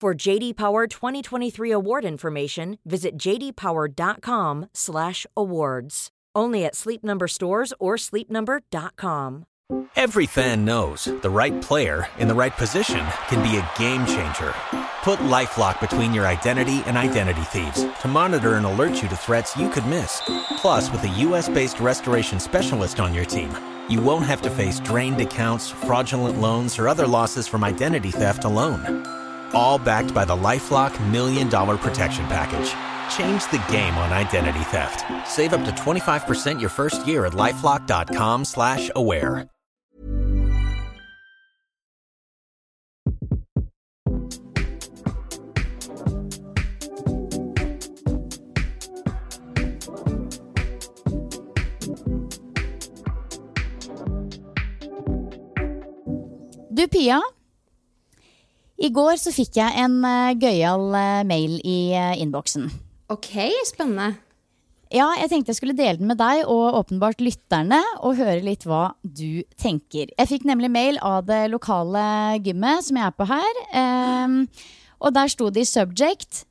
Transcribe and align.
For 0.00 0.14
JD 0.14 0.56
Power 0.56 0.86
2023 0.86 1.72
award 1.72 2.04
information, 2.04 2.78
visit 2.84 3.18
jdpower.com/awards. 3.18 6.08
Only 6.36 6.64
at 6.64 6.76
Sleep 6.76 7.02
Number 7.02 7.26
stores 7.26 7.74
or 7.80 7.96
sleepnumber.com. 7.96 9.44
Every 9.96 10.26
fan 10.26 10.64
knows 10.64 11.06
the 11.06 11.28
right 11.28 11.60
player 11.60 12.06
in 12.16 12.28
the 12.28 12.34
right 12.34 12.56
position 12.56 13.04
can 13.26 13.42
be 13.42 13.56
a 13.56 13.68
game 13.76 14.06
changer. 14.06 14.54
Put 15.02 15.18
LifeLock 15.18 15.80
between 15.80 16.14
your 16.14 16.28
identity 16.28 16.80
and 16.86 16.96
identity 16.96 17.42
thieves 17.50 17.84
to 18.00 18.06
monitor 18.06 18.54
and 18.54 18.66
alert 18.66 19.02
you 19.02 19.08
to 19.08 19.16
threats 19.16 19.56
you 19.56 19.68
could 19.68 19.86
miss. 19.86 20.22
Plus, 20.58 20.92
with 20.92 21.02
a 21.02 21.08
U.S.-based 21.08 21.80
restoration 21.80 22.38
specialist 22.38 23.00
on 23.00 23.12
your 23.12 23.24
team, 23.24 23.50
you 23.88 24.00
won't 24.00 24.26
have 24.26 24.42
to 24.42 24.50
face 24.50 24.78
drained 24.78 25.20
accounts, 25.20 25.70
fraudulent 25.70 26.40
loans, 26.40 26.78
or 26.78 26.86
other 26.86 27.08
losses 27.08 27.48
from 27.48 27.64
identity 27.64 28.12
theft 28.12 28.44
alone 28.44 29.04
all 29.54 29.78
backed 29.78 30.14
by 30.14 30.24
the 30.24 30.36
LifeLock 30.36 30.94
Million 31.10 31.48
Dollar 31.48 31.76
Protection 31.76 32.24
Package. 32.26 32.74
Change 33.14 33.46
the 33.50 33.64
game 33.70 33.94
on 33.96 34.12
identity 34.12 34.64
theft. 34.70 35.04
Save 35.28 35.52
up 35.52 35.64
to 35.64 35.70
25% 35.72 36.60
your 36.60 36.70
first 36.70 37.06
year 37.06 37.26
at 37.26 37.32
LifeLock.com 37.32 38.44
slash 38.44 38.90
aware. 38.94 39.48
Du, 56.78 56.86
Pia. 56.86 57.20
I 58.78 58.92
går 58.94 59.16
så 59.18 59.32
fikk 59.34 59.58
jeg 59.58 59.74
en 59.82 59.98
uh, 60.06 60.30
gøyal 60.38 60.92
uh, 60.94 61.26
mail 61.26 61.58
i 61.66 61.90
uh, 61.98 62.14
innboksen. 62.14 62.68
Ok, 63.10 63.32
spennende. 63.66 64.12
Ja, 64.94 65.10
jeg 65.18 65.28
tenkte 65.28 65.52
jeg 65.52 65.58
skulle 65.58 65.76
dele 65.76 65.98
den 65.98 66.08
med 66.08 66.20
deg 66.20 66.46
og 66.48 66.78
åpenbart 66.78 67.20
lytterne, 67.20 67.80
og 68.00 68.16
høre 68.20 68.40
litt 68.44 68.64
hva 68.68 68.94
du 69.02 69.42
tenker. 69.60 70.08
Jeg 70.14 70.30
fikk 70.30 70.46
nemlig 70.48 70.70
mail 70.72 71.00
av 71.04 71.26
det 71.28 71.42
lokale 71.52 72.38
gymmet 72.44 72.86
som 72.86 73.00
jeg 73.00 73.10
er 73.10 73.16
på 73.18 73.26
her. 73.28 73.60
Um, 73.74 74.38
og 75.02 75.12
der 75.16 75.32
sto 75.32 75.50
det 75.52 75.66
i 75.66 75.68
subject 75.68 76.44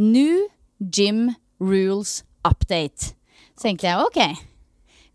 New 0.00 0.48
Gym 0.80 1.36
Rules 1.62 2.22
Update. 2.42 3.14
Så 3.54 3.68
tenkte 3.68 3.92
jeg 3.92 4.08
ok, 4.08 4.42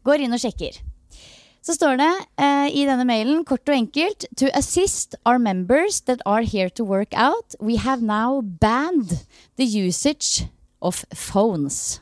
går 0.07 0.23
inn 0.23 0.37
og 0.37 0.41
sjekker. 0.45 0.79
Så 1.69 1.75
står 1.75 1.99
det 2.01 2.13
uh, 2.41 2.67
i 2.73 2.81
denne 2.89 3.05
mailen, 3.05 3.43
kort 3.45 3.69
og 3.69 3.75
enkelt 3.75 4.25
To 4.41 4.47
assist 4.57 5.13
our 5.23 5.37
members 5.37 6.01
that 6.01 6.17
are 6.25 6.41
here 6.41 6.69
to 6.69 6.83
work 6.83 7.13
out, 7.13 7.53
we 7.61 7.77
have 7.77 8.01
now 8.01 8.41
banned 8.41 9.27
the 9.55 9.65
usage 9.65 10.49
of 10.81 11.05
phones. 11.13 12.01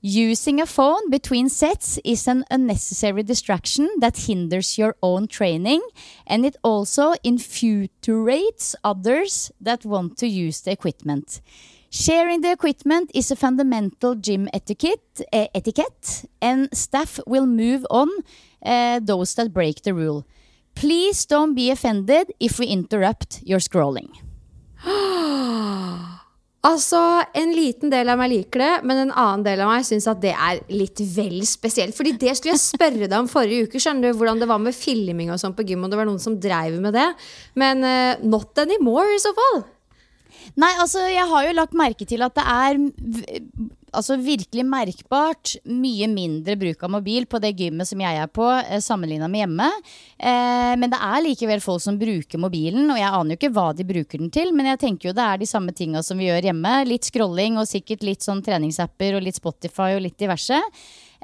Using 0.00 0.60
a 0.60 0.66
phone 0.66 1.10
between 1.10 1.48
sets 1.48 1.98
is 2.04 2.28
an 2.28 2.44
unnecessary 2.52 3.24
distraction 3.24 3.88
that 3.98 4.28
hinders 4.28 4.78
your 4.78 4.94
own 5.02 5.26
training, 5.26 5.82
and 6.24 6.46
it 6.46 6.56
also 6.62 7.14
infuriates 7.24 8.76
others 8.84 9.50
that 9.60 9.84
want 9.84 10.18
to 10.18 10.28
use 10.28 10.60
the 10.60 10.70
equipment. 10.70 11.40
Sharing 11.90 12.42
the 12.42 12.52
equipment 12.52 13.10
is 13.12 13.32
a 13.32 13.36
fundamental 13.36 14.14
gym 14.14 14.48
etiquette, 14.52 15.22
eh, 15.32 15.48
etiquette 15.52 16.26
and 16.40 16.68
staff 16.72 17.18
will 17.26 17.46
move 17.46 17.84
on 17.90 18.08
uh, 18.64 19.00
those 19.00 19.34
that 19.34 19.52
break 19.52 19.82
the 19.82 19.94
rule. 19.94 20.24
Please 20.74 21.26
don't 21.26 21.54
be 21.54 21.70
offended 21.70 22.32
if 22.38 22.58
we 22.58 22.66
interrupt 22.66 23.40
your 23.42 23.60
scrolling. 23.60 24.10
Altså, 26.68 26.98
En 27.38 27.52
liten 27.54 27.90
del 27.90 28.08
av 28.10 28.18
meg 28.18 28.32
liker 28.32 28.60
det, 28.60 28.70
men 28.82 28.98
en 29.04 29.12
annen 29.14 29.44
del 29.46 29.60
av 29.62 29.70
meg 29.70 29.84
syns 29.86 30.08
at 30.10 30.18
det 30.20 30.32
er 30.34 30.58
litt 30.74 31.00
vel 31.14 31.38
spesielt. 31.46 31.94
Fordi 31.96 32.16
det 32.18 32.34
skulle 32.34 32.56
jeg 32.56 32.64
spørre 32.64 33.06
deg 33.06 33.14
om 33.14 33.30
forrige 33.30 33.68
uke, 33.68 33.80
skjønner 33.80 34.10
du, 34.10 34.18
hvordan 34.18 34.42
det 34.42 34.48
var 34.50 34.60
med 34.62 34.76
filming 34.76 35.30
og 35.30 35.38
sånn 35.40 35.54
på 35.56 35.64
gym, 35.68 35.86
og 35.86 35.92
det 35.92 36.00
var 36.00 36.08
noen 36.10 36.20
som 36.22 36.36
dreiv 36.42 36.80
med 36.82 36.98
det. 36.98 37.06
Men 37.58 37.86
uh, 37.86 38.26
not 38.26 38.58
anymore, 38.58 39.14
i 39.14 39.22
så 39.22 39.32
fall. 39.38 39.62
Nei, 40.58 40.72
altså, 40.82 41.06
jeg 41.06 41.30
har 41.30 41.46
jo 41.46 41.56
lagt 41.56 41.78
merke 41.78 42.08
til 42.10 42.26
at 42.26 42.34
det 42.36 42.44
er 42.50 42.82
altså 43.96 44.16
virkelig 44.20 44.64
merkbart 44.68 45.54
mye 45.64 46.08
mindre 46.10 46.56
bruk 46.60 46.82
av 46.84 46.92
mobil 46.92 47.26
på 47.30 47.40
det 47.42 47.54
gymmet 47.58 47.88
som 47.88 48.00
jeg 48.02 48.20
er 48.20 48.28
på, 48.28 48.46
eh, 48.48 48.80
sammenligna 48.84 49.28
med 49.30 49.44
hjemme. 49.46 49.68
Eh, 50.18 50.74
men 50.76 50.90
det 50.90 50.98
er 51.00 51.24
likevel 51.24 51.60
folk 51.64 51.82
som 51.82 51.98
bruker 51.98 52.38
mobilen, 52.38 52.90
og 52.90 52.98
jeg 52.98 53.08
aner 53.08 53.34
jo 53.34 53.38
ikke 53.40 53.52
hva 53.56 53.68
de 53.76 53.84
bruker 53.88 54.18
den 54.18 54.30
til, 54.30 54.52
men 54.52 54.66
jeg 54.66 54.80
tenker 54.84 55.08
jo 55.10 55.16
det 55.16 55.24
er 55.24 55.38
de 55.38 55.46
samme 55.46 55.74
tinga 55.74 56.02
som 56.02 56.18
vi 56.18 56.28
gjør 56.28 56.50
hjemme. 56.50 56.74
Litt 56.88 57.04
scrolling 57.08 57.58
og 57.58 57.68
sikkert 57.70 58.02
litt 58.06 58.20
sånn 58.26 58.42
treningsapper 58.44 59.16
og 59.16 59.22
litt 59.22 59.38
Spotify 59.40 59.94
og 59.96 60.02
litt 60.02 60.18
diverse. 60.18 60.60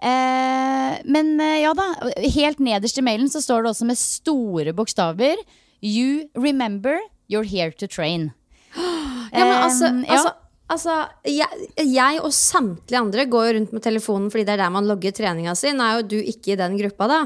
Eh, 0.02 0.94
men 1.06 1.34
eh, 1.40 1.60
ja 1.62 1.72
da, 1.76 1.90
helt 2.34 2.58
nederst 2.58 2.98
i 2.98 3.04
mailen 3.06 3.30
så 3.30 3.40
står 3.40 3.62
det 3.62 3.70
også 3.70 3.86
med 3.86 3.98
store 4.00 4.72
bokstaver 4.74 5.38
You 5.84 6.28
remember 6.34 6.98
you're 7.30 7.44
here 7.46 7.70
to 7.70 7.86
train. 7.86 8.32
Ja, 8.74 9.44
men 9.44 9.62
altså, 9.62 9.86
Eh, 9.86 10.04
ja. 10.08 10.14
altså 10.18 10.32
Altså, 10.72 10.94
jeg, 11.28 11.66
jeg 11.76 12.20
og 12.24 12.32
samtlige 12.32 13.00
andre 13.02 13.26
går 13.28 13.46
jo 13.46 13.54
rundt 13.58 13.74
med 13.76 13.82
telefonen 13.84 14.30
fordi 14.32 14.46
det 14.48 14.54
er 14.54 14.62
der 14.62 14.72
man 14.72 14.88
logger 14.88 15.12
treninga 15.12 15.52
si. 15.58 15.74
Nå 15.76 15.84
er 15.84 15.98
jo 15.98 16.06
du 16.14 16.16
ikke 16.16 16.54
i 16.54 16.58
den 16.60 16.78
gruppa, 16.80 17.08
da. 17.10 17.18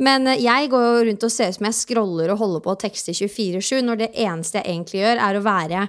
Men 0.00 0.30
eh, 0.32 0.40
jeg 0.40 0.70
går 0.72 0.86
jo 0.86 1.04
rundt 1.10 1.26
og 1.28 1.34
ser 1.34 1.52
ut 1.52 1.58
som 1.58 1.68
jeg 1.68 1.78
scroller 1.82 2.32
og 2.32 2.40
holder 2.40 2.64
på 2.64 2.72
og 2.72 2.80
tekster 2.80 3.16
24-7, 3.16 3.82
når 3.84 4.00
det 4.00 4.10
eneste 4.14 4.62
jeg 4.62 4.72
egentlig 4.72 5.02
gjør, 5.02 5.22
er 5.28 5.36
å 5.36 5.44
være 5.44 5.86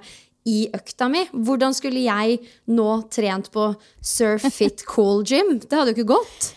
i 0.47 0.59
økta 0.75 1.07
mi. 1.11 1.23
Hvordan 1.31 1.75
skulle 1.75 2.03
jeg 2.03 2.41
nå 2.75 2.91
trent 3.11 3.51
på 3.55 3.69
Surf 4.03 4.47
Fit 4.51 4.83
Cool 4.87 5.23
Gym? 5.27 5.57
Det 5.63 5.79
hadde 5.79 5.95
jo 5.95 6.01
ikke 6.01 6.11
gått. 6.17 6.51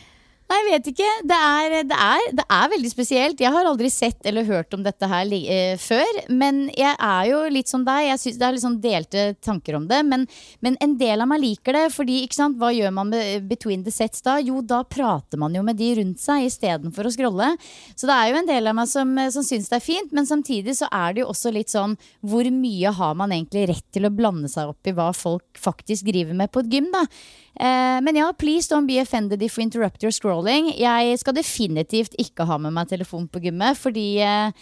Nei, 0.50 0.56
jeg 0.66 0.66
vet 0.66 0.88
ikke. 0.90 1.10
Det 1.30 1.36
er, 1.36 1.74
det, 1.86 1.94
er, 1.94 2.24
det 2.34 2.44
er 2.50 2.70
veldig 2.72 2.88
spesielt. 2.90 3.42
Jeg 3.42 3.54
har 3.54 3.68
aldri 3.70 3.86
sett 3.92 4.24
eller 4.26 4.48
hørt 4.48 4.74
om 4.74 4.82
dette 4.82 5.06
her 5.06 5.30
eh, 5.38 5.76
før. 5.78 6.08
Men 6.26 6.64
jeg 6.74 6.90
er 6.90 7.28
jo 7.28 7.42
litt 7.54 7.70
som 7.70 7.84
deg. 7.86 8.08
Jeg 8.08 8.18
synes 8.18 8.38
Det 8.40 8.46
er 8.48 8.56
litt 8.56 8.64
sånn 8.64 8.80
delte 8.82 9.26
tanker 9.46 9.76
om 9.78 9.84
det. 9.86 10.00
Men, 10.08 10.24
men 10.58 10.78
en 10.82 10.96
del 10.98 11.22
av 11.22 11.30
meg 11.30 11.44
liker 11.44 11.78
det. 11.78 11.84
Fordi, 11.94 12.24
ikke 12.26 12.38
sant, 12.40 12.58
hva 12.58 12.72
gjør 12.74 12.90
man 12.96 13.12
med 13.12 13.46
between 13.46 13.84
the 13.86 13.94
sets 13.94 14.24
da? 14.26 14.40
Jo, 14.42 14.58
da 14.58 14.80
prater 14.82 15.38
man 15.38 15.54
jo 15.54 15.62
med 15.66 15.78
de 15.78 15.92
rundt 16.00 16.18
seg 16.22 16.48
istedenfor 16.48 17.06
å 17.06 17.12
scrolle. 17.14 17.52
Så 17.94 18.10
det 18.10 18.16
er 18.16 18.32
jo 18.32 18.40
en 18.40 18.50
del 18.50 18.72
av 18.72 18.78
meg 18.80 18.90
som, 18.90 19.12
som 19.30 19.46
syns 19.46 19.70
det 19.70 19.78
er 19.78 19.86
fint. 19.86 20.10
Men 20.16 20.26
samtidig 20.26 20.74
så 20.80 20.90
er 20.90 21.14
det 21.14 21.22
jo 21.22 21.28
også 21.30 21.54
litt 21.54 21.70
sånn 21.70 21.94
Hvor 22.26 22.48
mye 22.50 22.90
har 22.96 23.14
man 23.14 23.30
egentlig 23.36 23.68
rett 23.70 23.86
til 23.94 24.08
å 24.08 24.12
blande 24.14 24.50
seg 24.50 24.74
opp 24.74 24.90
i 24.90 24.96
hva 24.98 25.12
folk 25.14 25.62
faktisk 25.62 26.10
driver 26.10 26.34
med 26.42 26.50
på 26.50 26.64
et 26.64 26.74
gym, 26.74 26.90
da? 26.90 27.06
Eh, 27.58 27.98
men 28.04 28.16
ja, 28.16 28.32
please 28.32 28.70
don't 28.70 28.86
be 28.86 29.00
offended 29.00 29.42
if 29.42 29.58
we 29.58 29.64
interrupt 29.66 30.04
your 30.04 30.14
scrolling. 30.14 30.70
Jeg 30.78 31.18
skal 31.20 31.36
definitivt 31.36 32.14
ikke 32.18 32.46
ha 32.48 32.58
med 32.58 32.74
meg 32.76 32.90
telefon 32.92 33.26
på 33.28 33.42
gymmet, 33.44 33.78
fordi 33.80 34.20
eh, 34.24 34.52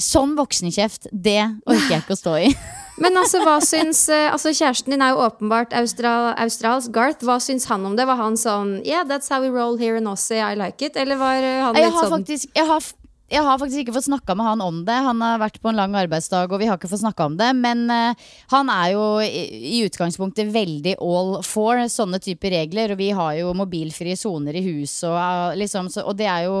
sånn 0.00 0.36
voksenkjeft, 0.38 1.10
det 1.12 1.42
orker 1.66 1.90
jeg 1.90 2.04
ikke 2.04 2.16
å 2.16 2.22
stå 2.22 2.38
i. 2.48 2.54
Men 3.02 3.16
altså, 3.16 3.40
hva 3.44 3.56
syns 3.64 4.04
eh, 4.12 4.28
altså 4.30 4.52
Kjæresten 4.52 4.92
din 4.92 5.02
er 5.04 5.14
jo 5.14 5.22
åpenbart 5.24 5.72
austral, 5.78 6.32
australsk. 6.40 6.92
Garth, 6.94 7.24
hva 7.24 7.38
syns 7.42 7.66
han 7.70 7.86
om 7.88 7.96
det? 7.98 8.04
Var 8.08 8.18
han 8.20 8.36
sånn 8.38 8.74
Yeah, 8.84 9.06
that's 9.08 9.32
how 9.32 9.40
we 9.42 9.48
roll 9.52 9.78
here 9.80 9.96
in 9.96 10.08
Aussie, 10.10 10.42
I 10.42 10.58
like 10.58 10.84
it? 10.84 10.98
Eller 11.00 11.20
var 11.20 11.40
han 11.40 11.78
Jeg 11.78 11.88
litt 11.88 11.96
har 11.96 12.08
sånn 12.08 12.20
faktisk 12.20 12.52
jeg 12.58 12.68
har, 12.68 12.90
jeg 13.32 13.44
har 13.46 13.58
faktisk 13.60 13.82
ikke 13.82 13.94
fått 13.96 14.08
snakka 14.10 14.34
med 14.36 14.46
han 14.46 14.62
om 14.64 14.80
det. 14.84 14.96
Han 15.06 15.22
har 15.24 15.40
vært 15.40 15.58
på 15.62 15.70
en 15.70 15.78
lang 15.78 15.94
arbeidsdag, 15.96 16.52
og 16.52 16.60
vi 16.60 16.68
har 16.68 16.76
ikke 16.76 16.90
fått 16.90 17.02
snakka 17.02 17.30
om 17.30 17.36
det. 17.40 17.48
Men 17.56 17.86
uh, 17.88 18.26
han 18.52 18.72
er 18.72 18.92
jo 18.92 19.04
i, 19.24 19.44
i, 19.72 19.78
utgangspunktet 19.86 20.52
veldig 20.52 20.98
all 21.00 21.38
for 21.46 21.80
sånne 21.92 22.20
typer 22.22 22.52
regler. 22.58 22.92
Og 22.92 23.00
vi 23.00 23.08
har 23.16 23.38
jo 23.40 23.54
mobilfrie 23.56 24.18
soner 24.20 24.58
i 24.60 24.64
hus, 24.66 24.98
og, 25.08 25.16
uh, 25.16 25.56
liksom, 25.58 25.88
og 26.04 26.12
det 26.18 26.28
er 26.28 26.46
jo 26.50 26.58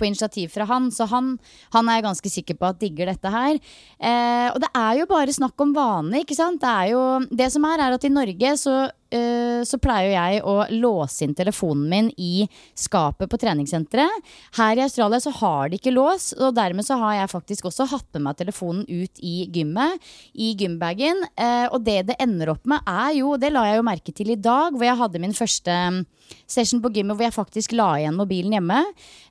på 0.00 0.08
initiativ 0.08 0.52
fra 0.52 0.64
han, 0.64 0.88
så 0.92 1.04
han, 1.10 1.34
han 1.74 1.88
er 1.88 1.98
jeg 1.98 2.06
ganske 2.06 2.30
sikker 2.32 2.56
på 2.56 2.68
at 2.70 2.78
digger 2.80 3.10
dette 3.12 3.32
her. 3.32 3.58
Uh, 3.96 4.48
og 4.52 4.62
det 4.64 4.70
er 4.76 5.00
jo 5.00 5.10
bare 5.10 5.36
snakk 5.36 5.60
om 5.64 5.74
vane, 5.76 6.22
ikke 6.22 6.36
sant. 6.36 6.60
Det, 6.60 6.92
jo, 6.92 7.04
det 7.32 7.48
som 7.52 7.64
er, 7.68 7.84
er 7.84 7.96
at 7.96 8.08
i 8.08 8.12
Norge 8.12 8.56
så 8.60 8.80
Eh, 9.10 9.62
så 9.66 9.78
pleier 9.82 10.12
jeg 10.12 10.42
å 10.46 10.54
låse 10.70 11.24
inn 11.26 11.34
telefonen 11.34 11.88
min 11.90 12.10
i 12.20 12.46
skapet 12.78 13.30
på 13.30 13.38
treningssenteret. 13.42 14.30
Her 14.58 14.78
i 14.78 14.84
Australia 14.84 15.18
så 15.22 15.32
har 15.40 15.70
de 15.70 15.80
ikke 15.80 15.94
lås, 15.94 16.30
og 16.38 16.54
dermed 16.58 16.86
så 16.86 16.98
har 17.00 17.16
jeg 17.18 17.32
faktisk 17.32 17.66
også 17.70 17.88
hatt 17.90 18.06
med 18.14 18.28
meg 18.28 18.38
telefonen 18.38 18.86
ut 18.86 19.22
i 19.26 19.48
gymmet, 19.50 19.98
i 20.34 20.52
gymbagen. 20.58 21.24
Eh, 21.34 21.66
og 21.70 21.82
det 21.86 21.98
det 22.12 22.18
ender 22.22 22.54
opp 22.54 22.70
med, 22.70 22.86
er 22.86 23.18
jo, 23.18 23.34
det 23.40 23.52
la 23.54 23.66
jeg 23.68 23.80
jo 23.80 23.88
merke 23.90 24.14
til 24.14 24.32
i 24.32 24.38
dag, 24.38 24.74
hvor 24.76 24.86
jeg 24.86 25.00
hadde 25.02 25.22
min 25.22 25.36
første 25.36 25.76
mm, 25.96 26.00
session 26.46 26.82
på 26.82 26.92
gymmet 26.94 27.18
hvor 27.18 27.26
jeg 27.26 27.36
faktisk 27.36 27.74
la 27.74 27.92
igjen 27.98 28.18
mobilen 28.18 28.54
hjemme. 28.56 28.82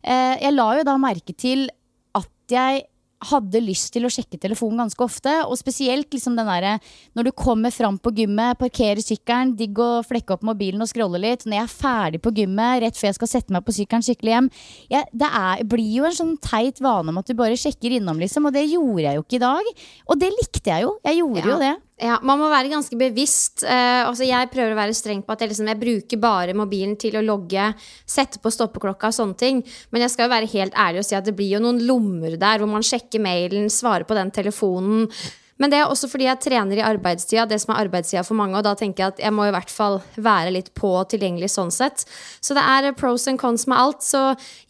Eh, 0.04 0.36
jeg 0.44 0.56
la 0.56 0.70
jo 0.80 0.88
da 0.88 1.00
merke 1.00 1.36
til 1.36 1.70
at 2.20 2.52
jeg 2.52 2.84
hadde 3.28 3.60
lyst 3.64 3.92
til 3.94 4.08
å 4.08 4.12
sjekke 4.12 4.40
telefonen 4.40 4.84
ganske 4.84 5.04
ofte. 5.04 5.34
Og 5.48 5.58
spesielt 5.60 6.14
liksom 6.14 6.38
den 6.40 6.48
derre 6.48 6.78
når 7.18 7.30
du 7.30 7.32
kommer 7.36 7.74
fram 7.74 8.00
på 8.00 8.14
gymmet, 8.16 8.60
parkerer 8.62 9.02
sykkelen, 9.04 9.56
digg 9.60 9.80
å 9.84 10.04
flekke 10.08 10.36
opp 10.36 10.46
mobilen 10.48 10.84
og 10.84 10.92
scrolle 10.92 11.22
litt. 11.22 11.46
Når 11.46 11.60
jeg 11.60 11.68
er 11.68 11.74
ferdig 11.74 12.24
på 12.24 12.34
gymmet, 12.38 12.84
rett 12.86 13.00
før 13.00 13.12
jeg 13.12 13.20
skal 13.20 13.34
sette 13.34 13.56
meg 13.56 13.66
på 13.68 13.76
sykkelen 13.76 14.06
skikkelig 14.08 14.36
hjem. 14.36 14.50
Ja, 14.94 15.04
det 15.12 15.34
er, 15.42 15.66
blir 15.70 15.92
jo 16.00 16.08
en 16.08 16.18
sånn 16.22 16.38
teit 16.44 16.82
vane 16.84 17.12
om 17.12 17.22
at 17.22 17.30
du 17.30 17.36
bare 17.40 17.60
sjekker 17.60 18.00
innom, 18.00 18.22
liksom. 18.22 18.48
Og 18.48 18.56
det 18.56 18.68
gjorde 18.70 19.06
jeg 19.06 19.20
jo 19.20 19.28
ikke 19.28 19.40
i 19.40 19.46
dag. 19.46 19.76
Og 20.10 20.24
det 20.24 20.34
likte 20.38 20.74
jeg 20.74 20.88
jo. 20.88 20.96
Jeg 21.08 21.22
gjorde 21.22 21.46
ja. 21.46 21.52
jo 21.52 21.62
det. 21.66 21.76
Ja, 22.00 22.16
Man 22.24 22.40
må 22.40 22.48
være 22.48 22.72
ganske 22.72 22.96
bevisst. 22.96 23.66
Uh, 23.66 24.08
altså 24.08 24.24
jeg 24.24 24.50
prøver 24.54 24.72
å 24.72 24.80
være 24.80 24.96
streng 24.96 25.20
på 25.26 25.36
at 25.36 25.44
jeg, 25.44 25.52
liksom, 25.52 25.68
jeg, 25.68 25.80
bruker 25.82 26.22
bare 26.22 26.56
mobilen 26.56 26.96
til 27.00 27.18
å 27.20 27.26
logge, 27.26 27.74
sette 28.08 28.40
på 28.40 28.54
stoppeklokka 28.56 29.12
og 29.12 29.18
sånne 29.18 29.40
ting. 29.40 29.60
Men 29.92 30.06
jeg 30.06 30.14
skal 30.16 30.30
jo 30.30 30.34
være 30.38 30.52
helt 30.54 30.80
ærlig 30.80 31.04
og 31.04 31.10
si 31.10 31.18
at 31.20 31.28
det 31.28 31.36
blir 31.36 31.58
jo 31.58 31.64
noen 31.64 31.84
lommer 31.84 32.40
der 32.40 32.64
hvor 32.64 32.72
man 32.72 32.86
sjekker 32.88 33.24
mailen, 33.24 33.68
svarer 33.74 34.08
på 34.08 34.16
den 34.16 34.32
telefonen. 34.36 35.10
Men 35.60 35.72
det 35.72 35.82
er 35.82 35.92
også 35.92 36.08
fordi 36.08 36.28
jeg 36.30 36.40
trener 36.46 36.80
i 36.80 36.86
arbeidstida, 36.88 37.44
det 37.50 37.60
som 37.60 37.74
er 37.74 37.84
arbeidstida 37.84 38.24
for 38.24 38.40
mange. 38.40 38.56
Og 38.56 38.64
da 38.64 38.76
tenker 38.80 39.04
jeg 39.04 39.14
at 39.14 39.22
jeg 39.26 39.36
må 39.36 39.50
i 39.50 39.54
hvert 39.54 39.74
fall 39.74 40.00
være 40.16 40.54
litt 40.56 40.72
på 40.78 40.94
og 41.02 41.10
tilgjengelig 41.12 41.52
sånn 41.52 41.74
sett. 41.76 42.06
Så 42.40 42.56
det 42.56 42.64
er 42.64 42.96
pros 42.98 43.28
and 43.28 43.42
cons 43.42 43.68
med 43.68 43.80
alt. 43.80 44.06
Så 44.06 44.22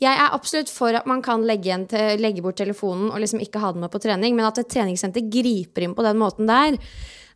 jeg 0.01 0.09
er 0.09 0.33
absolutt 0.33 0.73
for 0.73 0.97
at 0.97 1.05
man 1.09 1.21
kan 1.25 1.45
legge, 1.45 1.77
til, 1.91 2.23
legge 2.23 2.43
bort 2.45 2.57
telefonen 2.57 3.13
og 3.13 3.21
liksom 3.21 3.43
ikke 3.43 3.61
ha 3.61 3.71
den 3.75 3.85
med 3.85 3.93
på 3.93 4.01
trening, 4.01 4.35
men 4.37 4.49
at 4.49 4.57
et 4.61 4.71
treningssenter 4.73 5.29
griper 5.29 5.85
inn 5.85 5.95
på 5.97 6.05
den 6.05 6.19
måten 6.19 6.49
der 6.49 6.77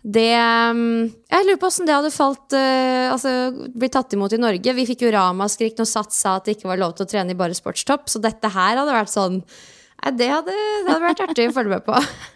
det 0.04 0.36
mm, 0.36 1.04
Jeg 1.32 1.46
lurer 1.48 1.60
på 1.62 1.68
åssen 1.70 1.88
det 1.88 1.94
hadde 1.96 2.10
falt 2.12 2.52
uh, 2.52 3.14
Altså 3.14 3.54
blitt 3.72 3.94
tatt 3.96 4.12
imot 4.18 4.34
i 4.36 4.42
Norge. 4.42 4.74
Vi 4.76 4.88
fikk 4.90 5.06
jo 5.06 5.14
ramaskrik 5.16 5.78
når 5.80 5.88
Sats 5.88 6.20
sa 6.20 6.36
at 6.40 6.50
det 6.50 6.58
ikke 6.58 6.74
var 6.74 6.82
lov 6.82 6.98
til 6.98 7.08
å 7.08 7.12
trene 7.14 7.32
i 7.32 7.40
bare 7.40 7.56
sportstopp. 7.56 8.10
Så 8.12 8.20
dette 8.20 8.52
her 8.52 8.82
hadde 8.82 8.98
vært 8.98 9.14
sånn 9.14 9.40
det 10.04 10.28
hadde, 10.28 10.52
det 10.52 10.90
hadde 10.92 11.06
vært 11.06 11.22
artig 11.24 11.46
å 11.48 11.54
følge 11.56 11.78
med 11.78 11.86
på. 11.86 11.96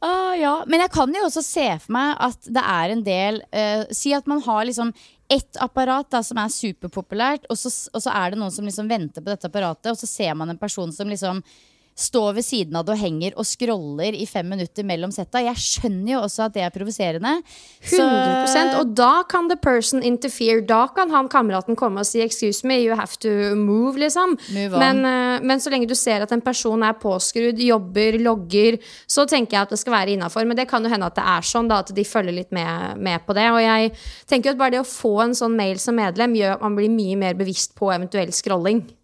Ah, 0.00 0.34
ja. 0.38 0.52
Men 0.66 0.84
jeg 0.84 0.92
kan 0.94 1.14
jo 1.14 1.24
også 1.26 1.42
se 1.42 1.66
for 1.82 1.94
meg 1.96 2.12
at 2.22 2.50
det 2.54 2.62
er 2.62 2.92
en 2.94 3.00
del 3.06 3.40
uh, 3.50 3.82
Si 3.94 4.12
at 4.14 4.28
man 4.30 4.42
har 4.44 4.68
liksom 4.68 4.92
ett 5.28 5.58
apparat 5.60 6.08
da, 6.14 6.22
som 6.24 6.38
er 6.40 6.52
superpopulært, 6.52 7.48
og 7.52 7.58
så, 7.60 7.68
og 7.92 8.00
så 8.00 8.12
er 8.16 8.32
det 8.32 8.38
noen 8.40 8.54
som 8.54 8.64
liksom 8.64 8.86
venter 8.88 9.20
på 9.20 9.28
dette 9.28 9.50
apparatet, 9.50 9.90
og 9.92 9.98
så 10.00 10.08
ser 10.08 10.32
man 10.38 10.48
en 10.48 10.60
person 10.60 10.94
som 10.94 11.10
liksom 11.10 11.42
står 11.98 12.36
ved 12.38 12.46
siden 12.46 12.76
av 12.78 12.86
det 12.86 12.94
og 12.94 13.00
henger 13.00 13.34
og 13.38 13.46
scroller 13.46 14.14
i 14.14 14.26
fem 14.28 14.46
minutter 14.46 14.86
mellom 14.86 15.12
setta. 15.14 15.42
Jeg 15.42 15.58
skjønner 15.58 16.12
jo 16.12 16.20
også 16.22 16.46
at 16.46 16.54
det 16.54 16.62
er 16.64 16.74
provoserende. 16.74 17.34
100% 17.82 18.78
Og 18.78 18.92
da 18.98 19.24
kan 19.28 19.48
the 19.50 19.58
person 19.58 20.04
interfere. 20.06 20.62
Da 20.66 20.86
kan 20.94 21.10
han 21.10 21.28
kameraten 21.28 21.76
komme 21.76 22.00
og 22.00 22.06
si 22.06 22.22
'excuse 22.22 22.64
me, 22.64 22.78
you 22.84 22.94
have 22.94 23.18
to 23.18 23.54
move', 23.58 23.98
liksom. 23.98 24.38
Move 24.54 24.78
men, 24.78 25.04
uh, 25.04 25.42
men, 25.42 25.58
så 25.58 25.70
lenge 25.70 25.88
du 25.88 25.94
ser 25.94 26.22
at 26.22 26.32
en 26.32 26.40
person 26.40 26.82
er 26.82 26.92
påskrudd, 26.92 27.58
jobber, 27.58 28.18
logger, 28.18 28.78
så 29.06 29.26
tenker 29.26 29.56
jeg 29.56 29.62
at 29.62 29.70
det 29.70 29.78
skal 29.78 29.92
være 29.92 30.10
innafor. 30.14 30.46
Men 30.46 30.56
det 30.56 30.68
kan 30.68 30.82
jo 30.82 30.90
hende 30.90 31.06
at 31.06 31.16
det 31.16 31.24
er 31.24 31.42
sånn, 31.42 31.68
da, 31.68 31.78
at 31.78 31.94
de 31.94 32.04
følger 32.04 32.32
litt 32.32 32.52
med, 32.52 32.98
med, 32.98 33.20
på 33.26 33.34
det. 33.34 33.50
Og 33.50 33.60
jeg 33.62 33.92
tenker 34.26 34.50
at 34.50 34.58
bare 34.58 34.70
det 34.70 34.80
å 34.80 34.84
få 34.84 35.20
en 35.22 35.34
sånn 35.34 35.56
mail 35.56 35.78
som 35.78 35.94
medlem 35.94 36.34
gjør 36.34 36.54
at 36.54 36.62
man 36.62 36.76
blir 36.76 36.88
mye 36.88 37.16
mer 37.16 37.34
bevisst 37.34 37.74
på 37.74 37.90
eventuell 37.92 38.32
scrolling. 38.32 38.97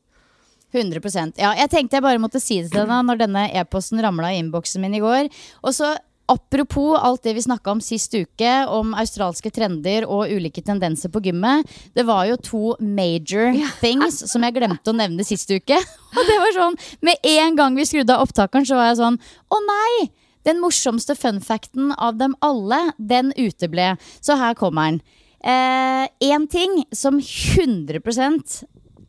100% 0.81 1.39
Ja, 1.41 1.53
jeg 1.59 1.71
tenkte 1.73 1.99
jeg 1.99 2.07
bare 2.07 2.23
måtte 2.23 2.43
si 2.43 2.61
det 2.63 2.73
til 2.73 2.89
deg 2.89 3.07
når 3.07 3.21
denne 3.21 3.47
e-posten 3.55 4.03
ramla 4.03 4.33
i 4.33 4.41
innboksen 4.43 4.83
min 4.83 4.99
i 4.99 5.05
går. 5.05 5.31
Og 5.63 5.77
så 5.77 5.95
Apropos 6.25 6.97
alt 6.97 7.23
det 7.23 7.35
vi 7.37 7.43
snakka 7.45 7.75
om 7.75 7.81
sist 7.85 8.15
uke, 8.17 8.53
om 8.73 8.95
australske 8.97 9.51
trender 9.53 10.07
og 10.09 10.31
ulike 10.33 10.63
tendenser 10.65 11.13
på 11.13 11.21
gymmet. 11.27 11.69
Det 11.93 12.07
var 12.09 12.25
jo 12.31 12.39
to 12.41 12.63
major 12.81 13.53
things 13.83 14.23
som 14.31 14.47
jeg 14.47 14.57
glemte 14.57 14.89
å 14.89 14.97
nevne 14.97 15.27
sist 15.27 15.53
uke. 15.53 15.77
Og 16.17 16.23
det 16.25 16.39
var 16.41 16.57
sånn, 16.57 16.79
Med 17.05 17.29
en 17.29 17.59
gang 17.59 17.77
vi 17.77 17.85
skrudde 17.85 18.17
av 18.17 18.25
opptakeren, 18.25 18.65
så 18.65 18.79
var 18.79 18.89
jeg 18.93 19.03
sånn 19.03 19.21
Å 19.53 19.61
nei! 19.69 20.09
Den 20.45 20.61
morsomste 20.61 21.17
funfacten 21.17 21.93
av 21.97 22.17
dem 22.21 22.35
alle, 22.45 22.93
den 22.97 23.33
uteble. 23.37 23.95
Så 24.21 24.37
her 24.37 24.57
kommer 24.57 24.93
den. 24.93 24.99
Én 25.45 26.45
eh, 26.45 26.49
ting 26.49 26.83
som 26.93 27.17
100 27.21 28.01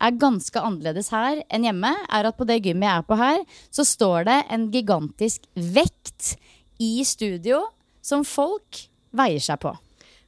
er 0.00 0.18
ganske 0.20 0.60
annerledes 0.60 1.10
her 1.14 1.42
enn 1.46 1.66
hjemme, 1.66 1.92
er 2.08 2.28
at 2.28 2.36
på 2.38 2.46
det 2.48 2.60
gymmet 2.64 2.88
jeg 2.88 3.02
er 3.02 3.08
på 3.08 3.18
her, 3.20 3.42
så 3.70 3.86
står 3.86 4.28
det 4.28 4.38
en 4.54 4.68
gigantisk 4.74 5.46
vekt 5.54 6.36
i 6.82 7.00
studio 7.06 7.62
som 8.04 8.24
folk 8.26 8.86
veier 9.16 9.42
seg 9.42 9.60
på. 9.62 9.72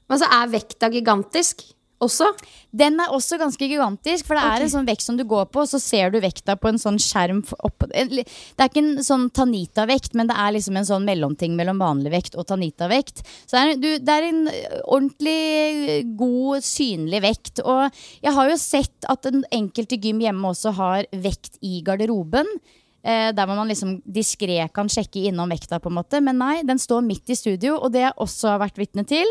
Men 0.09 0.21
så 0.21 0.29
er 0.33 0.53
vekta 0.53 0.89
gigantisk? 0.93 1.67
Også? 2.05 2.31
Den 2.71 2.99
er 3.03 3.13
også 3.15 3.39
ganske 3.41 3.69
gigantisk. 3.69 4.27
For 4.29 4.39
det 4.39 4.45
er 4.45 4.65
en 4.65 4.73
sånn 4.73 4.89
vekt 4.89 5.05
som 5.05 5.19
du 5.19 5.25
går 5.29 5.49
på, 5.53 5.65
og 5.65 5.71
så 5.71 5.81
ser 5.83 6.13
du 6.15 6.21
vekta 6.23 6.57
på 6.61 6.71
en 6.71 6.81
sånn 6.81 6.99
skjerm 7.03 7.43
oppå 7.65 7.89
Det 7.91 8.25
er 8.25 8.69
ikke 8.69 8.83
en 8.83 9.05
sånn 9.05 9.29
Tanita-vekt, 9.35 10.17
men 10.19 10.31
det 10.31 10.39
er 10.39 10.55
liksom 10.57 10.79
en 10.79 10.89
sånn 10.89 11.07
mellomting 11.09 11.57
mellom 11.59 11.83
vanlig 11.83 12.15
vekt 12.15 12.39
og 12.39 12.49
Tanita-vekt. 12.51 13.23
Så 13.47 13.57
det 13.57 13.63
er, 13.63 13.83
du, 13.83 13.91
det 14.05 14.17
er, 14.17 14.29
en 14.29 14.43
ordentlig 14.85 16.03
god, 16.19 16.67
synlig 16.67 17.23
vekt. 17.25 17.63
Og 17.65 17.89
jeg 18.25 18.35
har 18.39 18.51
jo 18.53 18.59
sett 18.61 19.09
at 19.09 19.29
den 19.29 19.47
enkelte 19.55 20.01
gym 20.01 20.23
hjemme 20.25 20.53
også 20.53 20.75
har 20.79 21.09
vekt 21.25 21.59
i 21.65 21.81
garderoben. 21.87 22.59
Eh, 23.03 23.31
der 23.33 23.47
man 23.47 23.71
liksom 23.71 24.01
diskré 24.05 24.59
kan 24.75 24.91
sjekke 24.91 25.29
innom 25.31 25.51
vekta, 25.55 25.79
på 25.81 25.91
en 25.91 25.99
måte. 26.01 26.21
Men 26.25 26.41
nei, 26.43 26.57
den 26.67 26.81
står 26.83 27.07
midt 27.07 27.31
i 27.31 27.39
studio, 27.39 27.79
og 27.79 27.95
det 27.95 28.03
jeg 28.05 28.19
også 28.19 28.55
har 28.55 28.63
vært 28.67 28.81
vitne 28.81 29.07
til 29.09 29.27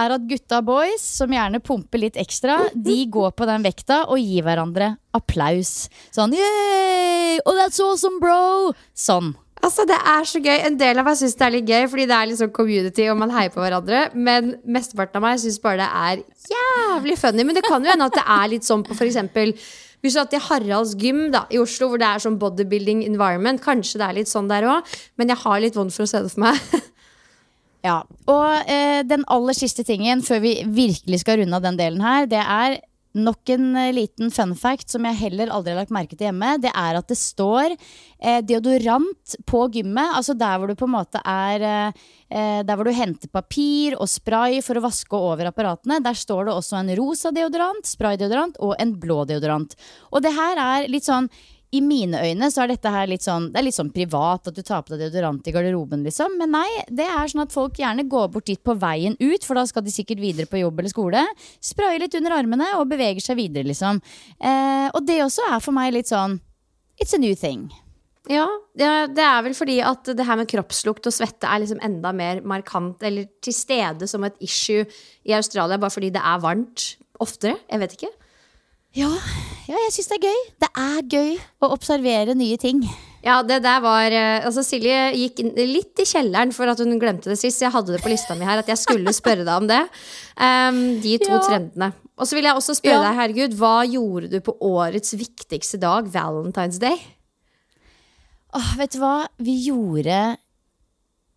er 0.00 0.14
at 0.16 0.26
gutta 0.30 0.60
boys, 0.64 1.04
som 1.20 1.32
gjerne 1.32 1.60
pumper 1.64 2.02
litt 2.02 2.18
ekstra, 2.20 2.58
de 2.74 2.98
går 3.12 3.32
på 3.38 3.46
den 3.48 3.64
vekta 3.66 4.04
og 4.08 4.18
gir 4.18 4.44
hverandre 4.46 4.94
applaus. 5.14 5.88
Sånn 6.14 6.34
yeah! 6.34 7.38
Oh, 7.44 7.54
that's 7.58 7.80
awesome, 7.82 8.20
bro! 8.22 8.74
Sånn. 8.94 9.34
Altså, 9.64 9.86
Det 9.88 9.96
er 9.96 10.26
så 10.28 10.40
gøy. 10.44 10.58
En 10.66 10.76
del 10.76 11.00
av 11.00 11.06
meg 11.06 11.16
syns 11.16 11.38
det 11.38 11.46
er 11.46 11.54
litt 11.54 11.70
gøy, 11.70 11.86
fordi 11.88 12.04
det 12.10 12.16
er 12.18 12.28
litt 12.28 12.40
sånn 12.42 12.52
community 12.52 13.06
og 13.08 13.16
man 13.22 13.32
heier 13.32 13.52
på 13.54 13.62
hverandre. 13.62 14.02
Men 14.12 14.56
mesteparten 14.66 15.20
av 15.20 15.24
meg 15.24 15.40
syns 15.40 15.56
bare 15.62 15.80
det 15.80 15.88
er 15.88 16.52
jævlig 16.52 17.16
funny. 17.20 17.46
Men 17.48 17.56
det 17.56 17.64
kan 17.64 17.84
jo 17.84 17.92
hende 17.94 18.10
at 18.10 18.18
det 18.18 18.26
er 18.36 18.50
litt 18.52 18.68
sånn 18.68 18.84
på 18.84 18.96
f.eks. 18.96 19.16
Hvis 20.04 20.12
du 20.12 20.20
hadde 20.20 20.34
til 20.34 20.44
Haralds 20.50 20.92
gym 21.00 21.30
da, 21.32 21.46
i 21.48 21.56
Oslo, 21.56 21.88
hvor 21.88 22.02
det 22.02 22.10
er 22.10 22.20
sånn 22.20 22.36
bodybuilding 22.42 23.06
environment, 23.06 23.62
kanskje 23.64 24.02
det 24.02 24.08
er 24.10 24.18
litt 24.18 24.28
sånn 24.28 24.50
der 24.52 24.66
òg. 24.68 24.96
Men 25.16 25.32
jeg 25.32 25.40
har 25.46 25.62
litt 25.64 25.78
vondt 25.78 25.96
for 25.96 26.04
å 26.04 26.10
se 26.10 26.20
det 26.26 26.34
for 26.34 26.44
meg. 26.44 26.60
Ja, 27.84 28.00
og 28.32 28.70
eh, 28.70 29.02
den 29.04 29.26
aller 29.28 29.56
siste 29.56 29.84
tingen 29.84 30.24
før 30.24 30.40
vi 30.40 30.56
virkelig 30.64 31.20
skal 31.20 31.42
runde 31.42 31.58
av 31.58 31.66
den 31.66 31.76
delen 31.76 32.00
her, 32.00 32.24
det 32.30 32.40
er 32.40 32.78
nok 33.14 33.50
en 33.54 33.76
eh, 33.76 33.92
liten 33.94 34.32
fun 34.34 34.54
fact 34.58 34.90
som 34.90 35.04
jeg 35.06 35.18
heller 35.20 35.52
aldri 35.52 35.74
har 35.74 35.82
lagt 35.82 35.94
merke 35.94 36.16
til 36.16 36.30
hjemme. 36.30 36.56
Det 36.62 36.72
er 36.72 36.98
at 36.98 37.10
det 37.10 37.18
står 37.20 37.74
eh, 37.76 38.40
deodorant 38.46 39.36
på 39.46 39.62
gymmet. 39.76 40.16
Altså 40.16 40.34
der 40.38 40.58
hvor 40.58 40.70
du 40.70 40.78
på 40.78 40.88
en 40.88 40.94
måte 40.96 41.22
er 41.28 41.66
eh, 41.68 42.02
eh, 42.32 42.60
Der 42.66 42.74
hvor 42.74 42.88
du 42.88 42.96
henter 42.96 43.28
papir 43.28 43.98
og 43.98 44.10
spray 44.10 44.60
for 44.64 44.80
å 44.80 44.86
vaske 44.86 45.20
over 45.20 45.52
apparatene. 45.52 46.00
Der 46.04 46.18
står 46.18 46.48
det 46.48 46.56
også 46.56 46.80
en 46.80 46.94
rosa 46.98 47.34
deodorant, 47.36 47.86
spraydeodorant 47.86 48.58
og 48.64 48.74
en 48.80 48.96
blå 48.98 49.22
deodorant. 49.28 49.76
Og 50.10 50.24
det 50.24 50.34
her 50.34 50.64
er 50.64 50.88
litt 50.90 51.06
sånn 51.06 51.28
i 51.74 51.80
mine 51.82 52.20
øyne 52.22 52.48
så 52.52 52.64
er 52.64 52.72
dette 52.74 52.90
her 52.92 53.08
litt 53.10 53.24
sånn 53.24 53.50
Det 53.52 53.60
er 53.60 53.66
litt 53.66 53.76
sånn 53.76 53.92
privat 53.94 54.50
at 54.50 54.56
du 54.56 54.62
tar 54.62 54.84
på 54.84 54.94
deg 54.94 55.06
deodorant 55.06 55.46
i 55.48 55.54
garderoben, 55.54 56.04
liksom. 56.06 56.36
Men 56.40 56.54
nei, 56.54 56.68
det 56.88 57.06
er 57.08 57.30
sånn 57.30 57.44
at 57.44 57.54
folk 57.54 57.78
gjerne 57.80 58.06
går 58.10 58.30
bort 58.34 58.48
dit 58.50 58.60
på 58.62 58.76
veien 58.78 59.16
ut, 59.20 59.46
for 59.46 59.58
da 59.58 59.66
skal 59.68 59.84
de 59.86 59.94
sikkert 59.94 60.22
videre 60.22 60.50
på 60.50 60.60
jobb 60.62 60.80
eller 60.80 60.92
skole. 60.92 61.24
Sprayer 61.64 62.02
litt 62.04 62.16
under 62.18 62.36
armene 62.38 62.72
og 62.78 62.90
beveger 62.92 63.24
seg 63.24 63.40
videre, 63.40 63.66
liksom. 63.70 64.02
Eh, 64.38 64.88
og 64.92 65.02
det 65.08 65.22
også 65.24 65.48
er 65.50 65.64
for 65.64 65.76
meg 65.76 65.94
litt 65.96 66.12
sånn 66.12 66.38
It's 67.02 67.14
a 67.16 67.18
new 67.18 67.34
thing. 67.34 67.72
Ja, 68.30 68.46
det 68.78 68.86
er 69.20 69.42
vel 69.44 69.52
fordi 69.56 69.80
at 69.84 70.08
det 70.16 70.24
her 70.24 70.38
med 70.40 70.48
kroppslukt 70.48 71.04
og 71.10 71.12
svette 71.12 71.48
er 71.50 71.60
liksom 71.60 71.82
enda 71.84 72.12
mer 72.16 72.40
markant 72.46 73.02
eller 73.04 73.26
til 73.44 73.56
stede 73.56 74.08
som 74.08 74.24
et 74.24 74.38
issue 74.44 74.86
i 75.28 75.34
Australia, 75.36 75.76
bare 75.80 75.92
fordi 75.92 76.12
det 76.14 76.22
er 76.24 76.40
varmt 76.40 76.94
oftere. 77.20 77.58
Jeg 77.68 77.82
vet 77.82 77.96
ikke. 77.98 78.12
Ja, 78.94 79.10
ja 79.66 79.80
jeg 79.86 79.94
syns 79.96 80.10
det 80.12 80.18
er 80.20 80.28
gøy. 80.28 80.44
Det 80.62 80.70
er 80.84 81.00
gøy 81.10 81.32
å 81.64 81.72
observere 81.74 82.36
nye 82.38 82.58
ting. 82.60 82.84
Ja, 83.24 83.38
det 83.46 83.62
der 83.64 83.80
var 83.80 84.12
eh, 84.12 84.44
Altså, 84.44 84.60
Silje 84.66 85.14
gikk 85.16 85.40
litt 85.56 86.02
i 86.02 86.06
kjelleren 86.06 86.52
for 86.54 86.68
at 86.68 86.80
hun 86.82 86.98
glemte 87.00 87.30
det 87.32 87.38
sist. 87.40 87.62
Jeg 87.64 87.72
hadde 87.72 87.94
det 87.94 88.02
på 88.04 88.12
lista 88.12 88.36
mi 88.36 88.44
her 88.46 88.60
at 88.60 88.68
jeg 88.70 88.80
skulle 88.82 89.14
spørre 89.20 89.46
deg 89.46 89.54
om 89.56 89.68
det. 89.70 89.80
Um, 90.36 90.80
de 91.04 91.16
to 91.22 91.32
Ja. 91.32 91.40
trendene. 91.48 91.92
Og 92.14 92.28
så 92.30 92.36
vil 92.38 92.46
jeg 92.46 92.54
også 92.54 92.76
spørre 92.78 93.00
Ja. 93.00 93.08
deg, 93.08 93.18
herregud, 93.18 93.56
hva 93.58 93.74
gjorde 93.90 94.28
du 94.30 94.38
på 94.44 94.54
årets 94.62 95.16
viktigste 95.18 95.80
dag, 95.82 96.06
Valentine's 96.12 96.78
Day? 96.78 97.00
Åh, 98.54 98.68
vet 98.78 98.92
du 98.94 99.00
hva? 99.02 99.26
Vi 99.42 99.56
gjorde 99.66 100.36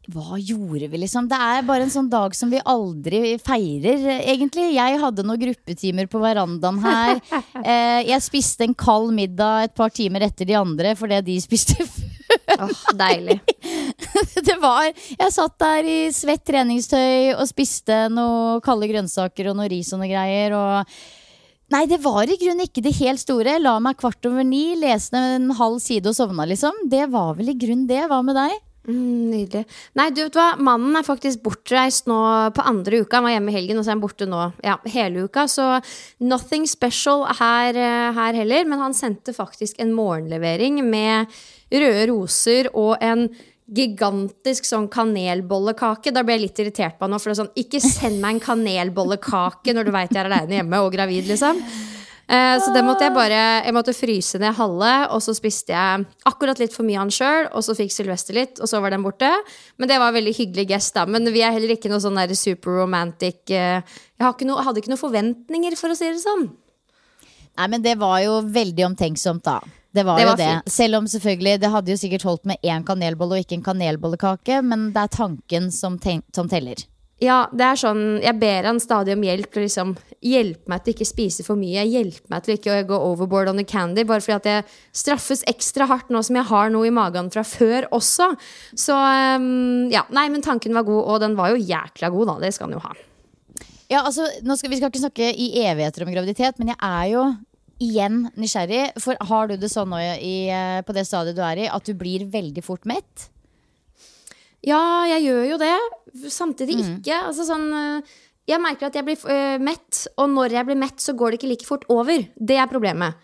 Hva 0.08 0.38
gjorde 0.40 0.88
vi, 0.88 1.00
liksom? 1.02 1.26
Det 1.28 1.36
er 1.36 1.66
bare 1.68 1.84
en 1.84 1.92
sånn 1.92 2.08
dag 2.08 2.32
som 2.36 2.48
vi 2.52 2.62
aldri 2.64 3.36
feirer, 3.44 4.06
egentlig. 4.22 4.70
Jeg 4.78 5.00
hadde 5.02 5.26
noen 5.28 5.42
gruppetimer 5.42 6.08
på 6.12 6.22
verandaen 6.24 6.80
her. 6.84 7.20
Eh, 7.68 8.06
jeg 8.06 8.22
spiste 8.22 8.64
en 8.64 8.76
kald 8.78 9.10
middag 9.18 9.66
et 9.66 9.74
par 9.76 9.90
timer 9.92 10.24
etter 10.24 10.46
de 10.48 10.54
andre 10.56 10.92
fordi 10.96 11.18
de 11.26 11.34
spiste 11.42 11.76
før. 11.84 12.14
Oh, 12.64 12.84
deilig. 12.96 13.40
Det 14.48 14.56
var 14.62 14.86
Jeg 14.88 15.34
satt 15.34 15.56
der 15.60 15.88
i 15.90 15.98
svett 16.16 16.46
treningstøy 16.48 17.34
og 17.34 17.44
spiste 17.50 18.06
noen 18.14 18.62
kalde 18.64 18.88
grønnsaker 18.92 19.50
og 19.52 19.58
noe 19.60 19.68
ris 19.74 19.90
og 19.92 20.04
noe 20.04 20.12
greier. 20.12 20.56
Og 20.56 21.02
Nei, 21.74 21.84
det 21.90 22.00
var 22.06 22.30
i 22.30 22.38
grunnen 22.40 22.64
ikke 22.64 22.86
det 22.86 22.96
helt 23.02 23.20
store. 23.20 23.58
La 23.60 23.74
meg 23.84 23.98
kvart 24.00 24.30
over 24.30 24.46
ni, 24.48 24.78
leste 24.80 25.20
en 25.20 25.50
halv 25.58 25.82
side 25.84 26.08
og 26.08 26.16
sovna, 26.16 26.46
liksom. 26.48 26.86
Det 26.88 27.10
var 27.12 27.34
vel 27.36 27.52
i 27.52 27.58
grunnen 27.60 27.90
det. 27.90 28.06
Hva 28.08 28.22
med 28.24 28.38
deg? 28.40 28.56
Mm, 28.88 29.32
nydelig. 29.34 29.66
Nei, 30.00 30.06
du 30.16 30.22
vet 30.22 30.38
hva, 30.38 30.54
mannen 30.64 30.96
er 30.96 31.04
faktisk 31.04 31.42
bortreist 31.44 32.06
nå 32.08 32.20
på 32.56 32.64
andre 32.70 33.02
uka. 33.04 33.18
Han 33.18 33.26
var 33.28 33.34
hjemme 33.34 33.52
i 33.52 33.58
helgen, 33.58 33.82
og 33.82 33.84
så 33.84 33.92
er 33.92 33.98
han 33.98 34.04
borte 34.06 34.28
nå 34.30 34.46
ja, 34.64 34.78
hele 34.94 35.26
uka. 35.28 35.44
Så 35.52 35.66
nothing 36.24 36.64
special 36.72 37.26
her, 37.42 37.76
eh, 37.76 38.08
her 38.16 38.40
heller. 38.40 38.64
Men 38.64 38.86
han 38.86 38.96
sendte 38.96 39.36
faktisk 39.36 39.82
en 39.84 39.92
morgenlevering 39.98 40.80
med 40.88 41.36
røde 41.74 42.08
roser 42.14 42.72
og 42.72 42.96
en 43.04 43.28
gigantisk 43.68 44.64
sånn 44.64 44.88
kanelbollekake. 44.88 46.16
Da 46.16 46.24
ble 46.24 46.38
jeg 46.38 46.46
litt 46.46 46.64
irritert 46.64 46.96
på 46.96 47.04
han 47.04 47.12
nå. 47.12 47.20
For 47.20 47.34
det 47.34 47.36
er 47.36 47.44
sånn, 47.44 47.54
ikke 47.60 47.84
send 47.84 48.24
meg 48.24 48.38
en 48.38 48.44
kanelbollekake 48.48 49.76
når 49.76 49.90
du 49.90 49.96
veit 50.00 50.16
jeg 50.16 50.24
er 50.24 50.32
aleine 50.32 50.62
hjemme 50.62 50.84
og 50.86 50.94
gravid, 50.96 51.28
liksom. 51.28 51.60
Eh, 52.28 52.58
så 52.60 52.74
det 52.76 52.82
måtte 52.84 53.06
jeg 53.08 53.16
bare 53.16 53.64
Jeg 53.64 53.72
måtte 53.72 53.94
fryse 53.96 54.40
ned 54.42 54.58
halve, 54.58 54.92
og 55.16 55.22
så 55.24 55.32
spiste 55.38 55.72
jeg 55.72 56.04
akkurat 56.28 56.60
litt 56.60 56.76
for 56.76 56.84
mye 56.88 57.00
den 57.06 57.14
sjøl. 57.14 57.48
Og 57.56 57.64
så 57.64 57.76
fikk 57.78 57.94
Sylvester 57.96 58.36
litt, 58.36 58.60
og 58.60 58.68
så 58.68 58.82
var 58.84 58.92
den 58.92 59.06
borte. 59.06 59.32
Men 59.80 59.92
det 59.92 60.00
var 60.02 60.12
en 60.12 60.20
veldig 60.20 60.36
hyggelig 60.36 60.68
gest, 60.74 60.96
da. 60.98 61.08
Men 61.08 61.30
vi 61.32 61.46
er 61.46 61.56
heller 61.56 61.78
ikke 61.78 61.92
noe 61.92 62.04
sånn 62.04 62.20
super 62.36 62.82
romantic 62.82 63.50
eh, 63.50 63.80
Jeg 64.20 64.34
ikke 64.34 64.64
hadde 64.64 64.84
ikke 64.84 64.92
noen 64.92 65.06
forventninger, 65.06 65.78
for 65.80 65.94
å 65.94 65.98
si 65.98 66.12
det 66.12 66.24
sånn. 66.24 66.50
Nei, 67.58 67.68
men 67.74 67.82
det 67.82 67.96
var 67.98 68.20
jo 68.22 68.42
veldig 68.44 68.86
omtenksomt, 68.92 69.44
da. 69.48 69.62
Det 69.98 70.04
var, 70.06 70.20
Det 70.20 70.28
jo 70.28 70.36
det. 70.36 70.50
fint. 70.52 70.70
Selv 70.70 71.00
om 71.00 71.08
selvfølgelig 71.10 71.60
det 71.64 71.72
hadde 71.74 71.92
jo 71.92 71.98
sikkert 71.98 72.28
holdt 72.28 72.46
med 72.46 72.62
én 72.62 72.84
kanelbolle 72.86 73.40
og 73.40 73.46
ikke 73.46 73.58
en 73.58 73.66
kanelbollekake, 73.66 74.60
men 74.62 74.92
det 74.94 75.08
er 75.08 75.16
tanken 75.16 75.72
som, 75.74 75.98
ten 75.98 76.22
som 76.36 76.50
teller. 76.52 76.84
Ja, 77.24 77.48
det 77.50 77.66
er 77.66 77.80
sånn 77.82 78.02
Jeg 78.22 78.38
ber 78.38 78.68
han 78.70 78.80
stadig 78.82 79.16
om 79.16 79.24
hjelp 79.26 79.50
til 79.54 79.66
liksom 79.66 79.96
hjelpe 80.28 80.70
meg 80.70 80.84
til 80.84 80.96
ikke 80.96 81.08
spise 81.08 81.44
for 81.46 81.60
mye. 81.60 81.86
Hjelpe 81.88 82.30
meg 82.34 82.46
til 82.46 82.56
ikke 82.56 82.74
å 82.74 82.86
gå 82.90 82.98
overboard 83.12 83.52
on 83.52 83.60
the 83.62 83.66
candy. 83.68 84.06
Bare 84.08 84.24
fordi 84.24 84.36
at 84.38 84.50
jeg 84.50 84.66
straffes 84.98 85.44
ekstra 85.50 85.88
hardt 85.90 86.10
nå 86.14 86.22
som 86.26 86.40
jeg 86.40 86.50
har 86.50 86.72
noe 86.74 86.90
i 86.90 86.94
magen 86.94 87.30
fra 87.34 87.44
før 87.48 87.88
også. 87.96 88.32
Så 88.78 88.98
um, 88.98 89.88
ja. 89.94 90.04
Nei, 90.14 90.28
men 90.34 90.46
tanken 90.46 90.76
var 90.78 90.88
god, 90.88 91.04
og 91.04 91.22
den 91.24 91.38
var 91.38 91.54
jo 91.54 91.62
jækla 91.62 92.10
god, 92.14 92.32
da. 92.32 92.38
Det 92.46 92.54
skal 92.56 92.68
han 92.68 92.78
jo 92.80 92.84
ha. 92.86 92.96
Ja, 93.88 94.02
altså, 94.02 94.26
skal, 94.28 94.72
Vi 94.74 94.82
skal 94.82 94.92
ikke 94.92 95.06
snakke 95.06 95.32
i 95.32 95.52
evigheter 95.64 96.04
om 96.04 96.12
graviditet, 96.12 96.58
men 96.60 96.74
jeg 96.74 96.80
er 96.82 97.08
jo 97.14 97.24
igjen 97.84 98.26
nysgjerrig. 98.36 98.84
For 99.04 99.22
har 99.30 99.50
du 99.50 99.58
det 99.62 99.72
sånn 99.72 99.94
nå 99.94 100.02
eh, 100.02 100.82
på 100.84 100.98
det 100.98 101.06
stadiet 101.08 101.38
du 101.38 101.44
er 101.46 101.66
i, 101.66 101.72
at 101.72 101.88
du 101.88 101.94
blir 101.98 102.26
veldig 102.34 102.66
fort 102.66 102.90
mett? 102.90 103.30
Ja, 104.66 105.06
jeg 105.06 105.28
gjør 105.28 105.44
jo 105.52 105.60
det. 105.62 105.76
Samtidig 106.34 106.80
ikke. 106.82 107.20
Altså 107.30 107.46
sånn 107.46 107.68
øh, 107.70 108.16
Jeg 108.50 108.62
merker 108.64 108.88
at 108.88 108.96
jeg 108.96 109.06
blir 109.06 109.20
uh, 109.28 109.58
mett, 109.62 110.06
og 110.18 110.32
når 110.32 110.56
jeg 110.56 110.68
blir 110.70 110.80
mett, 110.80 111.02
så 111.04 111.14
går 111.14 111.34
det 111.34 111.40
ikke 111.42 111.52
like 111.52 111.68
fort 111.68 111.84
over. 111.92 112.24
Det 112.36 112.58
er 112.58 112.70
problemet. 112.72 113.20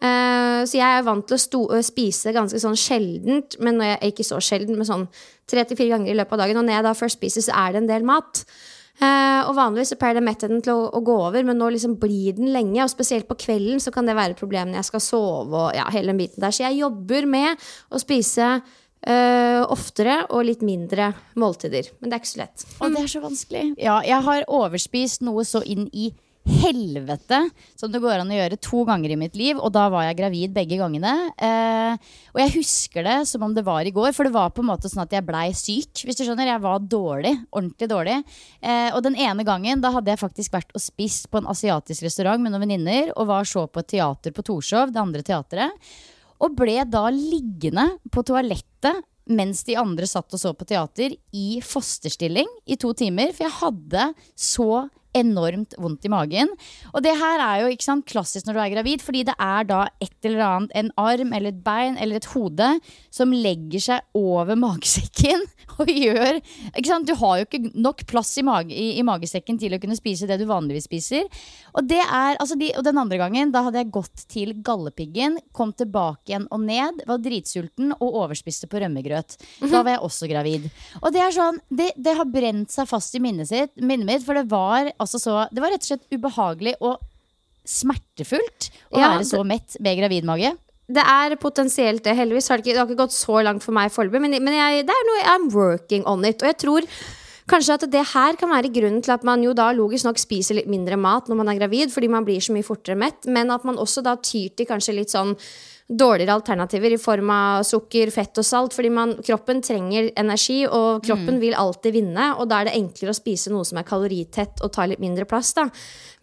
Uh, 0.00 0.62
så 0.64 0.78
jeg 0.78 0.86
er 0.86 1.04
vant 1.04 1.26
til 1.26 1.36
å 1.36 1.42
sto, 1.42 1.62
spise 1.84 2.32
ganske 2.32 2.60
sånn 2.62 2.78
sjeldent, 2.78 3.58
men 3.60 3.80
når 3.80 3.90
jeg, 3.90 4.12
ikke 4.14 4.28
så 4.30 4.38
sjelden, 4.40 4.78
men 4.78 4.88
sånn 4.88 5.08
tre 5.50 5.66
til 5.66 5.76
fire 5.76 5.96
ganger 5.96 6.14
i 6.14 6.16
løpet 6.16 6.38
av 6.38 6.44
dagen. 6.44 6.60
Og 6.62 6.68
når 6.68 6.78
jeg 6.78 6.86
da 6.86 6.94
først 6.96 7.18
spiser, 7.18 7.44
så 7.48 7.56
er 7.64 7.74
det 7.74 7.82
en 7.82 7.90
del 7.90 8.06
mat. 8.08 8.44
Eh, 9.00 9.42
og 9.48 9.54
vanligvis 9.56 9.94
så 9.94 9.96
pleier 9.96 10.18
det 10.18 10.24
mettheten 10.26 10.58
til 10.64 10.76
å, 10.76 10.88
å 10.92 11.00
gå 11.04 11.14
over, 11.30 11.44
men 11.46 11.56
nå 11.56 11.70
liksom 11.72 11.96
blir 12.02 12.36
den 12.36 12.50
lenge. 12.52 12.82
Og 12.84 12.92
spesielt 12.92 13.28
på 13.28 13.38
kvelden 13.40 13.80
så 13.80 13.92
kan 13.94 14.08
det 14.08 14.16
være 14.18 14.36
et 14.36 14.40
problem 14.40 14.70
når 14.70 14.82
jeg 14.82 14.90
skal 14.90 15.04
sove 15.04 15.62
og 15.64 15.70
ja, 15.76 15.86
hele 15.94 16.12
den 16.12 16.20
biten 16.20 16.44
der. 16.44 16.52
Så 16.52 16.66
jeg 16.66 16.82
jobber 16.82 17.28
med 17.30 17.70
å 17.88 18.00
spise 18.02 18.58
eh, 19.06 19.60
oftere 19.64 20.24
og 20.30 20.44
litt 20.48 20.64
mindre 20.66 21.12
måltider. 21.40 21.92
Men 22.00 22.10
det 22.10 22.16
er 22.16 22.24
ikke 22.24 22.34
så 22.34 22.42
lett. 22.42 22.66
Og 22.80 22.96
det 22.96 23.04
er 23.04 23.12
så 23.14 23.22
vanskelig. 23.24 23.68
Ja, 23.80 24.00
jeg 24.06 24.26
har 24.26 24.48
overspist 24.48 25.24
noe 25.26 25.46
så 25.48 25.62
inn 25.64 25.88
i 25.92 26.10
helvete 26.50 27.38
som 27.76 27.90
det 27.92 28.00
går 28.00 28.22
an 28.22 28.30
å 28.32 28.36
gjøre 28.36 28.58
to 28.64 28.82
ganger 28.88 29.12
i 29.12 29.18
mitt 29.20 29.36
liv. 29.38 29.58
Og 29.60 29.72
da 29.74 29.86
var 29.92 30.06
jeg 30.06 30.18
gravid 30.20 30.54
begge 30.56 30.78
gangene. 30.80 31.12
Eh, 31.36 32.12
og 32.32 32.40
jeg 32.42 32.54
husker 32.56 33.06
det 33.06 33.16
som 33.28 33.44
om 33.46 33.54
det 33.56 33.64
var 33.66 33.86
i 33.86 33.92
går, 33.94 34.12
for 34.16 34.26
det 34.26 34.34
var 34.34 34.52
på 34.54 34.64
en 34.64 34.70
måte 34.70 34.90
sånn 34.90 35.04
at 35.04 35.14
jeg 35.14 35.26
blei 35.26 35.50
syk. 35.56 36.04
Hvis 36.06 36.18
du 36.18 36.24
skjønner, 36.24 36.48
Jeg 36.50 36.62
var 36.64 36.80
dårlig. 36.80 37.34
Ordentlig 37.52 37.88
dårlig. 37.90 38.16
Eh, 38.62 38.88
og 38.96 39.02
den 39.04 39.16
ene 39.16 39.44
gangen 39.46 39.80
da 39.84 39.92
hadde 39.94 40.10
jeg 40.10 40.22
faktisk 40.22 40.56
vært 40.56 40.72
og 40.74 40.82
spist 40.82 41.30
på 41.30 41.38
en 41.38 41.50
asiatisk 41.50 42.02
restaurant 42.02 42.42
med 42.42 42.52
noen 42.52 42.64
venninner 42.66 43.12
og 43.16 43.28
var 43.30 43.44
så 43.44 43.66
på 43.68 43.84
et 43.84 43.92
teater 43.96 44.32
på 44.32 44.42
Torshov, 44.42 44.92
det 44.92 45.00
andre 45.00 45.22
teatret. 45.22 45.70
Og 46.40 46.56
ble 46.56 46.80
da 46.88 47.06
liggende 47.12 47.86
på 48.12 48.24
toalettet 48.26 49.04
mens 49.30 49.62
de 49.66 49.76
andre 49.78 50.08
satt 50.10 50.32
og 50.34 50.40
så 50.42 50.52
på 50.56 50.66
teater 50.66 51.12
i 51.36 51.60
fosterstilling 51.62 52.48
i 52.66 52.78
to 52.80 52.92
timer. 52.96 53.34
For 53.36 53.46
jeg 53.46 53.58
hadde 53.60 54.06
så 54.34 54.70
enormt 55.16 55.74
vondt 55.80 56.06
i 56.06 56.12
magen. 56.12 56.50
Og 56.94 57.02
det 57.04 57.16
her 57.18 57.42
er 57.44 57.64
jo 57.64 57.76
sant, 57.82 58.06
klassisk 58.08 58.46
når 58.46 58.56
du 58.56 58.62
er 58.62 58.72
gravid, 58.74 59.04
fordi 59.04 59.24
det 59.28 59.36
er 59.40 59.66
da 59.68 59.82
et 60.02 60.28
eller 60.28 60.44
annet, 60.46 60.74
en 60.76 60.90
arm 61.00 61.34
eller 61.36 61.54
et 61.54 61.62
bein 61.64 61.98
eller 62.00 62.20
et 62.20 62.28
hode, 62.34 62.68
som 63.14 63.34
legger 63.34 63.84
seg 63.84 64.18
over 64.18 64.58
magesekken 64.58 65.46
og 65.80 65.90
gjør? 65.90 66.40
Du 67.06 67.14
har 67.20 67.40
jo 67.40 67.46
ikke 67.46 67.72
nok 67.74 68.04
plass 68.10 68.32
i, 68.40 68.44
mage, 68.46 68.74
i, 68.74 68.98
i 69.00 69.06
magesekken 69.06 69.58
til 69.60 69.74
å 69.74 69.80
kunne 69.82 69.98
spise 69.98 70.28
det 70.30 70.40
du 70.40 70.46
vanligvis 70.50 70.86
spiser. 70.88 71.26
Og, 71.74 71.84
det 71.88 72.00
er, 72.02 72.36
altså 72.36 72.58
de, 72.60 72.70
og 72.78 72.86
den 72.86 73.00
andre 73.00 73.20
gangen, 73.20 73.52
da 73.54 73.64
hadde 73.66 73.82
jeg 73.82 73.92
gått 73.94 74.26
til 74.30 74.54
Gallepiggen, 74.66 75.38
kom 75.56 75.74
tilbake 75.76 76.32
igjen 76.32 76.46
og 76.52 76.64
ned, 76.66 77.02
var 77.08 77.22
dritsulten 77.22 77.94
og 77.98 78.20
overspiste 78.24 78.68
på 78.70 78.82
rømmegrøt. 78.82 79.38
Da 79.64 79.82
var 79.82 79.94
jeg 79.94 80.04
også 80.06 80.30
gravid. 80.30 80.68
Og 81.00 81.10
det 81.14 81.22
er 81.24 81.34
sånn, 81.34 81.60
det, 81.68 81.90
det 81.98 82.16
har 82.18 82.28
brent 82.30 82.72
seg 82.72 82.88
fast 82.90 83.16
i 83.16 83.22
minnet, 83.22 83.50
sitt, 83.50 83.74
minnet 83.80 84.08
mitt, 84.08 84.26
for 84.26 84.38
det 84.38 84.46
var 84.50 84.92
altså 85.00 85.20
så 85.20 85.36
Det 85.50 85.62
var 85.62 85.72
rett 85.72 85.84
og 85.84 85.90
slett 85.92 86.10
ubehagelig 86.12 86.74
og 86.80 87.00
smertefullt 87.66 88.70
å 88.90 89.00
Ja, 89.00 89.14
være 89.14 89.26
så 89.28 89.42
mett 89.46 89.76
med 89.80 89.98
gravidmage. 90.00 90.54
Det 90.90 91.02
er 91.06 91.36
potensielt 91.38 92.02
det. 92.02 92.16
Heldigvis 92.18 92.48
har 92.50 92.58
det 92.58 92.66
ikke, 92.66 92.74
det 92.74 92.82
har 92.82 92.88
ikke 92.88 93.02
gått 93.04 93.14
så 93.14 93.40
langt 93.46 93.62
for 93.62 93.76
meg 93.76 93.92
foreløpig, 93.94 94.22
men, 94.24 94.36
men 94.42 94.56
jeg, 94.56 94.86
det 94.88 94.94
er 94.94 95.08
noe 95.08 95.26
I'm 95.34 95.48
working 95.54 96.06
on 96.10 96.24
it. 96.26 96.42
Og 96.42 96.50
jeg 96.50 96.58
tror 96.64 96.88
kanskje 97.50 97.76
at 97.78 97.86
det 97.92 98.02
her 98.12 98.38
kan 98.38 98.50
være 98.50 98.72
grunnen 98.74 99.02
til 99.04 99.14
at 99.14 99.26
man 99.26 99.42
jo 99.44 99.52
da 99.56 99.70
logisk 99.74 100.06
nok 100.06 100.18
spiser 100.22 100.58
litt 100.58 100.70
mindre 100.70 100.98
mat 101.00 101.30
når 101.30 101.38
man 101.40 101.50
er 101.52 101.60
gravid, 101.60 101.92
fordi 101.94 102.10
man 102.10 102.26
blir 102.26 102.42
så 102.42 102.54
mye 102.54 102.66
fortere 102.66 102.98
mett, 102.98 103.26
men 103.30 103.50
at 103.54 103.66
man 103.66 103.78
også 103.78 104.02
da 104.06 104.16
tyr 104.18 104.50
til 104.56 104.68
kanskje 104.70 104.96
litt 104.98 105.14
sånn 105.14 105.36
dårligere 105.90 106.36
alternativer 106.38 106.94
i 106.94 106.98
form 107.00 107.32
av 107.34 107.64
sukker, 107.66 108.12
fett 108.14 108.38
og 108.38 108.46
salt. 108.46 108.76
Fordi 108.76 108.92
man, 108.94 109.16
kroppen 109.26 109.62
trenger 109.64 110.12
energi, 110.20 110.62
og 110.66 111.02
kroppen 111.06 111.40
vil 111.42 111.56
alltid 111.58 111.96
vinne. 111.98 112.30
Og 112.38 112.48
da 112.50 112.60
er 112.60 112.70
det 112.70 112.76
enklere 112.78 113.14
å 113.14 113.18
spise 113.18 113.52
noe 113.52 113.66
som 113.66 113.80
er 113.80 113.88
kaloritett 113.88 114.62
og 114.64 114.72
tar 114.76 114.90
litt 114.90 115.02
mindre 115.02 115.26
plass. 115.28 115.52
da. 115.58 115.66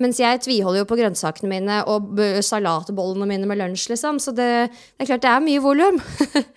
Mens 0.04 0.22
jeg 0.22 0.44
tviholder 0.46 0.84
jo 0.84 0.90
på 0.90 1.00
grønnsakene 1.00 1.52
mine 1.52 1.82
og 1.90 2.22
salatbollene 2.46 3.28
mine 3.30 3.50
med 3.50 3.60
lunsj, 3.60 3.90
liksom. 3.94 4.22
Så 4.24 4.34
det, 4.38 4.50
det 4.72 5.06
er 5.06 5.12
klart 5.12 5.26
det 5.26 5.36
er 5.36 5.46
mye 5.52 5.64
volum. 5.64 6.02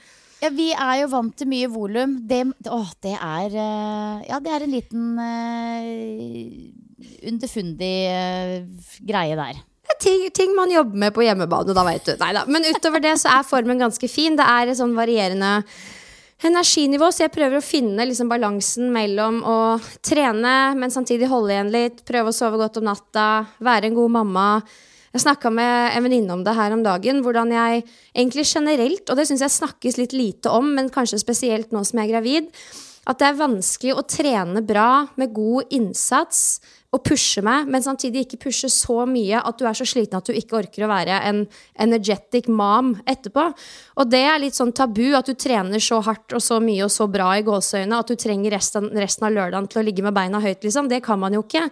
Ja, 0.41 0.49
vi 0.57 0.71
er 0.73 1.03
jo 1.03 1.11
vant 1.13 1.35
til 1.37 1.51
mye 1.51 1.69
volum. 1.69 2.15
Det, 2.25 2.39
åh, 2.73 2.93
det 3.05 3.13
er 3.13 3.57
eh, 3.61 4.23
Ja, 4.31 4.39
det 4.41 4.55
er 4.55 4.65
en 4.65 4.73
liten 4.73 5.19
uh, 5.21 7.03
underfundig 7.29 7.93
uh, 8.09 8.55
greie 9.05 9.37
der. 9.37 9.61
Ting, 10.01 10.29
ting 10.31 10.53
man 10.57 10.71
jobber 10.71 10.97
med 10.97 11.15
på 11.17 11.25
hjemmebane, 11.25 11.75
da 11.77 11.85
vet 11.85 12.07
du. 12.07 12.13
Neida. 12.21 12.45
Men 12.47 12.69
utover 12.69 13.03
det 13.03 13.17
så 13.21 13.33
er 13.35 13.49
formen 13.49 13.81
ganske 13.81 14.09
fin. 14.09 14.37
Det 14.39 14.47
er 14.47 14.71
et 14.71 14.79
sånn 14.79 14.95
varierende 14.97 15.59
energinivå, 16.47 17.11
så 17.13 17.27
jeg 17.27 17.35
prøver 17.35 17.59
å 17.59 17.65
finne 17.65 18.07
liksom 18.09 18.31
balansen 18.31 18.89
mellom 18.95 19.43
å 19.45 19.57
trene, 20.07 20.73
men 20.79 20.93
samtidig 20.93 21.29
holde 21.29 21.53
igjen 21.53 21.73
litt, 21.75 22.05
prøve 22.09 22.33
å 22.33 22.37
sove 22.37 22.61
godt 22.61 22.79
om 22.81 22.87
natta, 22.89 23.27
være 23.61 23.91
en 23.91 23.99
god 23.99 24.15
mamma. 24.15 24.47
Jeg 25.13 25.25
snakka 25.27 25.51
med 25.53 25.97
en 25.97 26.07
venninne 26.07 26.33
om 26.33 26.45
det 26.47 26.55
her 26.57 26.73
om 26.73 26.85
dagen, 26.87 27.21
hvordan 27.25 27.53
jeg 27.53 27.83
egentlig 28.15 28.47
generelt, 28.47 29.05
og 29.11 29.19
det 29.19 29.27
syns 29.29 29.45
jeg 29.45 29.57
snakkes 29.59 29.99
litt 30.01 30.15
lite 30.17 30.53
om, 30.55 30.71
men 30.77 30.89
kanskje 30.93 31.21
spesielt 31.21 31.75
nå 31.75 31.83
som 31.85 32.01
jeg 32.01 32.09
er 32.09 32.15
gravid, 32.15 32.49
at 33.09 33.21
det 33.21 33.31
er 33.31 33.39
vanskelig 33.39 33.95
å 33.97 34.05
trene 34.05 34.61
bra 34.65 35.07
med 35.21 35.33
god 35.37 35.73
innsats 35.73 36.61
og 36.91 37.05
pushe 37.07 37.43
meg, 37.47 37.69
men 37.71 37.85
samtidig 37.85 38.25
ikke 38.25 38.41
pushe 38.49 38.69
så 38.73 39.05
mye 39.07 39.39
at 39.47 39.59
du 39.61 39.65
er 39.69 39.77
så 39.79 39.87
sliten 39.87 40.19
at 40.19 40.27
du 40.27 40.35
ikke 40.35 40.59
orker 40.59 40.85
å 40.85 40.91
være 40.91 41.21
en 41.29 41.45
energetic 41.81 42.49
mom 42.51 42.97
etterpå. 43.09 43.45
Og 44.03 44.11
det 44.11 44.25
er 44.27 44.43
litt 44.43 44.59
sånn 44.59 44.75
tabu 44.75 45.15
at 45.15 45.31
du 45.31 45.37
trener 45.39 45.83
så 45.83 46.01
hardt 46.03 46.35
og 46.35 46.43
så 46.43 46.59
mye 46.63 46.89
og 46.89 46.93
så 46.93 47.07
bra 47.11 47.31
i 47.39 47.47
gåseøynene 47.47 48.03
at 48.03 48.11
du 48.11 48.19
trenger 48.19 48.57
resten, 48.57 48.91
resten 48.99 49.29
av 49.29 49.37
lørdagen 49.37 49.71
til 49.71 49.83
å 49.83 49.87
ligge 49.87 50.05
med 50.05 50.17
beina 50.19 50.43
høyt, 50.43 50.65
liksom. 50.67 50.91
Det 50.91 50.99
kan 51.07 51.23
man 51.23 51.39
jo 51.39 51.45
ikke. 51.47 51.69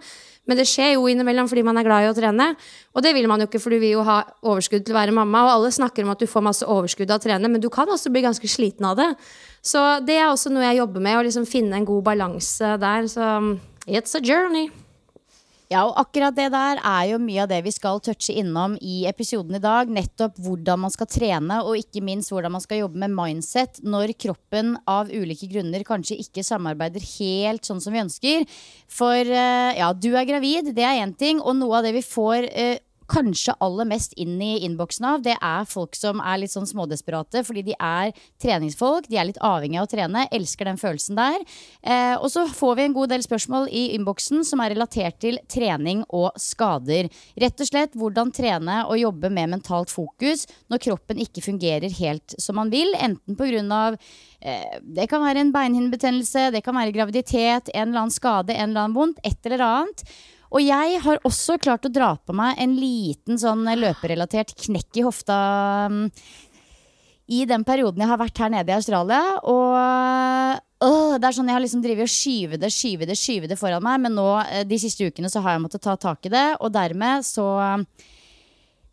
Men 0.47 0.57
det 0.57 0.65
skjer 0.65 0.95
jo 0.95 1.03
innimellom 1.11 1.49
fordi 1.51 1.61
man 1.67 1.77
er 1.77 1.85
glad 1.85 2.07
i 2.07 2.09
å 2.09 2.15
trene. 2.17 2.47
Og 2.95 3.03
det 3.05 3.11
vil 3.13 3.27
man 3.29 3.43
jo 3.43 3.49
ikke, 3.49 3.59
for 3.61 3.75
du 3.75 3.83
vil 3.83 3.99
jo 3.99 4.07
ha 4.07 4.21
overskudd 4.39 4.87
til 4.87 4.95
å 4.95 5.01
være 5.01 5.13
mamma. 5.13 5.43
Og 5.45 5.51
alle 5.59 5.75
snakker 5.75 6.07
om 6.07 6.15
at 6.15 6.23
du 6.23 6.31
får 6.31 6.47
masse 6.47 6.65
overskudd 6.65 7.11
av 7.11 7.19
å 7.19 7.25
trene, 7.27 7.51
men 7.51 7.61
du 7.61 7.67
kan 7.73 7.91
også 7.91 8.09
bli 8.09 8.23
ganske 8.25 8.49
sliten 8.49 8.87
av 8.87 8.97
det. 8.97 9.11
Så 9.61 9.81
det 10.05 10.19
er 10.19 10.29
også 10.29 10.51
noe 10.53 10.67
jeg 10.67 10.79
jobber 10.81 11.03
med, 11.03 11.17
å 11.19 11.25
liksom 11.27 11.47
finne 11.49 11.79
en 11.79 11.87
god 11.87 12.05
balanse 12.11 12.75
der. 12.81 13.09
Så 13.11 13.25
it's 13.87 14.15
a 14.15 14.23
journey. 14.23 14.69
Ja, 15.69 15.83
og 15.85 15.99
akkurat 16.01 16.33
det 16.33 16.47
der 16.49 16.79
er 16.81 17.03
jo 17.11 17.19
mye 17.21 17.43
av 17.43 17.49
det 17.51 17.59
vi 17.61 17.69
skal 17.69 17.99
touche 18.01 18.33
innom 18.41 18.73
i 18.81 19.03
episoden 19.05 19.53
i 19.53 19.61
dag. 19.61 19.91
Nettopp 19.93 20.39
hvordan 20.41 20.81
man 20.81 20.93
skal 20.93 21.05
trene, 21.11 21.59
og 21.61 21.77
ikke 21.77 22.01
minst 22.01 22.33
hvordan 22.33 22.55
man 22.55 22.63
skal 22.63 22.81
jobbe 22.81 22.97
med 23.03 23.13
mindset 23.13 23.77
når 23.85 24.15
kroppen 24.17 24.73
av 24.89 25.13
ulike 25.13 25.45
grunner 25.51 25.85
kanskje 25.85 26.17
ikke 26.23 26.41
samarbeider 26.47 27.05
helt 27.19 27.69
sånn 27.69 27.83
som 27.85 27.93
vi 27.93 28.01
ønsker. 28.01 28.49
For 28.89 29.21
eh, 29.21 29.77
ja, 29.77 29.91
du 29.93 30.09
er 30.15 30.25
gravid, 30.31 30.73
det 30.73 30.87
er 30.89 31.03
én 31.03 31.13
ting, 31.13 31.37
og 31.37 31.59
noe 31.61 31.77
av 31.77 31.85
det 31.85 31.93
vi 31.99 32.05
får 32.07 32.49
eh, 32.49 32.79
kanskje 33.09 33.55
aller 33.63 33.87
mest 33.89 34.13
inn 34.19 34.37
i 34.41 34.59
innboksen 34.67 35.07
av, 35.09 35.23
det 35.25 35.35
er 35.35 35.67
folk 35.69 35.97
som 35.97 36.21
er 36.21 36.41
litt 36.41 36.53
sånn 36.53 36.67
smådesperate 36.69 37.43
fordi 37.47 37.65
de 37.71 37.75
er 37.75 38.13
treningsfolk. 38.41 39.09
De 39.09 39.19
er 39.19 39.29
litt 39.29 39.41
avhengig 39.43 39.79
av 39.81 39.87
å 39.87 39.91
trene. 39.91 40.25
Elsker 40.35 40.69
den 40.69 40.79
følelsen 40.79 41.19
der. 41.19 41.43
Eh, 41.81 42.15
og 42.17 42.29
så 42.33 42.45
får 42.47 42.77
vi 42.77 42.87
en 42.87 42.95
god 42.97 43.13
del 43.13 43.25
spørsmål 43.25 43.69
i 43.73 43.89
innboksen 43.97 44.45
som 44.47 44.63
er 44.63 44.73
relatert 44.75 45.19
til 45.23 45.39
trening 45.51 46.05
og 46.07 46.31
skader. 46.39 47.09
Rett 47.39 47.65
og 47.65 47.71
slett 47.71 47.97
hvordan 47.99 48.33
trene 48.35 48.81
og 48.87 48.99
jobbe 49.01 49.31
med 49.33 49.55
mentalt 49.57 49.91
fokus 49.93 50.45
når 50.69 50.83
kroppen 50.89 51.21
ikke 51.23 51.43
fungerer 51.45 51.91
helt 51.99 52.37
som 52.37 52.59
man 52.59 52.73
vil. 52.73 52.93
Enten 52.99 53.37
pga. 53.39 53.95
Eh, 54.41 54.79
det 54.81 55.09
kan 55.11 55.23
være 55.23 55.43
en 55.43 55.51
beinhinnebetennelse, 55.51 56.49
det 56.53 56.63
kan 56.63 56.77
være 56.77 56.93
graviditet, 56.95 57.71
en 57.73 57.89
eller 57.89 58.05
annen 58.05 58.13
skade, 58.13 58.53
en 58.55 58.69
eller 58.69 58.85
annen 58.85 58.95
vondt, 58.95 59.19
et 59.27 59.49
eller 59.49 59.63
annet. 59.65 60.05
Og 60.49 60.63
jeg 60.65 61.01
har 61.03 61.21
også 61.27 61.59
klart 61.61 61.85
å 61.85 61.93
dra 61.93 62.13
på 62.17 62.33
meg 62.33 62.57
en 62.61 62.73
liten 62.79 63.37
sånn 63.37 63.67
løperelatert 63.77 64.55
knekk 64.65 64.97
i 64.97 65.05
hofta 65.05 65.37
um, 65.89 66.07
i 67.29 67.43
den 67.45 67.61
perioden 67.65 68.01
jeg 68.01 68.09
har 68.09 68.17
vært 68.17 68.41
her 68.41 68.49
nede 68.49 68.73
i 68.73 68.77
Australia. 68.79 69.21
Og 69.45 69.75
øh, 69.77 71.17
det 71.21 71.27
er 71.27 71.35
sånn 71.37 71.51
jeg 71.51 71.57
har 71.59 71.61
liksom 71.61 71.83
drevet 71.83 72.09
og 72.09 72.13
skyve 72.13 72.57
det, 72.57 72.71
skyve 72.73 73.05
det, 73.05 73.17
skyve 73.19 73.49
det 73.51 73.59
foran 73.61 73.85
meg. 73.85 74.01
Men 74.07 74.17
nå 74.17 74.29
eh, 74.47 74.63
de 74.65 74.79
siste 74.81 75.05
ukene 75.05 75.29
så 75.29 75.43
har 75.45 75.53
jeg 75.55 75.67
måttet 75.67 75.85
ta 75.85 75.93
tak 76.01 76.25
i 76.25 76.33
det, 76.33 76.47
og 76.57 76.73
dermed 76.73 77.27
så 77.27 77.45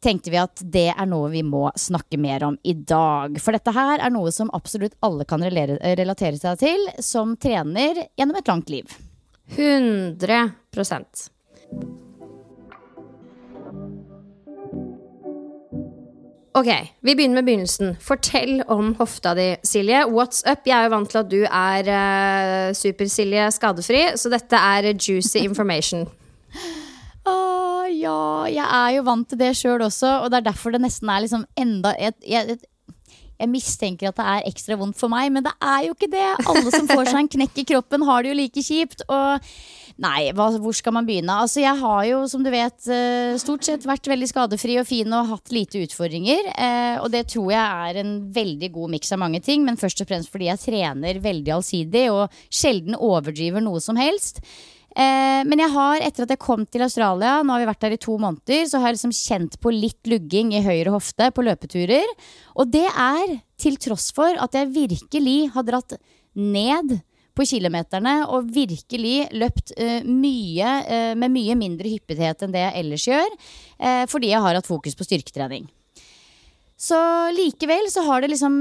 tenkte 0.04 0.30
vi 0.30 0.38
at 0.38 0.60
det 0.60 0.90
er 0.92 1.08
noe 1.08 1.30
vi 1.32 1.40
må 1.42 1.70
snakke 1.80 2.20
mer 2.20 2.44
om 2.50 2.58
i 2.62 2.74
dag. 2.76 3.40
For 3.42 3.56
dette 3.56 3.72
her 3.74 4.04
er 4.04 4.12
noe 4.12 4.32
som 4.34 4.52
absolutt 4.54 4.98
alle 5.06 5.24
kan 5.28 5.42
relatere 5.42 6.36
seg 6.36 6.60
til 6.60 6.84
som 7.02 7.32
trener 7.40 8.04
gjennom 8.18 8.36
et 8.36 8.52
langt 8.52 8.70
liv. 8.72 8.92
100 9.56 10.52
Ok, 16.56 16.68
vi 17.04 17.12
begynner 17.12 17.36
med 17.36 17.44
begynnelsen. 17.44 17.96
Fortell 18.00 18.62
om 18.72 18.94
hofta 18.96 19.34
di, 19.36 19.50
Silje. 19.60 20.06
What's 20.08 20.40
up? 20.48 20.62
Jeg 20.64 20.72
er 20.72 20.86
jo 20.86 20.92
vant 20.94 21.10
til 21.12 21.20
at 21.20 21.28
du 21.28 21.42
er 21.44 21.90
uh, 21.92 22.70
Super-Silje 22.72 23.50
skadefri, 23.52 24.00
så 24.16 24.32
dette 24.32 24.56
er 24.56 24.88
juicy 24.94 25.42
information. 25.44 26.06
Å 27.28 27.36
ja, 27.92 28.16
jeg 28.48 28.64
er 28.64 28.94
jo 28.96 29.04
vant 29.04 29.28
til 29.28 29.42
det 29.42 29.52
sjøl 29.58 29.84
også, 29.84 30.22
og 30.22 30.32
det 30.32 30.40
er 30.40 30.48
derfor 30.48 30.72
det 30.72 30.80
nesten 30.86 31.12
er 31.12 31.26
liksom 31.26 31.44
enda 31.60 31.92
et, 32.00 32.16
et, 32.24 32.56
et 32.56 32.64
jeg 33.36 33.52
mistenker 33.52 34.08
at 34.08 34.16
det 34.16 34.24
er 34.32 34.48
ekstra 34.48 34.78
vondt 34.80 34.96
for 34.96 35.12
meg, 35.12 35.28
men 35.34 35.44
det 35.44 35.52
er 35.60 35.82
jo 35.86 35.92
ikke 35.92 36.08
det. 36.08 36.28
Alle 36.48 36.72
som 36.72 36.88
får 36.88 37.10
seg 37.10 37.18
en 37.20 37.32
knekk 37.36 37.60
i 37.60 37.66
kroppen, 37.68 38.06
har 38.08 38.24
det 38.24 38.32
jo 38.32 38.38
like 38.38 38.64
kjipt. 38.64 39.04
Og 39.12 39.50
Nei, 39.96 40.28
hva, 40.36 40.50
hvor 40.60 40.74
skal 40.76 40.92
man 40.92 41.06
begynne? 41.08 41.38
Altså, 41.40 41.62
jeg 41.62 41.80
har 41.80 42.00
jo, 42.04 42.18
som 42.28 42.42
du 42.44 42.50
vet, 42.52 42.76
eh, 42.92 43.38
stort 43.40 43.64
sett 43.64 43.86
vært 43.88 44.10
veldig 44.10 44.28
skadefri 44.28 44.76
og 44.76 44.84
fin 44.84 45.08
og 45.16 45.30
hatt 45.30 45.52
lite 45.56 45.80
utfordringer. 45.86 46.50
Eh, 46.52 46.96
og 47.00 47.08
det 47.14 47.24
tror 47.32 47.48
jeg 47.54 47.88
er 47.88 48.00
en 48.02 48.14
veldig 48.34 48.70
god 48.74 48.92
miks 48.92 49.14
av 49.16 49.22
mange 49.24 49.40
ting, 49.40 49.64
men 49.64 49.80
først 49.80 50.04
og 50.04 50.10
fremst 50.10 50.32
fordi 50.32 50.50
jeg 50.50 50.64
trener 50.66 51.22
veldig 51.24 51.54
allsidig 51.56 52.04
og 52.12 52.40
sjelden 52.52 52.98
overdriver 53.00 53.64
noe 53.64 53.80
som 53.80 53.96
helst. 53.96 54.44
Eh, 54.96 55.40
men 55.48 55.64
jeg 55.64 55.72
har, 55.72 56.04
etter 56.04 56.24
at 56.24 56.36
jeg 56.36 56.44
kom 56.44 56.68
til 56.68 56.84
Australia, 56.84 57.40
nå 57.40 57.56
har 57.56 57.64
vi 57.64 57.72
vært 57.72 57.88
der 57.88 57.96
i 57.96 58.02
to 58.04 58.20
måneder, 58.20 58.68
så 58.68 58.80
har 58.80 58.92
jeg 58.92 59.00
liksom 59.00 59.16
kjent 59.16 59.58
på 59.64 59.72
litt 59.72 60.12
lugging 60.12 60.52
i 60.56 60.64
høyre 60.64 60.92
hofte 60.92 61.32
på 61.32 61.44
løpeturer. 61.48 62.16
Og 62.60 62.68
det 62.68 62.84
er 62.92 63.38
til 63.56 63.80
tross 63.80 64.10
for 64.16 64.36
at 64.44 64.60
jeg 64.60 64.74
virkelig 64.76 65.38
har 65.56 65.64
dratt 65.64 65.96
ned 66.36 66.98
på 67.36 67.46
kilometerne 67.48 68.18
og 68.32 68.50
virkelig 68.54 69.28
løpt 69.36 69.74
uh, 69.76 70.00
mye 70.08 70.74
uh, 70.88 71.12
med 71.18 71.34
mye 71.34 71.56
mindre 71.58 71.92
hyppighet 71.92 72.42
enn 72.42 72.54
det 72.54 72.64
jeg 72.64 72.82
ellers 72.82 73.08
gjør, 73.08 73.40
uh, 73.84 74.04
fordi 74.10 74.32
jeg 74.32 74.44
har 74.44 74.58
hatt 74.58 74.68
fokus 74.68 74.96
på 74.98 75.06
styrketrening. 75.06 75.68
Så 76.76 76.96
likevel 77.32 77.86
så 77.88 78.02
har 78.04 78.20
det 78.20 78.28
liksom 78.34 78.56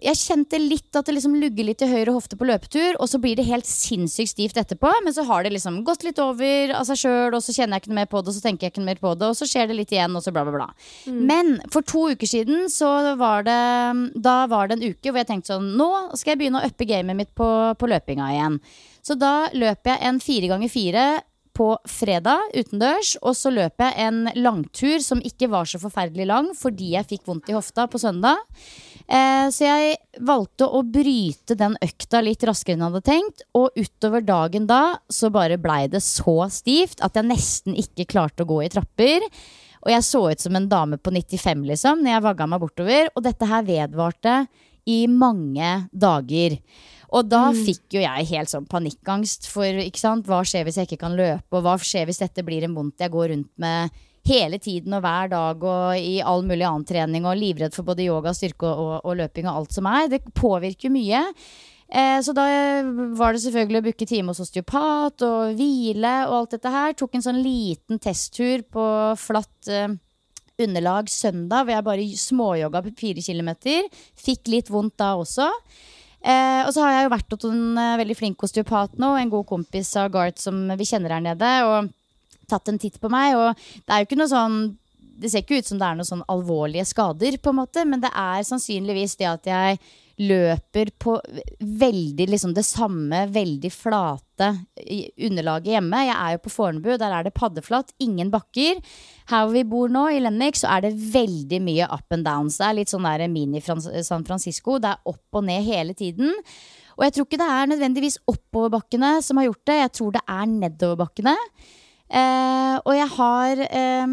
Jeg 0.00 0.16
kjente 0.16 0.56
litt 0.56 0.96
at 0.96 1.04
det 1.04 1.18
liksom 1.18 1.34
lugger 1.36 1.66
litt 1.68 1.82
i 1.84 1.88
høyre 1.90 2.14
hofte 2.16 2.38
på 2.40 2.48
løpetur, 2.48 2.96
og 2.96 3.10
så 3.12 3.20
blir 3.20 3.36
det 3.36 3.44
helt 3.44 3.68
sinnssykt 3.68 4.32
stivt 4.32 4.60
etterpå. 4.60 4.88
Men 5.04 5.12
så 5.12 5.26
har 5.28 5.44
det 5.44 5.52
liksom 5.52 5.82
gått 5.84 6.06
litt 6.06 6.20
over 6.22 6.72
av 6.78 6.88
seg 6.88 7.02
sjøl, 7.02 7.36
og 7.36 7.44
så 7.44 7.52
kjenner 7.52 7.76
jeg 7.76 7.84
ikke 7.84 7.92
noe 7.92 8.00
mer 8.00 8.10
på 8.10 8.22
det, 8.22 8.32
og 8.32 8.38
så 8.38 8.44
tenker 8.46 8.66
jeg 8.66 8.74
ikke 8.74 8.84
noe 8.84 8.90
mer 8.92 9.02
på 9.04 9.12
det, 9.20 9.28
og 9.28 9.36
så 9.36 9.48
skjer 9.50 9.68
det 9.68 9.76
litt 9.76 9.92
igjen, 9.92 10.16
og 10.16 10.24
så 10.24 10.32
bla, 10.32 10.46
bla, 10.48 10.56
bla. 10.56 10.68
Mm. 11.04 11.20
Men 11.28 11.52
for 11.74 11.84
to 11.84 12.06
uker 12.14 12.30
siden 12.30 12.70
så 12.72 12.88
var 13.20 13.44
det 13.44 13.60
Da 14.24 14.36
var 14.48 14.70
det 14.70 14.78
en 14.78 14.86
uke 14.94 15.10
hvor 15.10 15.20
jeg 15.20 15.28
tenkte 15.28 15.52
sånn 15.52 15.72
Nå 15.76 15.88
skal 16.16 16.32
jeg 16.32 16.40
begynne 16.40 16.62
å 16.62 16.68
uppe 16.70 16.88
gamet 16.88 17.18
mitt 17.18 17.34
på, 17.36 17.48
på 17.76 17.90
løpinga 17.90 18.32
igjen. 18.32 18.60
Så 19.04 19.16
da 19.20 19.50
løper 19.56 19.94
jeg 19.94 20.08
en 20.08 20.20
fire 20.24 20.50
ganger 20.50 20.72
fire 20.72 21.04
på 21.60 21.74
fredag 21.88 22.54
utendørs. 22.56 23.16
Og 23.20 23.36
så 23.36 23.52
løp 23.52 23.82
jeg 23.84 24.06
en 24.06 24.24
langtur 24.40 25.02
som 25.04 25.20
ikke 25.24 25.50
var 25.52 25.68
så 25.68 25.80
forferdelig 25.82 26.28
lang 26.30 26.52
fordi 26.56 26.94
jeg 26.94 27.08
fikk 27.10 27.26
vondt 27.28 27.50
i 27.52 27.56
hofta 27.56 27.84
på 27.90 28.00
søndag. 28.00 28.40
Eh, 29.04 29.46
så 29.52 29.66
jeg 29.66 29.98
valgte 30.24 30.68
å 30.70 30.80
bryte 30.86 31.56
den 31.58 31.76
økta 31.84 32.22
litt 32.24 32.44
raskere 32.48 32.78
enn 32.78 32.84
jeg 32.86 32.92
hadde 32.92 33.08
tenkt. 33.10 33.44
Og 33.58 33.76
utover 33.76 34.24
dagen 34.24 34.68
da 34.70 34.82
så 35.12 35.32
bare 35.34 35.60
blei 35.60 35.84
det 35.92 36.02
så 36.06 36.38
stivt 36.52 37.04
at 37.04 37.18
jeg 37.18 37.28
nesten 37.28 37.76
ikke 37.76 38.08
klarte 38.14 38.46
å 38.46 38.50
gå 38.50 38.62
i 38.64 38.72
trapper. 38.72 39.28
Og 39.84 39.92
jeg 39.92 40.06
så 40.06 40.24
ut 40.30 40.42
som 40.42 40.56
en 40.56 40.68
dame 40.68 41.00
på 41.00 41.12
95 41.12 41.66
liksom 41.68 42.02
når 42.04 42.14
jeg 42.14 42.26
vagga 42.28 42.48
meg 42.48 42.64
bortover. 42.64 43.12
Og 43.14 43.24
dette 43.26 43.48
her 43.52 43.68
vedvarte 43.68 44.40
i 44.88 45.04
mange 45.12 45.74
dager. 45.92 46.56
Og 47.16 47.26
da 47.26 47.48
mm. 47.50 47.62
fikk 47.66 47.96
jo 47.96 48.04
jeg 48.04 48.28
helt 48.30 48.52
sånn 48.52 48.68
panikkangst 48.70 49.48
for 49.50 49.82
ikke 49.82 50.00
sant? 50.00 50.28
hva 50.30 50.42
skjer 50.46 50.66
hvis 50.66 50.78
jeg 50.80 50.90
ikke 50.90 51.02
kan 51.06 51.16
løpe, 51.18 51.50
og 51.56 51.64
hva 51.66 51.74
skjer 51.82 52.06
hvis 52.08 52.22
dette 52.22 52.44
blir 52.46 52.66
en 52.66 52.76
vondt 52.76 53.02
jeg 53.02 53.12
går 53.12 53.32
rundt 53.34 53.50
med 53.62 53.98
hele 54.28 54.60
tiden 54.60 54.94
og 54.94 55.02
hver 55.02 55.30
dag 55.32 55.64
og 55.64 55.96
i 55.96 56.20
all 56.20 56.44
mulig 56.46 56.66
annen 56.68 56.86
trening 56.86 57.26
og 57.26 57.38
livredd 57.40 57.74
for 57.74 57.88
både 57.88 58.04
yoga, 58.04 58.34
styrke 58.36 58.68
og, 58.68 58.80
og, 58.84 58.96
og 59.08 59.20
løping 59.22 59.48
og 59.48 59.62
alt 59.62 59.76
som 59.76 59.88
er. 59.90 60.10
Det 60.12 60.22
påvirker 60.36 60.92
mye. 60.92 61.24
Eh, 61.90 62.18
så 62.22 62.34
da 62.36 62.44
var 63.18 63.34
det 63.34 63.42
selvfølgelig 63.42 63.80
å 63.80 63.86
booke 63.88 64.06
time 64.06 64.30
hos 64.30 64.42
osteopat 64.44 65.24
og 65.26 65.56
hvile 65.58 66.12
og 66.28 66.36
alt 66.36 66.54
dette 66.54 66.74
her. 66.74 66.94
Tok 66.94 67.16
en 67.18 67.26
sånn 67.26 67.42
liten 67.42 67.98
testtur 68.02 68.62
på 68.70 68.84
flatt 69.18 69.70
eh, 69.72 69.88
underlag 70.60 71.10
søndag, 71.10 71.64
hvor 71.64 71.74
jeg 71.74 71.88
bare 71.88 72.20
småjogga 72.22 72.84
på 72.84 72.94
fire 73.00 73.24
kilometer. 73.24 73.88
Fikk 74.20 74.52
litt 74.52 74.70
vondt 74.70 74.98
da 75.00 75.14
også. 75.18 75.48
Eh, 76.20 76.60
og 76.66 76.74
så 76.74 76.84
har 76.84 76.94
jeg 76.94 77.06
jo 77.06 77.12
vært 77.14 77.32
hos 77.32 77.46
en 77.48 77.78
uh, 77.80 77.96
veldig 77.96 78.16
flink 78.18 78.42
osteopat 78.44 78.98
nå, 79.00 79.14
en 79.16 79.32
god 79.32 79.46
kompis 79.48 79.94
av 79.96 80.10
Garth 80.12 80.42
som 80.42 80.58
vi 80.76 80.88
kjenner 80.88 81.14
her 81.16 81.24
nede, 81.24 81.52
og 81.64 81.88
tatt 82.50 82.68
en 82.68 82.80
titt 82.82 82.98
på 83.00 83.08
meg. 83.12 83.38
Og 83.38 83.56
det 83.86 83.94
er 83.94 84.02
jo 84.02 84.10
ikke 84.10 84.20
noe 84.20 84.32
sånn 84.32 84.60
Det 85.20 85.28
ser 85.28 85.42
ikke 85.44 85.58
ut 85.60 85.68
som 85.68 85.76
det 85.80 85.84
er 85.84 85.96
noen 85.98 86.08
sånn 86.08 86.28
alvorlige 86.32 86.86
skader, 86.88 87.34
på 87.44 87.52
en 87.52 87.58
måte, 87.58 87.84
men 87.84 88.00
det 88.00 88.08
er 88.16 88.44
sannsynligvis 88.48 89.18
det 89.20 89.26
at 89.28 89.48
jeg 89.48 89.80
løper 90.20 90.90
på 91.00 91.14
veldig 91.80 92.26
liksom 92.28 92.52
det 92.56 92.64
samme, 92.68 93.24
veldig 93.32 93.70
flate 93.72 94.50
underlaget 95.26 95.74
hjemme. 95.74 96.02
Jeg 96.06 96.16
er 96.16 96.34
jo 96.34 96.42
på 96.44 96.52
Fornebu, 96.52 96.90
der 97.00 97.14
er 97.16 97.26
det 97.26 97.34
paddeflatt, 97.36 97.94
ingen 98.02 98.32
bakker. 98.32 98.82
Her 99.30 99.46
hvor 99.46 99.54
vi 99.54 99.64
bor 99.68 99.92
nå, 99.92 100.06
i 100.12 100.20
Lennox, 100.22 100.64
så 100.64 100.74
er 100.76 100.86
det 100.86 100.94
veldig 101.14 101.62
mye 101.64 101.88
up 101.88 102.16
and 102.16 102.26
downs. 102.28 102.60
Det 102.60 102.68
er 102.68 102.78
litt 102.80 102.92
sånn 102.92 103.08
der 103.08 103.26
mini-San 103.32 104.28
Francisco. 104.28 104.78
Det 104.80 104.92
er 104.92 105.10
opp 105.12 105.40
og 105.40 105.46
ned 105.48 105.64
hele 105.66 105.96
tiden. 105.96 106.34
Og 106.98 107.06
jeg 107.06 107.16
tror 107.16 107.28
ikke 107.28 107.40
det 107.40 107.50
er 107.56 107.68
nødvendigvis 107.70 108.20
oppoverbakkene 108.28 109.18
som 109.24 109.40
har 109.40 109.48
gjort 109.48 109.68
det, 109.70 109.76
jeg 109.78 109.92
tror 109.96 110.16
det 110.18 110.24
er 110.28 110.50
nedoverbakkene. 110.50 111.36
Eh, 112.10 112.76
og 112.82 112.90
jeg 112.96 113.06
har 113.14 113.60
eh, 113.70 114.06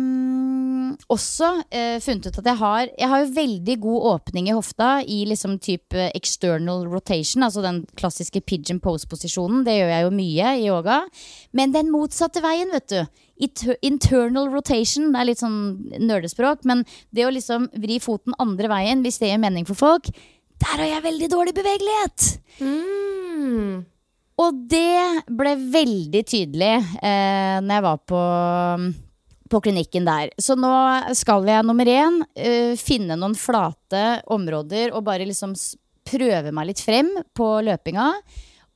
også 1.11 1.49
eh, 1.73 1.97
funnet 2.03 2.29
ut 2.29 2.39
at 2.41 2.49
jeg 2.51 2.59
har 2.59 2.89
Jeg 2.93 3.09
har 3.11 3.21
jo 3.23 3.33
veldig 3.35 3.75
god 3.83 4.07
åpning 4.13 4.49
i 4.49 4.55
hofta 4.55 4.89
i 5.03 5.19
liksom 5.29 5.57
type 5.63 6.09
external 6.15 6.85
rotation, 6.89 7.43
altså 7.43 7.63
den 7.65 7.83
klassiske 7.99 8.41
pigeon 8.41 8.79
pose-posisjonen. 8.83 9.65
Det 9.67 9.77
gjør 9.77 9.93
jeg 9.93 10.05
jo 10.07 10.13
mye 10.17 10.53
i 10.57 10.67
yoga. 10.67 10.99
Men 11.51 11.75
den 11.75 11.91
motsatte 11.93 12.43
veien, 12.43 12.71
vet 12.73 12.89
du. 12.93 13.23
Internal 13.85 14.49
rotation. 14.53 15.11
Det 15.13 15.21
er 15.21 15.29
litt 15.29 15.43
sånn 15.43 15.59
nerdespråk, 15.99 16.65
men 16.65 16.85
det 17.13 17.27
å 17.27 17.33
liksom 17.33 17.69
vri 17.77 17.99
foten 18.03 18.37
andre 18.41 18.71
veien, 18.71 19.03
hvis 19.05 19.21
det 19.21 19.31
gir 19.31 19.43
mening 19.43 19.67
for 19.67 19.77
folk, 19.77 20.09
der 20.57 20.81
har 20.81 20.89
jeg 20.89 21.05
veldig 21.05 21.29
dårlig 21.29 21.53
bevegelighet. 21.57 22.31
Mm. 22.65 23.85
Og 24.37 24.63
det 24.69 25.25
ble 25.33 25.53
veldig 25.73 26.23
tydelig 26.29 26.73
eh, 26.77 27.57
når 27.61 27.73
jeg 27.73 27.85
var 27.85 28.01
på, 28.09 28.23
på 29.49 29.61
klinikken 29.63 30.07
der. 30.07 30.31
Så 30.41 30.57
nå 30.59 30.73
skal 31.17 31.47
jeg 31.47 31.65
nummer 31.67 31.89
én 31.89 32.21
uh, 32.23 32.73
finne 32.79 33.17
noen 33.19 33.37
flate 33.37 34.21
områder 34.33 34.93
og 34.93 35.05
bare 35.07 35.27
liksom 35.27 35.55
prøve 36.07 36.53
meg 36.55 36.69
litt 36.71 36.83
frem 36.83 37.09
på 37.35 37.49
løpinga. 37.67 38.11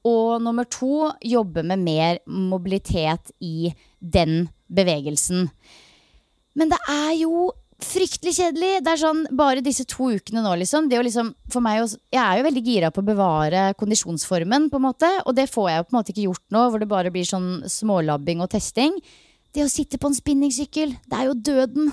Og 0.10 0.42
nummer 0.42 0.66
to 0.66 1.12
jobbe 1.22 1.64
med 1.68 1.84
mer 1.86 2.20
mobilitet 2.26 3.34
i 3.40 3.72
den 4.00 4.48
bevegelsen. 4.72 5.50
Men 6.58 6.72
det 6.72 6.80
er 6.90 7.14
jo 7.22 7.52
fryktelig 7.82 8.34
kjedelig. 8.38 8.72
Det 8.86 8.94
er 8.94 9.02
sånn 9.02 9.24
bare 9.38 9.64
disse 9.66 9.86
to 9.90 10.12
ukene 10.14 10.44
nå, 10.44 10.54
liksom. 10.62 10.90
Det 10.90 11.00
å 11.00 11.06
liksom 11.06 11.34
for 11.52 11.64
meg, 11.66 11.82
også, 11.84 12.00
Jeg 12.14 12.22
er 12.22 12.40
jo 12.40 12.48
veldig 12.50 12.64
gira 12.66 12.92
på 12.92 13.02
å 13.02 13.08
bevare 13.08 13.64
kondisjonsformen, 13.80 14.70
på 14.70 14.80
en 14.80 14.88
måte. 14.88 15.10
Og 15.26 15.36
det 15.38 15.50
får 15.52 15.70
jeg 15.70 15.82
jo 15.82 15.88
på 15.88 15.94
en 15.94 16.00
måte 16.00 16.14
ikke 16.14 16.28
gjort 16.28 16.46
nå, 16.50 16.64
hvor 16.70 16.82
det 16.82 16.92
bare 16.92 17.14
blir 17.14 17.28
sånn 17.28 17.52
smålabbing 17.70 18.42
og 18.42 18.52
testing. 18.54 18.98
Det 19.52 19.66
å 19.66 19.72
sitte 19.72 20.00
på 20.00 20.10
en 20.10 20.16
spinningsykkel, 20.16 20.96
det 21.12 21.18
er 21.18 21.30
jo 21.30 21.38
døden. 21.38 21.92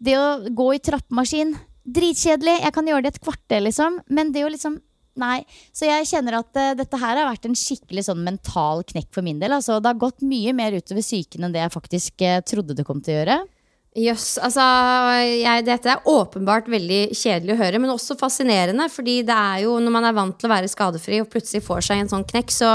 Det 0.00 0.16
å 0.18 0.28
gå 0.56 0.70
i 0.74 0.82
trappemaskin, 0.82 1.54
dritkjedelig. 1.86 2.56
Jeg 2.64 2.74
kan 2.74 2.88
gjøre 2.88 3.04
det 3.06 3.14
et 3.14 3.22
kvarter, 3.22 3.62
liksom. 3.66 4.00
Men 4.10 4.32
det 4.34 4.46
å 4.46 4.52
liksom 4.52 4.80
Nei. 5.20 5.42
Så 5.74 5.88
jeg 5.88 6.06
kjenner 6.06 6.38
at 6.38 6.54
uh, 6.56 6.72
dette 6.78 6.96
her 6.96 7.18
har 7.18 7.26
vært 7.26 7.48
en 7.48 7.56
skikkelig 7.58 8.06
sånn 8.06 8.22
mental 8.24 8.84
knekk 8.86 9.08
for 9.12 9.26
min 9.26 9.40
del. 9.42 9.52
Altså, 9.56 9.80
det 9.82 9.90
har 9.90 9.98
gått 10.00 10.22
mye 10.24 10.54
mer 10.56 10.76
utover 10.78 11.02
psyken 11.02 11.44
enn 11.44 11.52
det 11.52 11.64
jeg 11.64 11.74
faktisk 11.74 12.22
uh, 12.24 12.38
trodde 12.46 12.76
det 12.78 12.86
kom 12.86 13.02
til 13.04 13.16
å 13.16 13.18
gjøre. 13.18 13.36
Jøss. 13.98 14.36
altså, 14.38 14.62
jeg, 15.26 15.64
dette 15.66 15.90
er 15.90 16.04
åpenbart 16.06 16.68
veldig 16.70 17.10
kjedelig 17.10 17.56
å 17.56 17.58
høre, 17.58 17.78
men 17.82 17.90
også 17.90 18.14
fascinerende. 18.20 18.86
fordi 18.88 19.16
det 19.26 19.34
er 19.34 19.64
jo 19.64 19.80
når 19.82 19.94
man 19.96 20.04
er 20.06 20.14
vant 20.14 20.36
til 20.38 20.46
å 20.46 20.52
være 20.52 20.70
skadefri 20.70 21.18
og 21.18 21.30
plutselig 21.32 21.64
får 21.66 21.80
seg 21.88 22.02
en 22.04 22.10
sånn 22.12 22.26
knekk, 22.28 22.54
så 22.54 22.68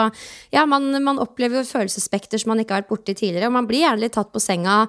ja, 0.52 0.66
man, 0.68 0.92
man 1.04 1.22
opplever 1.24 1.62
jo 1.62 1.70
følelsesspekter 1.70 2.42
som 2.42 2.52
man 2.52 2.60
ikke 2.60 2.76
har 2.76 2.84
vært 2.84 2.92
borti 2.92 3.16
tidligere. 3.16 3.48
Og 3.48 3.56
man 3.56 3.70
blir 3.70 3.86
gjerne 3.86 4.04
litt 4.04 4.16
tatt 4.18 4.34
på 4.34 4.44
senga 4.44 4.84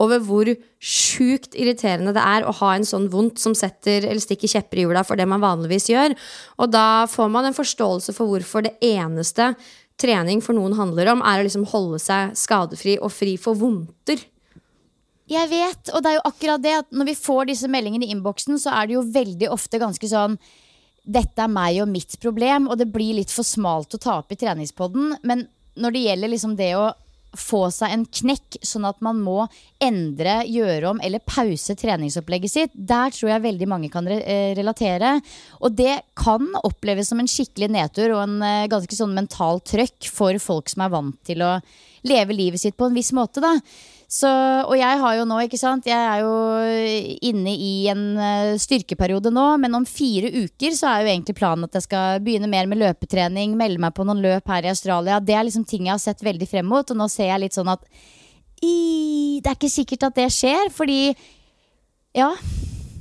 over 0.00 0.20
hvor 0.24 0.48
sjukt 0.80 1.56
irriterende 1.56 2.12
det 2.16 2.24
er 2.24 2.44
å 2.44 2.54
ha 2.60 2.74
en 2.76 2.84
sånn 2.88 3.08
vondt 3.12 3.40
som 3.40 3.56
setter 3.56 4.04
eller 4.04 4.20
stikker 4.20 4.52
kjepper 4.52 4.80
i 4.80 4.84
hjula 4.84 5.04
for 5.04 5.16
det 5.16 5.28
man 5.28 5.40
vanligvis 5.40 5.88
gjør. 5.92 6.16
Og 6.60 6.72
da 6.72 7.06
får 7.08 7.32
man 7.32 7.48
en 7.48 7.56
forståelse 7.56 8.12
for 8.16 8.28
hvorfor 8.28 8.68
det 8.68 8.76
eneste 8.84 9.54
trening 10.00 10.40
for 10.44 10.56
noen 10.56 10.76
handler 10.78 11.12
om, 11.12 11.24
er 11.24 11.40
å 11.40 11.46
liksom 11.46 11.66
holde 11.72 12.00
seg 12.00 12.36
skadefri 12.38 12.96
og 13.00 13.12
fri 13.12 13.34
for 13.40 13.56
vondter. 13.60 14.20
Jeg 15.30 15.46
vet, 15.46 15.92
og 15.94 16.02
det 16.02 16.10
er 16.10 16.16
jo 16.18 16.26
akkurat 16.26 16.62
det 16.62 16.72
at 16.80 16.88
når 16.90 17.12
vi 17.12 17.20
får 17.20 17.52
disse 17.52 17.68
meldingene 17.70 18.08
i 18.08 18.14
innboksen, 18.14 18.58
så 18.58 18.72
er 18.74 18.88
det 18.88 18.96
jo 18.96 19.06
veldig 19.14 19.50
ofte 19.54 19.78
ganske 19.82 20.10
sånn 20.10 20.36
Dette 21.10 21.42
er 21.42 21.50
meg 21.50 21.78
og 21.80 21.88
mitt 21.88 22.12
problem, 22.20 22.66
og 22.68 22.76
det 22.78 22.90
blir 22.92 23.16
litt 23.16 23.30
for 23.32 23.46
smalt 23.46 23.94
å 23.96 23.98
ta 24.02 24.18
opp 24.20 24.34
i 24.34 24.36
treningspodden. 24.38 25.14
Men 25.26 25.46
når 25.80 25.94
det 25.94 26.02
gjelder 26.04 26.30
liksom 26.30 26.58
det 26.58 26.74
å 26.76 26.90
få 27.38 27.62
seg 27.72 27.94
en 27.94 28.04
knekk, 28.04 28.58
sånn 28.66 28.86
at 28.88 28.98
man 29.04 29.20
må 29.22 29.44
endre, 29.82 30.40
gjøre 30.50 30.90
om 30.90 31.02
eller 31.02 31.22
pause 31.24 31.76
treningsopplegget 31.78 32.52
sitt, 32.52 32.74
der 32.74 33.14
tror 33.14 33.32
jeg 33.32 33.44
veldig 33.46 33.68
mange 33.70 33.90
kan 33.92 34.08
eh, 34.10 34.50
relatere. 34.58 35.16
Og 35.62 35.76
det 35.78 35.94
kan 36.18 36.50
oppleves 36.66 37.10
som 37.10 37.22
en 37.22 37.30
skikkelig 37.30 37.70
nedtur 37.76 38.16
og 38.16 38.24
en 38.24 38.36
eh, 38.44 38.66
ganske 38.70 38.98
sånn 38.98 39.14
mental 39.16 39.62
trøkk 39.62 40.10
for 40.10 40.36
folk 40.42 40.72
som 40.72 40.84
er 40.84 40.92
vant 40.92 41.18
til 41.26 41.46
å 41.46 41.56
leve 42.06 42.36
livet 42.36 42.62
sitt 42.62 42.78
på 42.78 42.90
en 42.90 42.98
viss 42.98 43.12
måte, 43.16 43.42
da. 43.44 43.56
Så, 44.10 44.26
og 44.66 44.74
jeg 44.74 44.98
har 44.98 45.16
jo 45.20 45.24
nå, 45.28 45.36
ikke 45.46 45.58
sant 45.60 45.84
Jeg 45.86 45.94
er 45.94 46.24
jo 46.24 46.30
inne 47.30 47.52
i 47.54 47.74
en 47.92 48.00
eh, 48.18 48.56
styrkeperiode 48.58 49.30
nå, 49.30 49.44
men 49.62 49.76
om 49.78 49.86
fire 49.86 50.32
uker 50.34 50.74
så 50.74 50.88
er 50.90 51.04
jo 51.04 51.12
egentlig 51.12 51.36
planen 51.38 51.68
at 51.68 51.78
jeg 51.78 51.86
skal 51.86 52.18
begynne 52.24 52.50
mer 52.50 52.66
med 52.66 52.80
løpetrening, 52.82 53.54
melde 53.58 53.78
meg 53.78 53.94
på 53.94 54.06
noen 54.08 54.22
løp 54.24 54.50
her 54.50 54.66
i 54.66 54.72
Australia. 54.72 55.20
Det 55.22 55.36
er 55.36 55.46
liksom 55.46 55.62
ting 55.62 55.86
jeg 55.86 55.94
har 55.94 56.02
sett 56.02 56.26
veldig 56.26 56.48
frem 56.50 56.66
mot, 56.66 56.90
og 56.90 56.98
nå 56.98 57.06
ser 57.12 57.30
jeg 57.30 57.44
litt 57.44 57.58
sånn 57.58 57.70
at 57.70 57.86
i, 58.66 59.38
det 59.38 59.46
er 59.46 59.56
ikke 59.56 59.70
sikkert 59.72 60.08
at 60.10 60.18
det 60.18 60.26
skjer, 60.34 60.74
fordi 60.74 61.00
ja. 62.18 62.32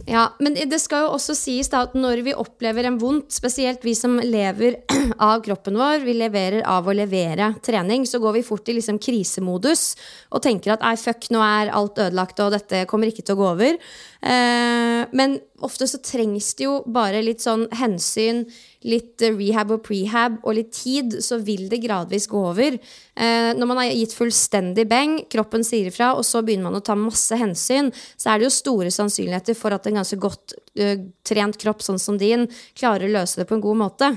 Ja, 0.10 0.24
Men 0.39 0.56
det 0.58 0.80
skal 0.82 1.06
jo 1.06 1.12
også 1.13 1.36
sies 1.38 1.69
da 1.69 1.84
at 1.86 1.93
når 1.98 2.24
vi 2.26 2.34
opplever 2.34 2.88
en 2.89 2.98
vondt, 3.02 3.30
spesielt 3.34 3.84
vi 3.86 3.93
som 3.98 4.17
lever 4.17 4.80
av 5.30 5.43
kroppen 5.45 5.78
vår, 5.78 6.02
vi 6.02 6.15
leverer 6.17 6.65
av 6.65 6.89
å 6.89 6.95
levere 6.98 7.52
trening, 7.65 8.08
så 8.10 8.17
går 8.24 8.39
vi 8.39 8.45
fort 8.48 8.72
i 8.72 8.76
liksom 8.80 8.98
krisemodus 8.98 9.91
og 10.34 10.41
tenker 10.45 10.74
at 10.74 10.86
ei, 10.89 10.95
fuck, 10.98 11.30
nå 11.30 11.43
er 11.45 11.69
alt 11.78 12.02
ødelagt 12.02 12.41
og 12.41 12.56
dette 12.56 12.88
kommer 12.89 13.12
ikke 13.12 13.28
til 13.28 13.38
å 13.38 13.41
gå 13.43 13.52
over. 13.52 13.78
Eh, 14.26 15.04
men 15.13 15.38
ofte 15.62 15.86
så 15.89 16.02
trengs 16.02 16.56
det 16.58 16.65
jo 16.65 16.80
bare 16.89 17.22
litt 17.22 17.45
sånn 17.45 17.67
hensyn, 17.78 18.48
litt 18.87 19.23
eh, 19.25 19.35
rehab 19.35 19.73
og 19.75 19.81
prehab 19.83 20.37
og 20.43 20.55
litt 20.55 20.71
tid, 20.75 21.17
så 21.23 21.39
vil 21.43 21.67
det 21.71 21.81
gradvis 21.83 22.29
gå 22.31 22.43
over. 22.51 22.77
Eh, 22.79 23.49
når 23.57 23.69
man 23.69 23.81
har 23.81 23.91
gitt 23.91 24.15
fullstendig 24.15 24.85
beng, 24.89 25.17
kroppen 25.31 25.65
sier 25.67 25.89
ifra, 25.91 26.13
og 26.15 26.23
så 26.27 26.43
begynner 26.45 26.69
man 26.69 26.79
å 26.79 26.85
ta 26.85 26.95
masse 26.99 27.35
hensyn, 27.39 27.91
så 28.15 28.31
er 28.31 28.39
det 28.39 28.49
jo 28.49 28.55
store 28.55 28.93
sannsynligheter 28.93 29.57
for 29.57 29.75
at 29.75 29.89
en 29.89 29.99
ganske 29.99 30.19
godt 30.19 30.55
uh, 30.79 30.95
trent 31.27 31.59
kropp 31.59 31.83
sånn 31.83 31.99
som 32.01 32.17
din 32.19 32.47
klarer 32.77 33.09
å 33.09 33.15
løse 33.19 33.41
det 33.41 33.47
på 33.49 33.57
en 33.57 33.63
god 33.63 33.79
måte. 33.83 34.11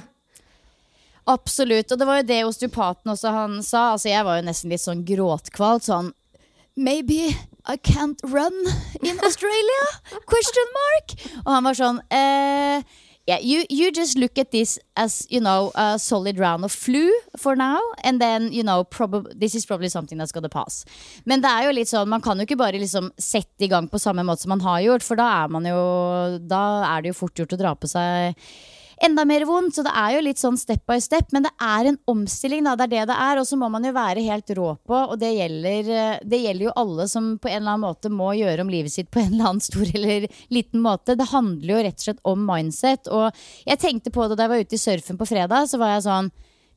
Absolutt. 1.30 1.92
Og 1.92 1.98
det 1.98 2.08
var 2.08 2.20
jo 2.20 2.28
det 2.30 2.40
osteopaten 2.46 3.12
også 3.12 3.34
han 3.34 3.60
sa. 3.62 3.92
Altså 3.94 4.10
Jeg 4.10 4.26
var 4.26 4.40
jo 4.40 4.46
nesten 4.48 4.72
litt 4.72 4.82
sånn 4.82 5.04
gråtkvalt. 5.06 5.86
Sånn 5.86 6.10
Maybe 6.74 7.28
I 7.68 7.76
can't 7.76 8.18
run 8.24 8.56
in 9.02 9.20
Australia? 9.22 9.84
Question 10.30 10.74
mark. 10.78 11.14
Og 11.44 11.50
han 11.52 11.68
var 11.68 11.78
sånn 11.78 12.00
eh, 12.10 12.82
yeah, 13.26 13.38
you, 13.38 13.64
you 13.70 13.92
just 13.92 14.18
look 14.18 14.36
at 14.38 14.50
this 14.50 14.78
as 14.96 15.26
you 15.30 15.40
know 15.40 15.70
a 15.74 15.98
solid 15.98 16.38
round 16.38 16.64
of 16.64 16.72
flu 16.72 17.12
for 17.36 17.54
now, 17.54 17.80
and 18.02 18.20
then 18.20 18.52
you 18.52 18.62
know 18.62 18.84
this 19.36 19.54
is 19.54 19.64
probably 19.64 19.88
something 19.88 20.18
that's 20.18 20.32
gonna 20.32 20.48
pass. 20.48 20.84
Men 21.24 21.40
det 21.40 21.50
er 21.50 21.68
jo 21.68 21.76
litt 21.76 21.88
sånn, 21.88 22.08
man 22.08 22.20
kan 22.20 22.38
jo 22.38 22.46
ikke 22.46 22.58
bare 22.58 22.80
liksom 22.82 23.12
sette 23.18 23.62
i 23.62 23.70
gang 23.70 23.88
på 23.88 24.00
samme 24.02 24.24
måte 24.26 24.42
som 24.42 24.50
man 24.56 24.64
har 24.66 24.80
gjort, 24.82 25.06
for 25.06 25.16
da 25.16 25.28
er 25.44 25.48
man 25.48 25.66
jo 25.66 25.82
Da 26.48 26.62
er 26.96 27.02
det 27.02 27.12
jo 27.12 27.20
fort 27.22 27.38
gjort 27.38 27.54
å 27.54 27.60
dra 27.60 27.74
på 27.78 27.90
seg 27.90 28.34
enda 29.04 29.24
mer 29.28 29.44
vondt. 29.48 29.76
Så 29.76 29.84
det 29.86 29.92
er 29.96 30.16
jo 30.16 30.22
litt 30.26 30.40
sånn 30.40 30.58
step 30.60 30.84
by 30.88 30.98
step, 31.02 31.32
men 31.34 31.46
det 31.46 31.52
er 31.60 31.90
en 31.90 31.98
omstilling. 32.10 32.64
da, 32.64 32.76
Det 32.76 32.86
er 32.88 32.92
det 32.92 33.06
det 33.12 33.18
er. 33.18 33.40
Og 33.40 33.46
så 33.48 33.58
må 33.58 33.70
man 33.72 33.84
jo 33.84 33.92
være 33.96 34.24
helt 34.26 34.54
rå 34.56 34.68
på, 34.86 34.94
og 34.94 35.18
det 35.20 35.32
gjelder, 35.36 35.90
eh, 35.90 36.20
det 36.24 36.42
gjelder 36.44 36.68
jo 36.68 36.76
alle 36.76 37.08
som 37.08 37.38
på 37.38 37.50
en 37.50 37.62
eller 37.62 37.74
annen 37.74 37.86
måte 37.88 38.12
må 38.12 38.32
gjøre 38.38 38.62
om 38.62 38.72
livet 38.72 38.92
sitt 38.92 39.10
på 39.10 39.20
en 39.20 39.34
eller 39.34 39.48
annen 39.50 39.66
stor 39.68 39.86
eller 39.94 40.28
liten 40.50 40.80
måte. 40.80 41.16
Det 41.16 41.32
handler 41.32 41.74
jo 41.74 41.82
rett 41.88 41.98
og 41.98 42.06
slett 42.06 42.24
om 42.24 42.46
mindset. 42.46 43.10
Og 43.10 43.32
jeg 43.66 43.78
tenkte 43.78 44.14
på 44.14 44.28
det 44.28 44.38
da 44.38 44.46
jeg 44.46 44.54
var 44.54 44.64
ute 44.64 44.78
i 44.78 44.84
surfen 44.86 45.18
på 45.20 45.28
fredag, 45.28 45.68
så 45.68 45.78
var 45.78 45.96
jeg 45.96 46.08
sånn 46.08 46.32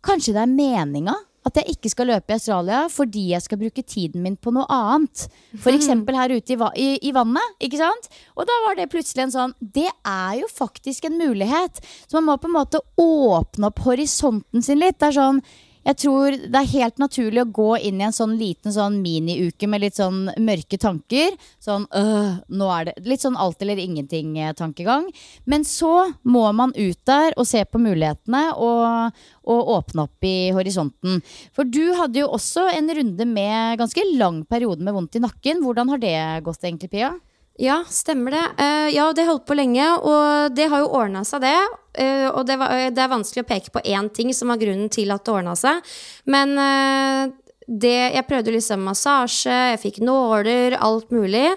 Kanskje 0.05 0.35
det 0.35 0.41
er 0.43 0.51
meninga 0.51 1.15
at 1.45 1.59
jeg 1.59 1.75
ikke 1.75 1.91
skal 1.93 2.09
løpe 2.09 2.33
i 2.33 2.37
Australia 2.37 2.85
fordi 2.91 3.27
jeg 3.33 3.45
skal 3.45 3.59
bruke 3.61 3.83
tiden 3.85 4.23
min 4.25 4.37
på 4.37 4.53
noe 4.55 4.65
annet. 4.71 5.27
F.eks. 5.57 5.89
her 5.91 6.33
ute 6.33 6.55
i, 6.55 6.57
i, 6.81 6.87
i 7.09 7.13
vannet. 7.15 7.55
ikke 7.63 7.79
sant? 7.81 8.09
Og 8.35 8.49
da 8.49 8.57
var 8.65 8.79
det 8.79 8.89
plutselig 8.93 9.27
en 9.27 9.35
sånn 9.35 9.55
Det 9.59 9.87
er 9.87 10.41
jo 10.41 10.49
faktisk 10.51 11.05
en 11.05 11.19
mulighet. 11.21 11.81
Så 12.07 12.17
man 12.17 12.31
må 12.31 12.39
på 12.41 12.49
en 12.49 12.57
måte 12.57 12.81
åpne 13.01 13.69
opp 13.69 13.83
horisonten 13.85 14.65
sin 14.65 14.81
litt. 14.81 14.97
Det 14.99 15.11
er 15.11 15.19
sånn 15.19 15.41
jeg 15.85 15.97
tror 16.01 16.33
det 16.33 16.57
er 16.57 16.71
helt 16.71 16.97
naturlig 17.01 17.43
å 17.43 17.51
gå 17.53 17.67
inn 17.87 17.99
i 18.01 18.05
en 18.07 18.15
sånn 18.15 18.33
liten 18.39 18.73
sånn 18.73 18.97
miniuke 19.03 19.67
med 19.69 19.83
litt 19.83 19.99
sånn 19.99 20.31
mørke 20.41 20.79
tanker. 20.81 21.35
Sånn 21.61 21.85
øh, 21.93 22.39
nå 22.49 22.69
er 22.73 22.87
det 22.87 22.95
Litt 23.05 23.21
sånn 23.21 23.37
alt 23.37 23.61
eller 23.61 23.77
ingenting-tankegang. 23.83 25.05
Men 25.45 25.65
så 25.67 26.09
må 26.25 26.47
man 26.57 26.73
ut 26.73 26.97
der 27.05 27.35
og 27.37 27.45
se 27.45 27.61
på 27.69 27.81
mulighetene 27.83 28.47
og, 28.57 29.21
og 29.45 29.71
åpne 29.75 30.07
opp 30.07 30.25
i 30.25 30.49
horisonten. 30.55 31.21
For 31.53 31.69
du 31.69 31.93
hadde 31.99 32.23
jo 32.23 32.31
også 32.33 32.65
en 32.73 32.89
runde 32.97 33.29
med 33.29 33.77
ganske 33.81 34.09
lang 34.15 34.41
periode 34.49 34.81
med 34.81 34.97
vondt 34.97 35.19
i 35.19 35.23
nakken. 35.23 35.61
Hvordan 35.61 35.93
har 35.93 36.01
det 36.01 36.17
gått 36.47 36.65
egentlig, 36.65 36.95
Pia? 36.95 37.13
Ja, 37.57 37.83
stemmer 37.87 38.35
det. 38.35 38.45
Uh, 38.59 38.89
ja, 38.91 39.07
det 39.15 39.27
holdt 39.29 39.45
på 39.47 39.55
lenge, 39.55 39.87
og 40.03 40.55
det 40.55 40.67
har 40.71 40.83
jo 40.83 40.91
ordna 40.99 41.23
seg, 41.27 41.45
det. 41.45 41.55
Uh, 41.95 42.27
og 42.33 42.43
det, 42.49 42.57
var, 42.59 42.73
det 42.91 43.03
er 43.03 43.11
vanskelig 43.13 43.45
å 43.45 43.47
peke 43.47 43.71
på 43.71 43.83
én 43.87 44.09
ting 44.11 44.33
som 44.35 44.51
var 44.51 44.59
grunnen 44.59 44.91
til 44.91 45.13
at 45.15 45.23
det 45.23 45.35
ordna 45.35 45.55
seg. 45.59 45.95
Men 46.27 46.57
eh, 46.59 47.31
det, 47.65 48.13
jeg 48.13 48.27
prøvde 48.29 48.53
liksom 48.53 48.83
massasje, 48.85 49.53
jeg 49.73 49.81
fikk 49.81 50.03
nåler, 50.05 50.77
alt 50.77 51.11
mulig. 51.13 51.47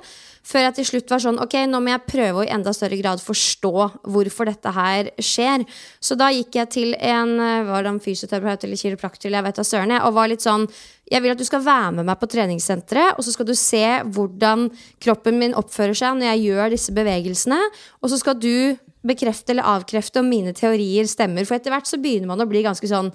Før 0.49 0.64
jeg 0.64 0.77
til 0.79 0.87
slutt 0.88 1.11
var 1.12 1.21
sånn 1.21 1.40
Ok, 1.42 1.59
nå 1.68 1.81
må 1.85 1.90
jeg 1.92 2.09
prøve 2.09 2.40
å 2.40 2.44
i 2.47 2.53
enda 2.55 2.73
større 2.73 2.97
grad 2.97 3.21
forstå 3.21 3.73
hvorfor 4.09 4.49
dette 4.49 4.73
her 4.73 5.11
skjer. 5.21 5.66
Så 6.01 6.16
da 6.16 6.31
gikk 6.33 6.57
jeg 6.57 6.73
til 6.73 6.94
en 6.97 7.35
eh, 7.37 7.66
var 7.68 7.85
det 7.85 7.92
en 7.92 8.01
fysioterapeut 8.01 8.64
eller 8.64 8.81
kiropraktor, 8.81 9.29
jeg 9.35 9.44
vet 9.44 9.61
da 9.61 9.66
søren, 9.66 9.92
og 10.01 10.16
var 10.16 10.33
litt 10.33 10.47
sånn 10.47 10.64
jeg 11.09 11.25
vil 11.25 11.33
at 11.33 11.40
du 11.40 11.47
skal 11.49 11.64
være 11.64 11.92
med 11.99 12.09
meg 12.09 12.18
på 12.21 12.29
treningssenteret, 12.29 13.16
og 13.16 13.25
så 13.25 13.33
skal 13.33 13.49
du 13.49 13.55
se 13.57 13.85
hvordan 14.12 14.66
kroppen 15.01 15.38
min 15.40 15.57
oppfører 15.57 15.97
seg 15.97 16.18
når 16.18 16.31
jeg 16.33 16.42
gjør 16.51 16.75
disse 16.75 16.92
bevegelsene. 16.97 17.61
Og 18.05 18.12
så 18.12 18.18
skal 18.21 18.37
du 18.37 18.77
bekrefte 19.09 19.55
eller 19.55 19.68
avkrefte 19.68 20.21
om 20.21 20.29
mine 20.29 20.53
teorier 20.57 21.09
stemmer. 21.09 21.49
For 21.49 21.57
etter 21.57 21.73
hvert 21.73 21.88
så 21.88 22.01
begynner 22.01 22.29
man 22.29 22.44
å 22.44 22.49
bli 22.51 22.64
ganske 22.66 22.90
sånn 22.90 23.09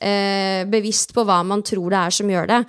eh, 0.00 0.66
bevisst 0.70 1.14
på 1.16 1.24
hva 1.28 1.40
man 1.46 1.64
tror 1.66 1.92
det 1.92 2.00
er 2.00 2.16
som 2.16 2.32
gjør 2.32 2.50
det. 2.50 2.60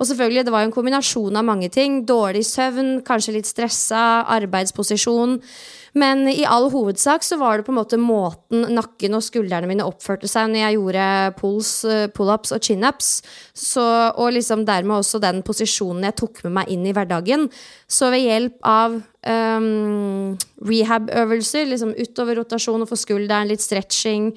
Og 0.00 0.08
selvfølgelig, 0.08 0.46
det 0.46 0.54
var 0.54 0.64
jo 0.64 0.70
en 0.70 0.76
kombinasjon 0.76 1.40
av 1.40 1.46
mange 1.46 1.70
ting. 1.72 2.02
Dårlig 2.08 2.44
søvn, 2.48 2.98
kanskje 3.06 3.36
litt 3.38 3.50
stressa, 3.50 4.24
arbeidsposisjon. 4.38 5.38
Men 5.98 6.28
i 6.30 6.44
all 6.46 6.68
hovedsak 6.70 7.24
så 7.26 7.34
var 7.40 7.58
det 7.58 7.66
på 7.66 7.72
en 7.72 7.80
måte 7.80 7.98
måten 7.98 8.68
nakken 8.76 9.16
og 9.18 9.24
skuldrene 9.26 9.66
mine 9.66 9.86
oppførte 9.86 10.28
seg 10.30 10.52
når 10.52 10.60
jeg 10.60 10.76
gjorde 10.76 11.06
pulls, 11.40 11.72
pullups 12.14 12.40
pull-ups 12.40 12.54
og 12.54 12.62
chin-ups. 12.62 13.10
Og 14.16 14.32
liksom 14.36 14.64
dermed 14.68 15.00
også 15.00 15.20
den 15.22 15.42
posisjonen 15.46 16.06
jeg 16.08 16.18
tok 16.20 16.42
med 16.46 16.56
meg 16.60 16.72
inn 16.72 16.86
i 16.86 16.94
hverdagen. 16.96 17.48
Så 17.88 18.10
ved 18.12 18.24
hjelp 18.24 18.58
av 18.62 18.96
um, 18.96 20.36
rehab-øvelser, 20.66 21.68
liksom 21.70 21.94
utover 21.98 22.40
rotasjon 22.40 22.82
og 22.82 22.90
for 22.90 23.00
skulderen, 23.00 23.50
litt 23.50 23.64
stretching, 23.64 24.32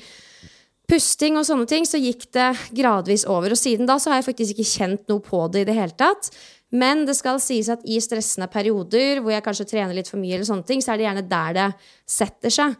pusting 0.93 1.39
og 1.39 1.45
sånne 1.47 1.65
ting, 1.69 1.87
så 1.89 1.97
gikk 2.01 2.27
det 2.35 2.51
gradvis 2.77 3.25
over. 3.29 3.53
Og 3.53 3.59
siden 3.59 3.89
da 3.89 3.97
så 4.01 4.11
har 4.11 4.21
jeg 4.21 4.29
faktisk 4.29 4.57
ikke 4.57 4.69
kjent 4.69 5.07
noe 5.09 5.23
på 5.25 5.39
det 5.53 5.63
i 5.63 5.69
det 5.69 5.77
hele 5.77 5.97
tatt. 5.97 6.29
Men 6.73 7.03
det 7.05 7.15
skal 7.17 7.41
sies 7.41 7.69
at 7.69 7.83
i 7.85 7.99
stressende 8.01 8.49
perioder 8.51 9.21
hvor 9.21 9.33
jeg 9.33 9.45
kanskje 9.45 9.67
trener 9.69 9.97
litt 9.97 10.09
for 10.09 10.21
mye, 10.21 10.37
eller 10.37 10.47
sånne 10.47 10.65
ting, 10.69 10.81
så 10.81 10.93
er 10.93 11.01
det 11.01 11.07
gjerne 11.07 11.25
der 11.29 11.57
det 11.57 11.67
setter 12.09 12.53
seg. 12.53 12.77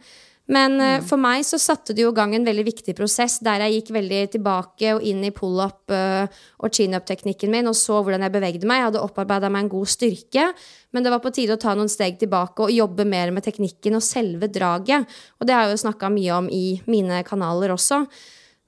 Men 0.53 0.75
mm. 0.77 1.05
for 1.07 1.21
meg 1.21 1.45
så 1.47 1.57
satte 1.61 1.95
det 1.95 2.03
jo 2.03 2.11
i 2.11 2.17
gang 2.17 2.35
en 2.35 2.45
veldig 2.45 2.65
viktig 2.67 2.93
prosess 2.97 3.39
der 3.43 3.63
jeg 3.65 3.79
gikk 3.79 3.93
veldig 3.95 4.21
tilbake 4.35 4.91
og 4.97 5.05
inn 5.07 5.23
i 5.25 5.31
pull-up 5.33 5.93
uh, 5.93 6.27
og 6.61 6.75
chin-up-teknikken 6.75 7.51
min 7.53 7.71
og 7.71 7.77
så 7.79 8.01
hvordan 8.03 8.25
jeg 8.25 8.35
bevegde 8.35 8.69
meg. 8.69 8.81
Jeg 8.81 8.89
hadde 8.91 9.05
opparbeida 9.05 9.49
meg 9.53 9.65
en 9.65 9.73
god 9.73 9.89
styrke, 9.93 10.45
men 10.93 11.05
det 11.05 11.13
var 11.13 11.23
på 11.23 11.33
tide 11.33 11.57
å 11.57 11.61
ta 11.61 11.73
noen 11.77 11.91
steg 11.91 12.19
tilbake 12.21 12.67
og 12.67 12.75
jobbe 12.75 13.07
mer 13.09 13.33
med 13.33 13.47
teknikken 13.47 13.97
og 13.97 14.05
selve 14.05 14.51
draget. 14.51 15.09
Og 15.39 15.49
det 15.49 15.57
har 15.57 15.67
jeg 15.67 15.77
jo 15.77 15.83
snakka 15.87 16.13
mye 16.13 16.37
om 16.37 16.53
i 16.53 16.65
mine 16.91 17.23
kanaler 17.27 17.73
også. 17.73 18.03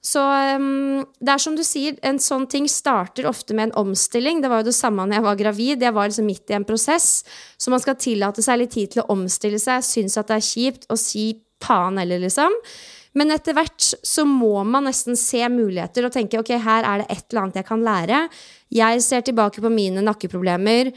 Så 0.06 0.22
um, 0.22 1.02
det 1.18 1.32
er 1.32 1.42
som 1.42 1.56
du 1.58 1.64
sier, 1.66 1.96
en 2.06 2.20
sånn 2.22 2.44
ting 2.50 2.68
starter 2.70 3.26
ofte 3.26 3.56
med 3.56 3.70
en 3.70 3.78
omstilling. 3.86 4.42
Det 4.42 4.50
var 4.52 4.62
jo 4.62 4.68
det 4.68 4.76
samme 4.76 5.06
når 5.06 5.18
jeg 5.18 5.26
var 5.26 5.40
gravid. 5.40 5.82
Jeg 5.82 5.96
var 5.96 6.10
liksom 6.10 6.28
midt 6.28 6.52
i 6.52 6.58
en 6.58 6.66
prosess. 6.68 7.24
Så 7.58 7.72
man 7.74 7.82
skal 7.82 7.98
tillate 7.98 8.44
seg 8.44 8.60
litt 8.60 8.74
tid 8.76 8.94
til 8.94 9.02
å 9.02 9.08
omstille 9.16 9.58
seg, 9.62 9.82
synes 9.86 10.18
at 10.20 10.30
det 10.30 10.38
er 10.38 10.46
kjipt, 10.46 10.86
og 10.92 11.00
si 11.02 11.26
faen 11.64 11.98
heller, 12.00 12.22
liksom. 12.22 12.54
Men 13.16 13.32
etter 13.32 13.56
hvert 13.56 13.80
så 13.80 14.26
må 14.28 14.60
man 14.68 14.84
nesten 14.88 15.16
se 15.16 15.40
muligheter 15.48 16.04
og 16.06 16.12
tenke 16.12 16.40
ok, 16.42 16.52
her 16.60 16.84
er 16.84 17.02
det 17.02 17.06
et 17.14 17.24
eller 17.30 17.46
annet 17.46 17.60
jeg 17.62 17.68
kan 17.70 17.84
lære. 17.84 18.24
Jeg 18.76 19.04
ser 19.06 19.24
tilbake 19.24 19.64
på 19.64 19.72
mine 19.72 20.04
nakkeproblemer 20.04 20.92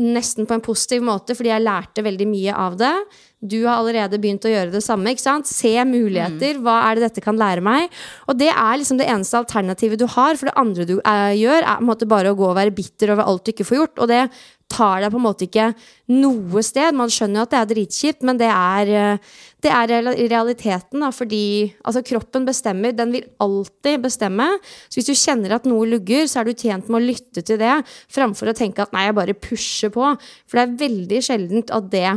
nesten 0.00 0.46
på 0.46 0.54
en 0.54 0.62
positiv 0.62 1.02
måte, 1.04 1.34
fordi 1.34 1.50
jeg 1.50 1.64
lærte 1.64 2.04
veldig 2.06 2.28
mye 2.30 2.54
av 2.54 2.78
det. 2.78 2.94
Du 3.40 3.56
har 3.64 3.78
allerede 3.78 4.18
begynt 4.20 4.44
å 4.44 4.52
gjøre 4.52 4.72
det 4.74 4.82
samme. 4.84 5.14
ikke 5.14 5.24
sant? 5.24 5.48
Se 5.48 5.72
muligheter. 5.88 6.58
Mm. 6.58 6.64
Hva 6.66 6.76
er 6.84 6.98
det 6.98 7.06
dette 7.06 7.24
kan 7.24 7.38
lære 7.40 7.64
meg? 7.64 7.88
Og 8.28 8.36
det 8.36 8.50
er 8.52 8.76
liksom 8.76 9.00
det 9.00 9.08
eneste 9.08 9.40
alternativet 9.40 10.00
du 10.00 10.04
har. 10.04 10.36
For 10.36 10.50
det 10.50 10.58
andre 10.60 10.84
du 10.84 10.98
eh, 10.98 11.34
gjør, 11.40 11.64
er 11.64 11.78
på 11.78 11.86
en 11.86 11.88
måte 11.88 12.08
bare 12.10 12.32
å 12.34 12.36
gå 12.36 12.50
og 12.50 12.58
være 12.58 12.74
bitter 12.76 13.14
over 13.14 13.24
alt 13.24 13.46
du 13.46 13.54
ikke 13.54 13.64
får 13.64 13.78
gjort. 13.78 14.02
Og 14.04 14.10
det 14.12 14.26
tar 14.70 15.00
deg 15.00 15.10
på 15.14 15.18
en 15.18 15.24
måte 15.24 15.46
ikke 15.48 15.70
noe 16.12 16.62
sted. 16.66 16.92
Man 16.94 17.08
skjønner 17.12 17.40
jo 17.40 17.44
at 17.46 17.54
det 17.54 17.60
er 17.62 17.70
dritkjipt, 17.72 18.26
men 18.28 18.40
det 18.42 18.50
er, 18.52 18.92
eh, 19.00 19.38
det 19.64 19.72
er 19.72 19.94
realiteten. 20.20 21.00
Da, 21.00 21.08
fordi 21.08 21.72
altså, 21.80 22.04
kroppen 22.04 22.44
bestemmer. 22.44 22.92
Den 22.92 23.16
vil 23.16 23.24
alltid 23.40 24.04
bestemme. 24.04 24.50
Så 24.84 25.00
hvis 25.00 25.08
du 25.08 25.16
kjenner 25.16 25.56
at 25.56 25.64
noe 25.64 25.88
lugger, 25.88 26.28
så 26.28 26.42
er 26.42 26.50
du 26.50 26.52
tjent 26.52 26.92
med 26.92 27.00
å 27.00 27.08
lytte 27.08 27.40
til 27.40 27.56
det, 27.56 27.78
framfor 28.12 28.52
å 28.52 28.56
tenke 28.60 28.84
at 28.84 28.92
nei, 28.92 29.08
jeg 29.08 29.16
bare 29.16 29.38
pusher 29.48 29.96
på. 29.96 30.12
For 30.44 30.60
det 30.60 30.66
er 30.66 30.82
veldig 30.84 31.22
sjeldent 31.24 31.72
at 31.72 31.88
det 31.88 32.10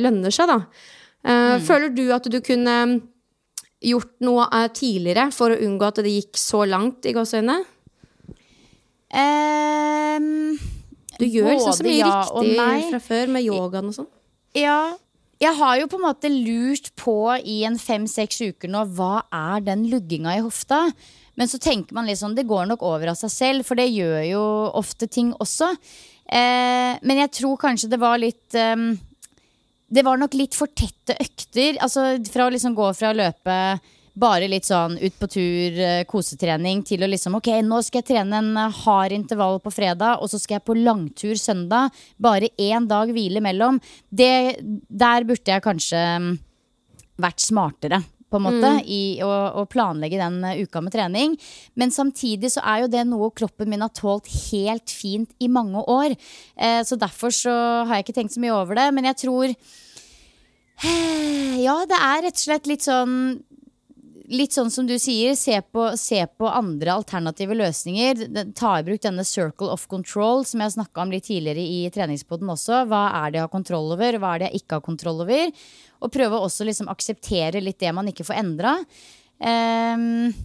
lønner 0.00 0.34
seg, 0.34 0.50
da. 0.50 0.60
Eh, 1.26 1.56
mm. 1.56 1.64
Føler 1.66 1.92
du 1.94 2.04
at 2.14 2.28
du 2.30 2.38
kunne 2.44 2.76
gjort 3.86 4.14
noe 4.24 4.46
eh, 4.50 4.68
tidligere 4.74 5.28
for 5.34 5.52
å 5.52 5.60
unngå 5.66 5.88
at 5.88 6.02
det 6.04 6.14
gikk 6.14 6.40
så 6.40 6.64
langt 6.68 7.06
i 7.08 7.14
gåseøynene? 7.16 7.60
Um 9.16 10.56
du 11.16 11.24
gjør 11.24 11.54
liksom 11.54 11.76
så 11.78 11.84
mye 11.86 11.96
ja 11.96 12.22
riktig 12.28 12.88
fra 12.90 13.00
før 13.00 13.30
med 13.32 13.46
yogaen 13.46 13.90
og 13.90 13.94
sånn. 13.96 14.08
Ja. 14.56 14.96
Jeg 15.40 15.52
har 15.58 15.76
jo 15.80 15.88
på 15.92 15.98
en 15.98 16.06
måte 16.06 16.30
lurt 16.32 16.90
på 16.96 17.16
i 17.44 17.58
en 17.68 17.76
fem-seks 17.80 18.40
uker 18.44 18.72
nå 18.72 18.86
hva 18.96 19.26
er 19.32 19.64
den 19.64 19.86
lugginga 19.92 20.36
i 20.36 20.42
hofta. 20.44 20.86
Men 21.36 21.50
så 21.52 21.60
tenker 21.60 21.96
man 21.96 22.08
liksom 22.08 22.36
det 22.36 22.46
går 22.48 22.68
nok 22.70 22.84
over 22.86 23.12
av 23.12 23.18
seg 23.20 23.32
selv, 23.32 23.66
for 23.68 23.76
det 23.76 23.90
gjør 23.92 24.22
jo 24.30 24.44
ofte 24.80 25.08
ting 25.12 25.34
også. 25.36 25.74
Eh, 26.26 26.92
men 27.02 27.20
jeg 27.22 27.34
tror 27.40 27.58
kanskje 27.60 27.90
det 27.92 28.00
var 28.02 28.18
litt 28.18 28.56
um, 28.58 28.88
Det 29.86 30.02
var 30.02 30.18
nok 30.18 30.32
litt 30.34 30.56
for 30.58 30.72
tette 30.74 31.14
økter. 31.22 31.78
Altså 31.78 32.16
fra 32.26 32.48
å 32.48 32.54
liksom 32.54 32.74
gå 32.74 32.88
fra 32.98 33.12
å 33.12 33.16
løpe 33.16 33.58
bare 34.16 34.48
litt 34.48 34.64
sånn 34.64 34.96
ut 34.96 35.16
på 35.20 35.28
tur, 35.28 35.76
eh, 35.76 36.04
kosetrening, 36.08 36.82
til 36.88 37.04
å 37.04 37.10
liksom 37.10 37.36
ok, 37.36 37.50
nå 37.62 37.82
skal 37.84 38.00
jeg 38.00 38.08
trene 38.14 38.40
en 38.40 38.56
eh, 38.56 38.78
hard 38.84 39.12
intervall 39.12 39.60
på 39.60 39.72
fredag, 39.74 40.22
og 40.22 40.32
så 40.32 40.40
skal 40.40 40.56
jeg 40.56 40.66
på 40.66 40.78
langtur 40.78 41.36
søndag. 41.36 41.92
Bare 42.16 42.48
én 42.56 42.88
dag 42.88 43.12
hvile 43.12 43.42
imellom. 43.42 43.80
Det, 44.08 44.56
der 44.88 45.28
burde 45.28 45.52
jeg 45.52 45.64
kanskje 45.64 46.00
mm, 46.24 46.30
vært 47.20 47.44
smartere. 47.44 48.00
På 48.30 48.40
en 48.40 48.46
måte, 48.48 48.70
mm. 48.78 48.80
i 48.90 49.02
å, 49.22 49.30
å, 49.60 49.62
planlegge 49.70 50.18
den 50.18 50.40
eh, 50.48 50.62
uka 50.66 50.82
med 50.82 50.94
trening. 50.96 51.36
Men 51.78 51.94
samtidig 51.94 52.50
så 52.56 52.64
er 52.66 52.82
jo 52.82 52.90
det 52.90 53.04
noe 53.06 53.30
kroppen 53.30 53.70
min 53.70 53.84
har 53.84 53.92
tålt 53.94 54.26
helt 54.50 54.90
fint 54.90 55.30
i 55.38 55.48
mange 55.52 55.84
år. 55.86 56.16
Eh, 56.58 56.80
så 56.86 56.98
derfor 56.98 57.34
så 57.34 57.54
har 57.86 57.98
jeg 58.00 58.08
ikke 58.08 58.16
tenkt 58.18 58.34
så 58.34 58.42
mye 58.42 58.56
over 58.56 58.78
det. 58.80 58.88
Men 58.96 59.06
jeg 59.12 59.20
tror 59.22 59.54
Ja, 61.66 61.76
det 61.88 61.96
er 61.96 62.26
rett 62.26 62.36
og 62.36 62.42
slett 62.42 62.66
litt 62.68 62.84
sånn 62.84 63.14
litt 64.32 64.54
sånn 64.56 64.70
som 64.72 64.86
du 64.88 64.94
sier, 65.00 65.34
se 65.38 65.58
på, 65.60 65.88
se 65.98 66.20
på 66.26 66.48
andre 66.48 66.96
alternative 66.98 67.56
løsninger. 67.58 68.24
Ta 68.58 68.76
i 68.78 68.86
bruk 68.86 69.02
denne 69.04 69.24
circle 69.26 69.70
of 69.74 69.86
control, 69.90 70.44
som 70.48 70.62
jeg 70.62 70.76
snakka 70.76 71.04
om 71.04 71.14
litt 71.14 71.28
tidligere 71.28 71.62
i 71.62 71.84
treningspoden 71.94 72.50
også. 72.56 72.84
Hva 72.90 73.04
er 73.22 73.30
det 73.30 73.40
jeg 73.40 73.46
har 73.46 73.54
kontroll 73.54 73.94
over, 73.94 74.18
hva 74.22 74.34
er 74.34 74.42
det 74.42 74.50
jeg 74.50 74.64
ikke 74.64 74.80
har 74.80 74.88
kontroll 74.88 75.22
over? 75.26 75.54
Og 76.02 76.12
prøve 76.12 76.42
også 76.42 76.66
liksom 76.68 76.90
akseptere 76.92 77.62
litt 77.64 77.80
det 77.82 77.94
man 77.96 78.10
ikke 78.12 78.26
får 78.26 78.42
endra. 78.42 78.76
Um, 79.36 79.48
ehm, 79.48 80.36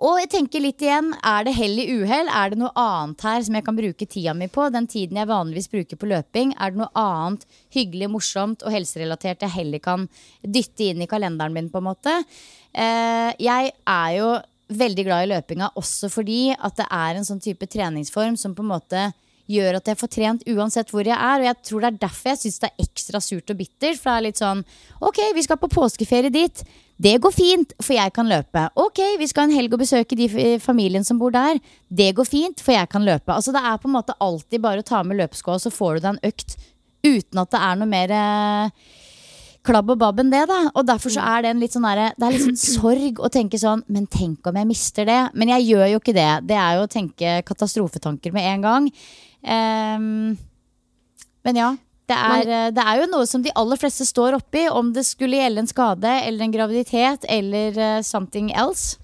og 0.00 0.16
jeg 0.16 0.30
tenker 0.32 0.62
litt 0.64 0.80
igjen, 0.80 1.10
er 1.28 1.44
det 1.44 1.52
hell 1.58 1.76
i 1.76 1.84
uhell? 1.92 2.28
Er 2.32 2.52
det 2.52 2.58
noe 2.62 2.70
annet 2.78 3.20
her 3.26 3.42
som 3.44 3.56
jeg 3.58 3.66
kan 3.66 3.76
bruke 3.76 4.06
tida 4.08 4.32
mi 4.32 4.46
på? 4.48 4.70
Den 4.72 4.86
tiden 4.88 5.18
jeg 5.20 5.28
vanligvis 5.28 5.68
bruker 5.68 6.00
på 6.00 6.08
løping, 6.08 6.54
er 6.56 6.72
det 6.72 6.80
noe 6.80 6.88
annet 6.96 7.44
hyggelig, 7.76 8.08
morsomt 8.08 8.64
og 8.64 8.72
helserelatert 8.72 9.44
jeg 9.44 9.52
heller 9.58 9.82
kan 9.84 10.06
dytte 10.40 10.88
inn 10.88 11.04
i 11.04 11.10
kalenderen 11.10 11.52
min, 11.52 11.68
på 11.68 11.82
en 11.82 11.88
måte? 11.90 12.16
Eh, 12.74 13.30
jeg 13.42 13.72
er 13.74 14.12
jo 14.18 14.30
veldig 14.70 15.04
glad 15.06 15.24
i 15.24 15.30
løpinga 15.32 15.72
også 15.80 16.06
fordi 16.12 16.52
at 16.54 16.76
det 16.78 16.86
er 16.94 17.18
en 17.18 17.26
sånn 17.26 17.42
type 17.42 17.66
treningsform 17.66 18.36
som 18.38 18.54
på 18.54 18.62
en 18.62 18.70
måte 18.70 19.08
gjør 19.50 19.80
at 19.80 19.88
jeg 19.90 19.98
får 19.98 20.10
trent 20.14 20.44
uansett 20.50 20.92
hvor 20.92 21.06
jeg 21.06 21.16
er. 21.16 21.42
Og 21.42 21.48
jeg 21.48 21.58
tror 21.66 21.82
det 21.82 21.90
er 21.90 21.98
derfor 22.04 22.32
jeg 22.32 22.40
syns 22.44 22.60
det 22.62 22.70
er 22.70 22.84
ekstra 22.86 23.22
surt 23.24 23.50
og 23.50 23.58
bittert. 23.58 23.98
For 23.98 24.10
det 24.10 24.14
er 24.14 24.26
litt 24.28 24.42
sånn 24.42 24.62
Ok, 25.02 25.20
vi 25.34 25.44
skal 25.46 25.58
på 25.60 25.70
påskeferie 25.72 26.32
dit. 26.34 26.62
Det 27.00 27.14
går 27.24 27.32
fint, 27.32 27.70
for 27.80 27.96
jeg 27.96 28.12
kan 28.12 28.28
løpe. 28.28 28.66
Ok, 28.78 29.00
vi 29.18 29.28
skal 29.30 29.48
en 29.48 29.56
helg 29.56 29.72
og 29.72 29.80
besøke 29.80 30.18
de 30.18 30.28
familien 30.60 31.06
som 31.06 31.18
bor 31.20 31.32
der. 31.32 31.58
Det 31.88 32.10
går 32.18 32.28
fint, 32.28 32.60
for 32.60 32.76
jeg 32.76 32.90
kan 32.92 33.06
løpe. 33.06 33.32
Altså 33.32 33.54
Det 33.56 33.62
er 33.64 33.80
på 33.80 33.88
en 33.88 33.96
måte 33.96 34.18
alltid 34.20 34.60
bare 34.60 34.84
å 34.84 34.86
ta 34.86 35.02
med 35.02 35.16
løpeskoa, 35.22 35.58
så 35.58 35.72
får 35.72 35.96
du 35.96 36.04
deg 36.04 36.10
en 36.12 36.24
økt 36.30 36.58
uten 37.00 37.40
at 37.40 37.54
det 37.54 37.60
er 37.64 37.78
noe 37.80 37.88
mer 37.88 38.12
eh, 38.12 38.90
klabb 39.66 39.92
og 39.92 39.98
babb 40.00 40.20
enn 40.22 40.32
det, 40.32 40.44
da. 40.48 40.60
Og 40.72 40.86
derfor 40.88 41.12
så 41.12 41.24
er 41.34 41.44
det 41.44 41.52
en 41.52 41.60
litt 41.62 41.74
sånn 41.74 41.84
derre 41.84 42.10
Det 42.16 42.26
er 42.26 42.36
litt 42.36 42.46
sånn 42.46 42.60
sorg 42.78 43.20
å 43.20 43.30
tenke 43.32 43.60
sånn 43.60 43.82
Men 43.92 44.06
tenk 44.10 44.46
om 44.48 44.56
jeg 44.56 44.68
mister 44.68 45.08
det? 45.08 45.20
Men 45.34 45.52
jeg 45.56 45.68
gjør 45.68 45.86
jo 45.94 46.00
ikke 46.00 46.16
det. 46.16 46.30
Det 46.48 46.56
er 46.56 46.78
jo 46.78 46.86
å 46.86 46.90
tenke 46.90 47.36
katastrofetanker 47.48 48.34
med 48.36 48.48
en 48.54 48.66
gang. 48.66 48.88
Um, 49.44 50.08
men 51.46 51.60
ja. 51.60 51.74
Det 52.10 52.16
er, 52.18 52.48
eh, 52.50 52.70
det 52.74 52.82
er, 52.82 52.96
jo 52.98 53.10
noe 53.12 53.26
som 53.30 53.42
de 53.44 53.52
aller 53.54 53.78
fleste 53.78 54.02
står 54.02 54.34
oppi, 54.40 54.64
om 54.66 54.88
det 54.90 55.04
skulle 55.06 55.38
gjelde 55.38 55.62
en 55.62 55.70
skade 55.70 56.14
eller 56.26 56.42
en 56.42 56.54
graviditet 56.56 57.26
eller 57.30 57.76
uh, 57.78 58.00
something 58.02 58.50
else. 58.50 58.98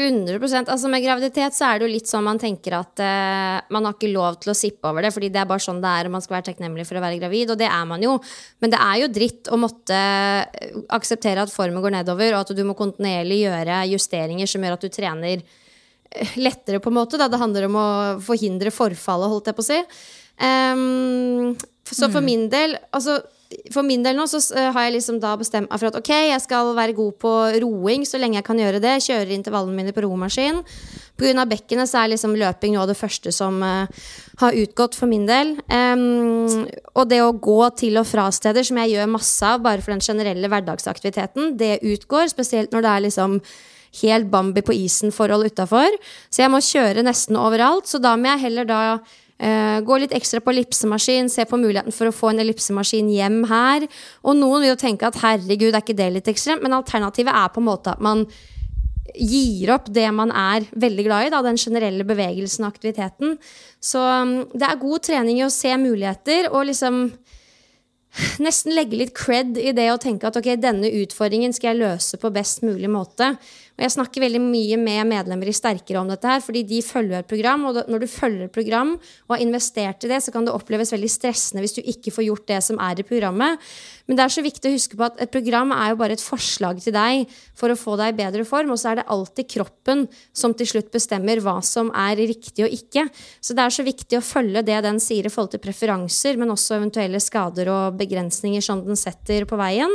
100% 0.00 0.70
altså 0.72 0.88
Med 0.90 1.02
graviditet 1.04 1.56
så 1.56 1.66
er 1.68 1.78
det 1.78 1.86
jo 1.86 1.92
litt 1.92 2.08
sånn 2.10 2.24
man 2.24 2.40
tenker 2.40 2.76
at 2.78 3.02
uh, 3.02 3.58
man 3.74 3.86
har 3.86 3.96
ikke 3.96 4.12
lov 4.12 4.38
til 4.42 4.52
å 4.52 4.56
sippe 4.56 4.88
over 4.88 5.04
det, 5.04 5.12
fordi 5.14 5.28
det 5.32 5.42
er 5.42 5.48
bare 5.50 5.62
sånn 5.62 5.82
det 5.82 5.90
er, 5.90 6.08
og 6.08 6.14
man 6.14 6.24
skal 6.24 6.38
være 6.38 6.46
takknemlig 6.50 6.86
for 6.88 6.98
å 6.98 7.02
være 7.04 7.18
gravid, 7.20 7.52
og 7.52 7.60
det 7.60 7.68
er 7.68 7.88
man 7.88 8.04
jo. 8.04 8.14
Men 8.62 8.72
det 8.72 8.80
er 8.80 9.02
jo 9.02 9.10
dritt 9.12 9.50
å 9.52 9.58
måtte 9.60 9.98
eh, 9.98 10.78
akseptere 10.96 11.44
at 11.44 11.52
formen 11.52 11.84
går 11.84 11.96
nedover, 11.98 12.36
og 12.36 12.44
at 12.44 12.54
du 12.56 12.62
må 12.68 12.76
kontinuerlig 12.78 13.42
gjøre 13.42 13.82
justeringer 13.92 14.50
som 14.50 14.64
gjør 14.64 14.78
at 14.78 14.86
du 14.86 14.94
trener 14.94 15.42
eh, 15.42 16.34
lettere, 16.40 16.80
på 16.80 16.92
en 16.92 16.98
måte. 17.00 17.20
Da. 17.20 17.28
Det 17.32 17.42
handler 17.42 17.68
om 17.68 17.78
å 17.82 17.88
forhindre 18.24 18.74
forfallet, 18.74 19.32
holdt 19.34 19.52
jeg 19.52 19.58
på 19.58 19.66
å 19.66 19.70
si. 19.72 19.80
Um, 20.42 21.52
så 21.84 22.08
for 22.08 22.22
mm. 22.22 22.28
min 22.30 22.48
del, 22.52 22.78
altså 22.96 23.20
for 23.74 23.86
min 23.86 24.04
del 24.04 24.16
nå 24.18 24.26
så 24.30 24.40
eh, 24.56 24.70
har 24.74 24.86
jeg 24.86 24.96
liksom 24.96 25.20
da 25.22 25.34
bestemt 25.40 25.70
meg 25.70 25.80
for 25.80 25.90
at 25.90 25.98
ok, 25.98 26.10
jeg 26.30 26.42
skal 26.44 26.72
være 26.76 26.96
god 26.96 27.16
på 27.22 27.32
roing 27.64 28.06
så 28.08 28.20
lenge 28.20 28.38
jeg 28.40 28.46
kan 28.46 28.60
gjøre 28.60 28.82
det. 28.82 28.98
Kjører 29.06 29.34
intervallene 29.36 29.78
mine 29.78 29.94
på 29.94 30.04
romaskin. 30.04 30.62
Pga. 31.20 31.44
bekkenet 31.46 31.90
så 31.90 32.02
er 32.02 32.12
liksom 32.14 32.36
løping 32.38 32.74
noe 32.74 32.84
av 32.86 32.90
det 32.90 32.98
første 32.98 33.30
som 33.34 33.60
uh, 33.62 33.84
har 34.40 34.56
utgått 34.58 34.96
for 34.98 35.10
min 35.10 35.26
del. 35.28 35.54
Um, 35.68 36.64
og 36.96 37.10
det 37.10 37.20
å 37.22 37.34
gå 37.36 37.60
til 37.78 38.00
og 38.00 38.08
fra 38.08 38.28
steder, 38.32 38.66
som 38.66 38.80
jeg 38.82 38.96
gjør 38.96 39.12
masse 39.12 39.46
av 39.46 39.62
bare 39.62 39.84
for 39.84 39.94
den 39.94 40.02
generelle 40.02 40.50
hverdagsaktiviteten, 40.50 41.54
det 41.60 41.76
utgår. 41.84 42.32
Spesielt 42.32 42.74
når 42.74 42.86
det 42.86 42.94
er 42.94 43.06
liksom 43.06 43.38
helt 44.00 44.30
Bambi 44.32 44.62
på 44.64 44.74
isen-forhold 44.74 45.52
utafor. 45.52 45.92
Så 46.32 46.42
jeg 46.42 46.52
må 46.52 46.62
kjøre 46.64 47.04
nesten 47.04 47.38
overalt. 47.38 47.90
Så 47.90 48.00
da 48.02 48.16
må 48.16 48.32
jeg 48.32 48.46
heller 48.46 48.68
da 48.68 48.82
gå 49.42 49.96
litt 49.98 50.12
ekstra 50.14 50.38
på 50.44 50.52
ellipsemaskin, 50.52 51.26
se 51.32 51.42
på 51.48 51.58
muligheten 51.58 51.94
for 51.94 52.06
å 52.06 52.14
få 52.14 52.30
en 52.30 52.42
ellipsemaskin 52.44 53.08
hjem 53.10 53.40
her. 53.50 53.88
Og 54.22 54.36
noen 54.38 54.62
vil 54.62 54.70
jo 54.70 54.78
tenke 54.78 55.08
at 55.08 55.18
herregud, 55.18 55.72
er 55.72 55.82
ikke 55.82 55.98
det 55.98 56.10
litt 56.14 56.30
ekstremt? 56.30 56.62
Men 56.62 56.76
alternativet 56.78 57.34
er 57.34 57.50
på 57.50 57.62
en 57.62 57.66
måte 57.66 57.96
at 57.96 58.04
man 58.04 58.26
gir 59.18 59.72
opp 59.74 59.90
det 59.92 60.06
man 60.14 60.30
er 60.30 60.66
veldig 60.78 61.04
glad 61.06 61.26
i, 61.26 61.32
da, 61.34 61.42
den 61.44 61.60
generelle 61.60 62.06
bevegelsen 62.08 62.64
og 62.64 62.72
aktiviteten. 62.72 63.36
Så 63.82 64.00
um, 64.00 64.36
det 64.54 64.68
er 64.68 64.80
god 64.80 65.04
trening 65.08 65.40
i 65.40 65.46
å 65.46 65.52
se 65.52 65.74
muligheter 65.80 66.50
og 66.52 66.68
liksom 66.70 67.04
nesten 68.44 68.74
legge 68.76 68.98
litt 69.00 69.14
cred 69.16 69.56
i 69.60 69.72
det 69.76 69.88
å 69.92 70.00
tenke 70.00 70.28
at 70.28 70.36
ok, 70.36 70.52
denne 70.60 70.90
utfordringen 71.02 71.54
skal 71.56 71.72
jeg 71.72 71.82
løse 71.82 72.20
på 72.20 72.32
best 72.34 72.64
mulig 72.66 72.90
måte. 72.92 73.32
Og 73.72 73.84
jeg 73.86 73.94
snakker 73.94 74.24
veldig 74.26 74.40
mye 74.44 74.76
med 74.80 75.08
medlemmer 75.08 75.48
i 75.48 75.54
Sterkere 75.56 76.02
om 76.02 76.10
dette 76.10 76.28
her, 76.28 76.42
fordi 76.44 76.62
de 76.68 76.82
følger 76.84 77.22
et 77.22 77.28
program, 77.30 77.64
og 77.70 77.78
når 77.88 78.04
du 78.04 78.10
følger 78.10 78.46
et 78.46 78.54
program 78.54 78.94
og 78.98 79.34
har 79.34 79.44
investert 79.44 80.04
i 80.04 80.10
det, 80.12 80.20
så 80.24 80.34
kan 80.34 80.44
det 80.46 80.52
oppleves 80.52 80.92
veldig 80.92 81.10
stressende 81.10 81.64
hvis 81.64 81.78
du 81.78 81.80
ikke 81.80 82.12
får 82.12 82.28
gjort 82.28 82.46
det 82.52 82.60
som 82.68 82.80
er 82.84 83.00
i 83.00 83.06
programmet. 83.08 83.72
Men 84.06 84.18
det 84.18 84.24
er 84.24 84.34
så 84.34 84.42
viktig 84.44 84.68
å 84.68 84.74
huske 84.74 84.98
på 84.98 85.06
at 85.06 85.20
et 85.22 85.32
program 85.32 85.72
er 85.76 85.92
jo 85.92 85.98
bare 86.00 86.16
et 86.16 86.24
forslag 86.24 86.80
til 86.82 86.94
deg 86.96 87.30
for 87.58 87.72
å 87.72 87.78
få 87.78 87.94
deg 88.00 88.12
i 88.12 88.18
bedre 88.18 88.46
form, 88.48 88.72
og 88.74 88.80
så 88.80 88.92
er 88.92 89.00
det 89.00 89.06
alltid 89.12 89.50
kroppen 89.54 90.04
som 90.36 90.54
til 90.58 90.68
slutt 90.68 90.90
bestemmer 90.94 91.42
hva 91.44 91.58
som 91.66 91.92
er 91.94 92.18
riktig 92.18 92.66
og 92.66 92.74
ikke. 92.74 93.06
Så 93.40 93.56
det 93.56 93.64
er 93.64 93.74
så 93.76 93.86
viktig 93.86 94.18
å 94.18 94.24
følge 94.24 94.64
det 94.66 94.80
den 94.84 95.00
sier 95.02 95.28
i 95.28 95.32
forhold 95.32 95.54
til 95.54 95.62
preferanser, 95.62 96.40
men 96.40 96.52
også 96.54 96.78
eventuelle 96.78 97.22
skader 97.22 97.70
og 97.72 97.98
begrensninger 98.00 98.64
som 98.64 98.82
den 98.86 98.98
setter 98.98 99.46
på 99.48 99.58
veien. 99.60 99.94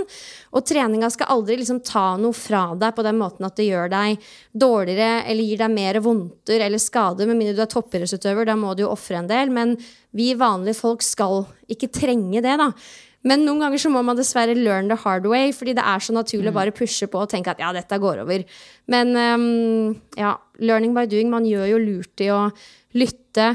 Og 0.56 0.65
treninga 0.67 1.12
skal 1.13 1.34
aldri 1.36 1.60
liksom 1.60 1.84
ta 1.86 2.10
noe 2.22 2.36
fra 2.36 2.70
deg 2.80 2.96
på 2.96 3.06
den 3.06 3.20
måten 3.20 3.48
at 3.48 3.58
det 3.60 3.67
gjør 3.67 3.91
deg 3.91 4.24
dårligere 4.58 5.26
eller 5.28 5.50
gir 5.50 5.62
deg 5.62 5.74
mer 5.74 6.02
vondter 6.04 6.63
eller 6.63 6.82
skader. 6.82 7.28
Med 7.30 7.39
mindre 7.41 7.58
du 7.58 7.65
er 7.65 7.72
toppidrettsutøver, 7.72 8.48
da 8.48 8.56
må 8.60 8.74
du 8.74 8.86
jo 8.86 8.93
ofre 8.93 9.20
en 9.22 9.30
del. 9.30 9.52
Men 9.54 9.76
vi 10.17 10.32
vanlige 10.38 10.80
folk 10.80 11.04
skal 11.06 11.46
ikke 11.72 11.91
trenge 11.93 12.41
det, 12.41 12.56
da. 12.60 12.72
Men 13.25 13.43
noen 13.47 13.63
ganger 13.63 13.82
så 13.82 13.89
må 13.91 14.03
man 14.06 14.17
dessverre 14.19 14.56
learn 14.56 14.91
the 14.91 14.97
hard 15.01 15.25
way, 15.30 15.49
fordi 15.56 15.73
det 15.77 15.84
er 15.84 16.03
så 16.03 16.13
naturlig 16.15 16.51
å 16.51 16.53
mm. 16.53 16.60
bare 16.60 16.75
pushe 16.75 17.10
på 17.10 17.23
og 17.23 17.32
tenke 17.32 17.51
at 17.51 17.62
ja, 17.63 17.71
dette 17.75 18.01
går 18.01 18.21
over. 18.23 18.45
Men 18.93 19.15
um, 19.17 19.95
ja, 20.19 20.36
learning 20.62 20.93
by 20.95 21.08
doing. 21.10 21.32
Man 21.34 21.47
gjør 21.49 21.71
jo 21.73 21.82
lurt 21.82 22.23
i 22.23 22.30
å 22.34 22.45
lytte 22.97 23.51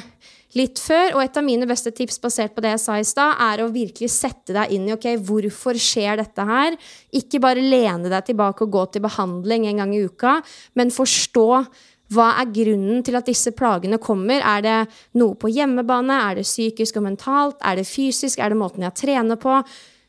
litt 0.58 0.80
før. 0.82 1.14
Og 1.16 1.22
et 1.24 1.38
av 1.38 1.46
mine 1.46 1.68
beste 1.68 1.92
tips 1.94 2.20
basert 2.22 2.54
på 2.56 2.64
det 2.64 2.74
jeg 2.74 2.82
sa 2.82 2.98
i 3.00 3.06
stad, 3.06 3.38
er 3.40 3.62
å 3.62 3.70
virkelig 3.72 4.10
sette 4.12 4.54
deg 4.56 4.74
inn 4.74 4.88
i 4.88 4.94
ok, 4.96 5.08
hvorfor 5.24 5.78
skjer 5.80 6.20
dette 6.20 6.46
her. 6.48 6.76
Ikke 7.16 7.40
bare 7.42 7.64
lene 7.64 8.12
deg 8.12 8.28
tilbake 8.28 8.66
og 8.66 8.74
gå 8.74 8.84
til 8.92 9.06
behandling 9.06 9.68
en 9.70 9.82
gang 9.84 9.96
i 9.96 10.04
uka, 10.04 10.38
men 10.78 10.92
forstå 10.92 11.48
hva 12.12 12.28
er 12.40 12.50
grunnen 12.52 13.02
til 13.06 13.16
at 13.18 13.28
disse 13.28 13.52
plagene 13.56 13.98
kommer? 14.02 14.42
Er 14.42 14.62
det 14.64 14.78
noe 15.18 15.36
på 15.38 15.50
hjemmebane? 15.52 16.18
Er 16.28 16.40
det 16.40 16.46
psykisk 16.48 16.98
og 17.00 17.06
mentalt? 17.08 17.58
Er 17.64 17.78
det 17.80 17.88
fysisk? 17.88 18.38
Er 18.38 18.52
det 18.52 18.60
måten 18.60 18.84
jeg 18.84 18.98
trener 18.98 19.40
på? 19.40 19.60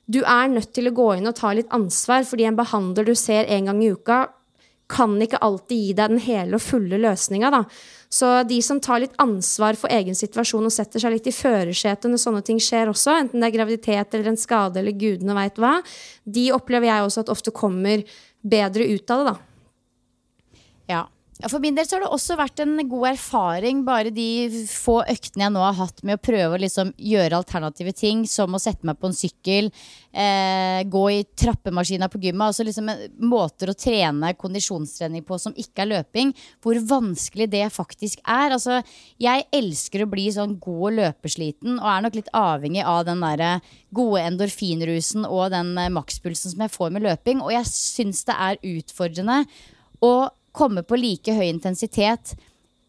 Du 0.06 0.20
er 0.28 0.52
nødt 0.52 0.74
til 0.76 0.90
å 0.90 0.96
gå 0.96 1.10
inn 1.18 1.30
og 1.30 1.38
ta 1.40 1.54
litt 1.56 1.72
ansvar, 1.72 2.26
fordi 2.28 2.48
en 2.50 2.60
behandler 2.60 3.08
du 3.08 3.14
ser 3.16 3.48
en 3.48 3.70
gang 3.72 3.84
i 3.84 3.92
uka, 3.96 4.26
kan 4.92 5.16
ikke 5.24 5.40
alltid 5.42 5.80
gi 5.80 5.94
deg 5.96 6.12
den 6.12 6.22
hele 6.22 6.58
og 6.58 6.62
fulle 6.62 7.00
løsninga. 7.00 7.64
Så 8.14 8.28
de 8.46 8.60
som 8.62 8.82
tar 8.84 9.00
litt 9.02 9.16
ansvar 9.22 9.78
for 9.80 9.90
egen 9.96 10.18
situasjon 10.18 10.68
og 10.68 10.76
setter 10.76 11.02
seg 11.02 11.16
litt 11.16 11.30
i 11.32 11.34
førersetet 11.34 12.12
når 12.12 12.22
sånne 12.22 12.44
ting 12.46 12.60
skjer 12.62 12.92
også, 12.92 13.16
enten 13.24 13.42
det 13.42 13.50
er 13.50 13.56
graviditet 13.56 14.14
eller 14.14 14.34
en 14.34 14.38
skade 14.38 14.84
eller 14.84 14.94
gudene 15.00 15.38
veit 15.40 15.58
hva, 15.62 15.80
de 16.26 16.46
opplever 16.54 16.92
jeg 16.92 17.08
også 17.08 17.24
at 17.24 17.34
ofte 17.34 17.56
kommer 17.56 18.04
bedre 18.44 18.86
ut 18.92 19.16
av 19.16 19.24
det, 19.24 19.32
da. 19.32 20.62
Ja. 20.92 21.02
Ja, 21.42 21.50
For 21.50 21.62
min 21.64 21.74
del 21.74 21.88
så 21.90 21.98
har 21.98 22.04
det 22.04 22.12
også 22.14 22.36
vært 22.38 22.62
en 22.62 22.76
god 22.90 23.08
erfaring, 23.16 23.80
bare 23.88 24.12
de 24.14 24.66
få 24.70 25.00
øktene 25.10 25.48
jeg 25.48 25.54
nå 25.56 25.64
har 25.64 25.80
hatt 25.80 26.04
med 26.06 26.20
å 26.20 26.22
prøve 26.22 26.58
å 26.58 26.62
liksom 26.62 26.92
gjøre 26.94 27.40
alternative 27.40 27.94
ting, 27.98 28.22
som 28.30 28.54
å 28.54 28.62
sette 28.62 28.86
meg 28.86 29.00
på 29.02 29.10
en 29.10 29.18
sykkel, 29.18 29.72
eh, 30.14 30.84
gå 30.86 31.04
i 31.10 31.24
trappemaskina 31.26 32.10
på 32.14 32.22
gymmet. 32.22 32.52
Altså 32.52 32.68
liksom 32.68 32.92
måter 33.26 33.72
å 33.72 33.78
trene 33.78 34.36
kondisjonstrening 34.38 35.26
på 35.26 35.40
som 35.42 35.58
ikke 35.58 35.88
er 35.88 35.90
løping. 35.96 36.36
Hvor 36.62 36.78
vanskelig 36.92 37.50
det 37.50 37.66
faktisk 37.74 38.22
er. 38.22 38.54
Altså, 38.54 38.84
jeg 39.18 39.48
elsker 39.52 40.06
å 40.06 40.10
bli 40.14 40.28
sånn 40.36 40.60
god 40.62 40.86
og 40.92 40.96
løpesliten, 41.00 41.80
og 41.80 41.90
er 41.96 42.06
nok 42.06 42.22
litt 42.22 42.32
avhengig 42.38 42.86
av 42.86 43.08
den 43.10 43.26
derre 43.26 43.56
gode 43.94 44.22
endorfinrusen 44.30 45.26
og 45.26 45.50
den 45.56 45.74
eh, 45.82 45.92
makspulsen 45.98 46.54
som 46.54 46.64
jeg 46.68 46.76
får 46.78 46.94
med 46.94 47.08
løping. 47.10 47.42
Og 47.42 47.56
jeg 47.58 47.74
syns 47.74 48.22
det 48.30 48.38
er 48.38 48.62
utfordrende. 48.76 49.42
Og 50.04 50.30
komme 50.56 50.86
på 50.86 51.00
like 51.00 51.34
høy 51.36 51.48
intensitet 51.50 52.36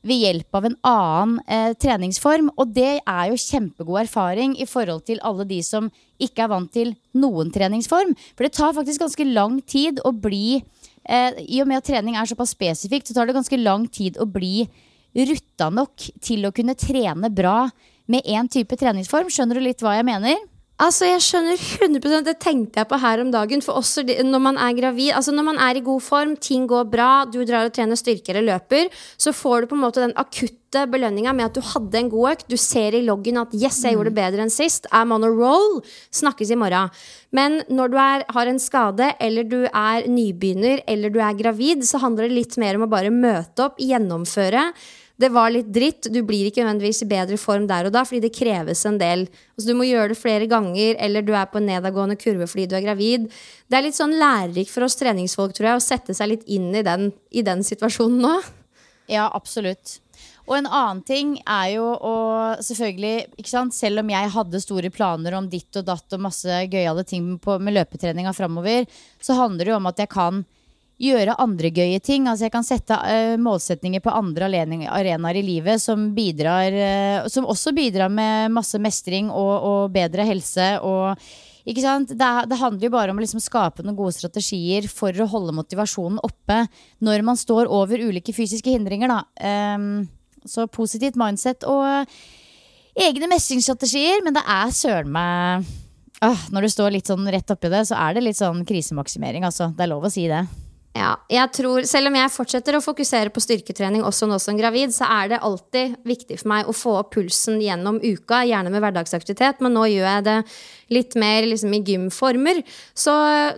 ved 0.05 0.20
hjelp 0.20 0.57
av 0.59 0.66
en 0.68 0.77
annen 0.85 1.37
eh, 1.48 1.72
treningsform. 1.81 2.50
Og 2.61 2.74
det 2.77 3.00
er 3.00 3.31
jo 3.31 3.40
kjempegod 3.40 4.03
erfaring 4.05 4.57
i 4.61 4.68
forhold 4.68 5.07
til 5.09 5.22
alle 5.24 5.46
de 5.48 5.61
som 5.64 5.88
ikke 6.22 6.44
er 6.44 6.53
vant 6.53 6.72
til 6.72 6.92
noen 7.16 7.53
treningsform. 7.55 8.12
For 8.37 8.46
det 8.46 8.55
tar 8.59 8.77
faktisk 8.77 9.05
ganske 9.07 9.29
lang 9.31 9.59
tid 9.64 10.03
å 10.05 10.12
bli 10.12 10.61
eh, 10.61 11.40
I 11.40 11.62
og 11.64 11.70
med 11.70 11.81
at 11.81 11.88
trening 11.88 12.18
er 12.20 12.29
såpass 12.29 12.55
spesifikt, 12.55 13.09
så 13.09 13.16
tar 13.16 13.31
det 13.31 13.38
ganske 13.38 13.61
lang 13.61 13.88
tid 13.88 14.20
å 14.20 14.29
bli 14.29 14.68
rutta 15.14 15.70
nok 15.70 16.09
til 16.24 16.44
å 16.44 16.53
kunne 16.55 16.77
trene 16.77 17.31
bra 17.33 17.68
med 18.11 18.27
én 18.29 18.50
type 18.50 18.77
treningsform. 18.77 19.31
Skjønner 19.33 19.57
du 19.57 19.64
litt 19.64 19.85
hva 19.85 19.96
jeg 19.96 20.07
mener? 20.07 20.37
Altså, 20.83 21.07
jeg 21.07 21.23
skjønner 21.23 21.55
100% 21.55 22.25
Det 22.27 22.35
tenkte 22.43 22.81
jeg 22.81 22.89
på 22.91 22.99
her 22.99 23.21
om 23.23 23.31
dagen. 23.31 23.63
For 23.63 23.79
også 23.79 24.03
når 24.27 24.43
man 24.43 24.57
er 24.59 24.75
gravid 24.75 25.13
Altså 25.15 25.31
når 25.31 25.47
man 25.47 25.61
er 25.63 25.79
i 25.79 25.85
god 25.87 26.03
form, 26.03 26.35
ting 26.35 26.67
går 26.67 26.89
bra, 26.91 27.25
du 27.31 27.45
drar 27.47 27.69
og 27.69 27.75
trener 27.77 27.99
styrke 27.99 28.35
eller 28.35 28.49
løper, 28.49 28.91
så 29.17 29.31
får 29.31 29.63
du 29.63 29.71
på 29.71 29.79
en 29.79 29.85
måte 29.85 30.03
den 30.03 30.17
akutte 30.19 30.83
belønninga 30.91 31.31
med 31.37 31.47
at 31.47 31.55
du 31.55 31.63
hadde 31.63 32.01
en 32.01 32.11
god 32.11 32.33
økt. 32.33 32.49
Du 32.51 32.57
ser 32.59 32.97
i 32.99 33.05
loggen 33.07 33.39
at 33.39 33.55
'yes, 33.55 33.85
jeg 33.85 33.95
gjorde 33.95 34.11
det 34.11 34.19
bedre 34.19 34.43
enn 34.43 34.51
sist'. 34.51 34.91
I'm 34.91 35.15
on 35.15 35.23
a 35.23 35.31
roll. 35.31 35.81
Snakkes 36.11 36.51
i 36.51 36.59
morgen. 36.59 36.91
Men 37.31 37.63
når 37.71 37.89
du 37.91 37.97
er, 37.97 38.25
har 38.29 38.47
en 38.47 38.59
skade, 38.59 39.15
eller 39.21 39.45
du 39.45 39.63
er 39.71 40.09
nybegynner, 40.11 40.83
eller 40.89 41.09
du 41.11 41.21
er 41.21 41.39
gravid, 41.39 41.87
så 41.87 41.99
handler 42.03 42.27
det 42.27 42.35
litt 42.35 42.59
mer 42.59 42.75
om 42.75 42.83
å 42.83 42.91
bare 42.91 43.15
møte 43.15 43.63
opp, 43.63 43.79
gjennomføre 43.79 44.73
det 45.25 45.31
var 45.33 45.53
litt 45.53 45.71
dritt. 45.73 46.11
Du 46.13 46.21
blir 46.27 46.51
ikke 46.51 46.63
nødvendigvis 46.63 47.03
i 47.07 47.09
bedre 47.09 47.39
form 47.41 47.67
der 47.71 47.89
og 47.89 47.95
da, 47.97 48.05
fordi 48.05 48.27
det 48.27 48.35
kreves 48.37 48.85
en 48.89 49.01
del. 49.01 49.25
Altså, 49.55 49.71
du 49.71 49.79
må 49.79 49.89
gjøre 49.89 50.13
det 50.13 50.21
flere 50.21 50.49
ganger, 50.51 50.99
eller 51.03 51.25
du 51.25 51.33
er 51.33 51.49
på 51.51 51.61
en 51.61 51.69
nedadgående 51.71 52.19
kurve 52.21 52.49
fordi 52.51 52.69
du 52.69 52.77
er 52.79 52.85
gravid. 52.85 53.31
Det 53.69 53.79
er 53.79 53.87
litt 53.87 53.99
sånn 53.99 54.17
lærerikt 54.21 54.73
for 54.73 54.87
oss 54.87 54.99
treningsfolk, 55.01 55.57
tror 55.57 55.73
jeg, 55.73 55.81
å 55.81 55.85
sette 55.89 56.17
seg 56.17 56.35
litt 56.35 56.47
inn 56.47 56.71
i 56.77 56.85
den, 56.87 57.11
i 57.33 57.45
den 57.47 57.65
situasjonen 57.67 58.21
nå. 58.25 58.39
Ja, 59.11 59.29
absolutt. 59.33 59.99
Og 60.45 60.59
en 60.59 60.69
annen 60.69 61.01
ting 61.09 61.37
er 61.49 61.71
jo 61.79 61.87
å 61.97 62.17
selvfølgelig? 62.65 63.45
Selv 63.73 64.03
om 64.03 64.11
jeg 64.13 64.33
hadde 64.35 64.61
store 64.61 64.91
planer 64.93 65.37
om 65.39 65.49
ditt 65.49 65.81
og 65.81 65.87
datt 65.89 66.17
og 66.17 66.25
masse 66.27 66.59
gøyale 66.69 67.05
ting 67.09 67.35
på, 67.41 67.57
med 67.57 67.79
løpetreninga 67.79 68.35
framover, 68.37 68.85
så 69.25 69.39
handler 69.41 69.65
det 69.65 69.73
jo 69.73 69.79
om 69.81 69.89
at 69.89 70.05
jeg 70.05 70.13
kan 70.13 70.45
gjøre 71.01 71.39
andre 71.43 71.71
gøye 71.75 72.01
ting. 72.03 72.29
Altså 72.31 72.47
jeg 72.47 72.55
kan 72.55 72.67
sette 72.67 72.99
uh, 72.99 73.35
målsetninger 73.41 74.03
på 74.05 74.15
andre 74.15 74.47
arenaer 74.47 75.41
i 75.41 75.47
livet 75.47 75.83
som 75.83 76.11
bidrar 76.15 76.75
uh, 76.75 77.27
Som 77.31 77.49
også 77.51 77.75
bidrar 77.75 78.13
med 78.13 78.55
masse 78.55 78.79
mestring 78.79 79.31
og, 79.31 79.55
og 79.65 79.95
bedre 79.95 80.27
helse 80.29 80.77
og 80.83 81.19
ikke 81.65 81.81
sant? 81.81 82.11
Det, 82.13 82.31
det 82.51 82.61
handler 82.61 82.87
jo 82.87 82.93
bare 82.93 83.13
om 83.13 83.21
å 83.21 83.23
liksom 83.25 83.41
skape 83.41 83.85
noen 83.85 83.97
gode 83.97 84.13
strategier 84.13 84.85
for 84.91 85.17
å 85.17 85.29
holde 85.31 85.55
motivasjonen 85.57 86.21
oppe 86.25 86.59
når 87.05 87.25
man 87.25 87.41
står 87.41 87.71
over 87.73 88.03
ulike 88.05 88.35
fysiske 88.37 88.75
hindringer. 88.75 89.09
Da. 89.09 89.23
Um, 89.79 90.05
så 90.45 90.67
positivt 90.69 91.17
mindset 91.17 91.65
og 91.65 92.13
egne 93.01 93.31
mestringsstrategier. 93.33 94.21
Men 94.27 94.37
det 94.37 94.45
er 94.45 94.75
søren 94.77 95.09
meg 95.15 95.65
uh, 96.21 96.45
Når 96.53 96.69
du 96.69 96.75
står 96.75 96.93
litt 96.99 97.09
sånn 97.09 97.33
rett 97.33 97.57
oppi 97.57 97.73
det, 97.73 97.87
så 97.89 97.97
er 97.97 98.19
det 98.19 98.27
litt 98.29 98.41
sånn 98.43 98.61
krisemaksimering. 98.69 99.49
Altså. 99.49 99.73
Det 99.73 99.87
er 99.87 99.93
lov 99.95 100.05
å 100.05 100.13
si 100.13 100.29
det. 100.29 100.45
Ja, 100.95 101.17
jeg 101.27 101.51
tror, 101.57 101.83
Selv 101.91 102.07
om 102.07 102.15
jeg 102.15 102.31
fortsetter 102.31 102.77
å 102.79 102.83
fokusere 102.83 103.33
på 103.35 103.43
styrketrening 103.43 104.05
også 104.07 104.29
nå 104.31 104.39
som 104.39 104.55
gravid, 104.55 104.93
så 104.95 105.09
er 105.11 105.33
det 105.33 105.43
alltid 105.43 105.97
viktig 106.07 106.39
for 106.39 106.53
meg 106.53 106.71
å 106.71 106.75
få 106.77 106.93
opp 107.01 107.11
pulsen 107.17 107.59
gjennom 107.63 107.99
uka, 107.99 108.45
gjerne 108.47 108.71
med 108.71 108.83
hverdagsaktivitet, 108.85 109.59
men 109.65 109.75
nå 109.75 109.89
gjør 109.91 110.07
jeg 110.07 110.25
det 110.29 110.39
litt 110.95 111.17
mer 111.19 111.49
liksom, 111.51 111.75
i 111.75 111.83
gymformer. 111.83 112.61
Så 112.95 113.13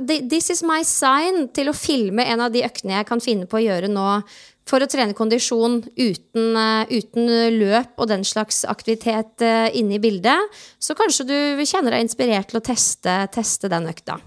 this 0.08 0.48
is 0.54 0.64
my 0.64 0.80
sign 0.88 1.50
til 1.52 1.68
å 1.68 1.76
filme 1.76 2.24
en 2.24 2.46
av 2.46 2.54
de 2.54 2.64
øktene 2.64 2.96
jeg 2.96 3.08
kan 3.10 3.20
finne 3.20 3.48
på 3.50 3.60
å 3.60 3.66
gjøre 3.66 3.90
nå 3.92 4.06
for 4.66 4.82
å 4.82 4.88
trene 4.90 5.14
kondisjon 5.14 5.82
uten, 5.92 6.46
eh, 6.58 6.94
uten 6.96 7.28
løp 7.58 8.00
og 8.00 8.08
den 8.10 8.24
slags 8.26 8.64
aktivitet 8.66 9.44
uh, 9.44 9.68
inne 9.76 10.00
i 10.00 10.02
bildet, 10.02 10.56
så 10.82 10.96
kanskje 10.98 11.28
du 11.28 11.36
kjenner 11.62 11.94
deg 11.94 12.06
inspirert 12.06 12.50
til 12.50 12.58
å 12.58 12.64
teste, 12.64 13.20
teste 13.36 13.70
den 13.70 13.86
økta. 13.92 14.18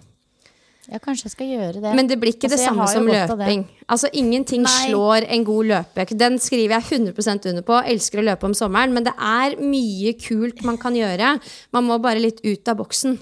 Ja, 0.89 0.97
kanskje 0.97 1.27
jeg 1.27 1.31
skal 1.35 1.49
gjøre 1.51 1.81
det. 1.83 1.91
Men 1.95 2.07
det 2.09 2.15
blir 2.19 2.33
ikke 2.33 2.47
altså, 2.49 2.57
det 2.57 2.65
samme 2.65 2.87
som 2.89 3.05
løping. 3.05 3.65
Altså 3.87 4.09
Ingenting 4.17 4.63
Nei. 4.65 4.71
slår 4.87 5.27
en 5.29 5.43
god 5.45 5.65
løpeøkt. 5.69 6.15
Den 6.17 6.39
skriver 6.41 6.79
jeg 6.79 7.13
100% 7.13 7.45
under 7.51 7.61
på. 7.67 7.81
Elsker 7.85 8.21
å 8.21 8.25
løpe 8.25 8.47
om 8.49 8.55
sommeren. 8.57 8.93
Men 8.95 9.05
det 9.05 9.13
er 9.13 9.57
mye 9.61 10.15
kult 10.17 10.63
man 10.65 10.79
kan 10.81 10.97
gjøre. 10.97 11.35
Man 11.71 11.85
må 11.85 11.99
bare 12.01 12.19
litt 12.23 12.41
ut 12.43 12.67
av 12.73 12.79
boksen. 12.81 13.19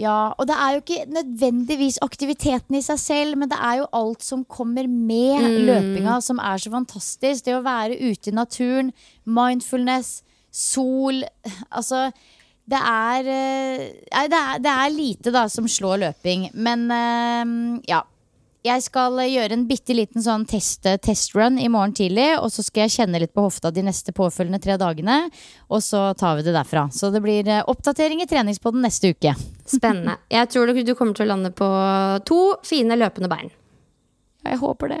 Ja, 0.00 0.32
og 0.38 0.46
det 0.48 0.56
er 0.56 0.72
jo 0.74 0.80
ikke 0.80 1.06
nødvendigvis 1.12 1.98
aktiviteten 2.02 2.78
i 2.78 2.80
seg 2.82 2.98
selv, 3.02 3.36
men 3.36 3.50
det 3.50 3.58
er 3.60 3.82
jo 3.82 3.88
alt 3.92 4.22
som 4.24 4.44
kommer 4.48 4.86
med 4.88 5.42
Mm. 5.42 5.66
løpinga 5.68 6.22
som 6.22 6.38
er 6.40 6.56
så 6.56 6.70
fantastisk. 6.72 7.44
Det 7.44 7.54
å 7.54 7.62
være 7.62 7.98
ute 8.00 8.30
i 8.30 8.34
naturen, 8.34 8.92
mindfulness, 9.26 10.22
sol 10.50 11.22
Altså, 11.70 12.10
det 12.70 12.78
er, 12.78 13.26
eh, 13.26 13.82
nei, 14.12 14.24
det 14.30 14.38
er 14.38 14.62
Det 14.62 14.70
er 14.70 14.94
lite 14.94 15.34
da 15.34 15.48
som 15.48 15.68
slår 15.68 16.00
løping, 16.06 16.50
men 16.54 16.88
uh, 16.90 17.82
ja. 17.88 18.04
Jeg 18.60 18.82
skal 18.84 19.14
eh, 19.22 19.30
gjøre 19.32 19.56
en 19.56 19.62
bitte 19.64 19.94
liten 19.96 20.20
sånn 20.20 20.42
test, 20.44 20.84
testrun 21.00 21.56
i 21.56 21.70
morgen 21.72 21.94
tidlig. 21.96 22.26
Og 22.44 22.50
så 22.52 22.60
skal 22.60 22.84
jeg 22.84 22.92
kjenne 22.98 23.22
litt 23.22 23.32
på 23.32 23.46
hofta 23.46 23.70
de 23.72 23.86
neste 23.86 24.12
påfølgende 24.12 24.60
tre 24.60 24.76
dagene. 24.76 25.14
Og 25.72 25.80
så 25.80 26.10
tar 26.12 26.36
vi 26.36 26.44
det 26.44 26.52
derfra. 26.52 26.82
Så 26.92 27.08
det 27.08 27.22
blir 27.24 27.48
oppdatering 27.72 28.20
i 28.20 28.28
treningspodden 28.28 28.84
neste 28.84 29.14
uke. 29.14 29.32
Spennende. 29.64 30.18
Jeg 30.36 30.50
tror 30.52 30.68
du, 30.68 30.82
du 30.84 30.92
kommer 30.92 31.16
til 31.16 31.24
å 31.24 31.30
lande 31.32 31.54
på 31.56 31.70
to 32.28 32.42
fine 32.68 33.00
løpende 33.00 33.32
bein. 33.32 33.48
Jeg 34.44 34.60
håper 34.60 34.92
det. 34.92 35.00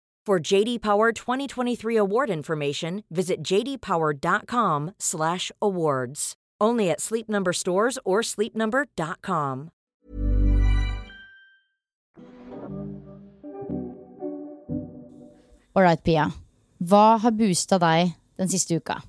For 0.23 0.39
JD 0.39 0.81
Power 0.81 1.11
2023 1.11 1.97
award 1.97 2.29
information, 2.29 3.03
visit 3.09 3.41
jdpower.com/awards. 3.41 6.33
Only 6.61 6.91
at 6.91 7.01
Sleep 7.01 7.27
Number 7.27 7.53
stores 7.53 7.97
or 8.05 8.21
sleepnumber.com. 8.21 9.71
All 15.73 15.83
right, 15.83 16.03
Pia. 16.03 16.27
Hva 16.83 17.17
har 17.23 17.31
boosta 17.31 17.79
deg 17.81 18.13
den 18.37 18.49
siste 18.51 18.75
uka? 18.77 18.99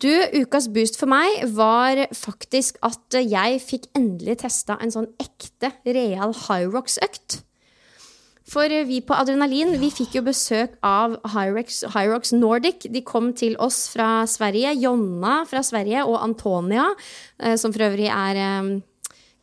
Du, 0.00 0.12
Ukas 0.38 0.68
boost 0.72 0.96
for 1.00 1.10
meg 1.10 1.42
var 1.56 2.06
faktisk 2.14 2.78
at 2.86 3.16
jeg 3.18 3.58
fikk 3.64 3.88
endelig 3.98 4.38
testa 4.44 4.78
en 4.80 4.92
sånn 4.94 5.10
ekte, 5.20 5.72
real 5.84 6.32
Hyrox-økt. 6.46 7.42
For 8.50 8.72
vi 8.88 8.98
på 9.06 9.14
Adrenalin 9.14 9.76
vi 9.78 9.92
fikk 9.94 10.16
jo 10.18 10.24
besøk 10.26 10.74
av 10.82 11.14
Hyrox 11.30 12.32
Nordic. 12.34 12.88
De 12.90 13.02
kom 13.06 13.30
til 13.36 13.54
oss 13.62 13.84
fra 13.92 14.24
Sverige. 14.26 14.72
Jonna 14.82 15.44
fra 15.46 15.62
Sverige 15.62 16.02
og 16.02 16.18
Antonia, 16.18 16.88
eh, 17.38 17.54
som 17.54 17.74
for 17.74 17.86
øvrig 17.86 18.08
er 18.10 18.40
eh, 18.42 18.72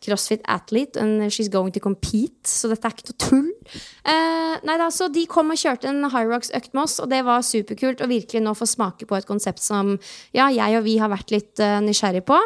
CrossFit 0.04 0.44
athlete, 0.46 0.98
and 0.98 1.32
she's 1.32 1.50
going 1.50 1.72
to 1.74 1.80
compete. 1.80 2.46
Så 2.48 2.70
dette 2.72 2.86
er 2.86 2.94
ikke 2.94 3.10
noe 3.10 3.22
tull. 3.22 3.48
Eh, 4.08 4.56
nei 4.68 4.78
da, 4.80 4.88
så 4.94 5.10
De 5.12 5.26
kom 5.30 5.52
og 5.52 5.60
kjørte 5.60 5.90
en 5.90 6.08
Hyrox-økt 6.14 6.76
med 6.76 6.84
oss, 6.84 6.98
og 7.04 7.10
det 7.12 7.24
var 7.28 7.46
superkult. 7.46 8.04
å 8.04 8.10
virkelig 8.10 8.44
nå 8.44 8.54
få 8.56 8.68
smake 8.70 9.08
på 9.10 9.18
et 9.18 9.28
konsept 9.28 9.64
som 9.64 9.96
ja, 10.36 10.48
jeg 10.54 10.78
og 10.78 10.86
vi 10.86 10.98
har 11.02 11.12
vært 11.12 11.34
litt 11.34 11.64
uh, 11.64 11.80
nysgjerrig 11.84 12.24
på. 12.28 12.38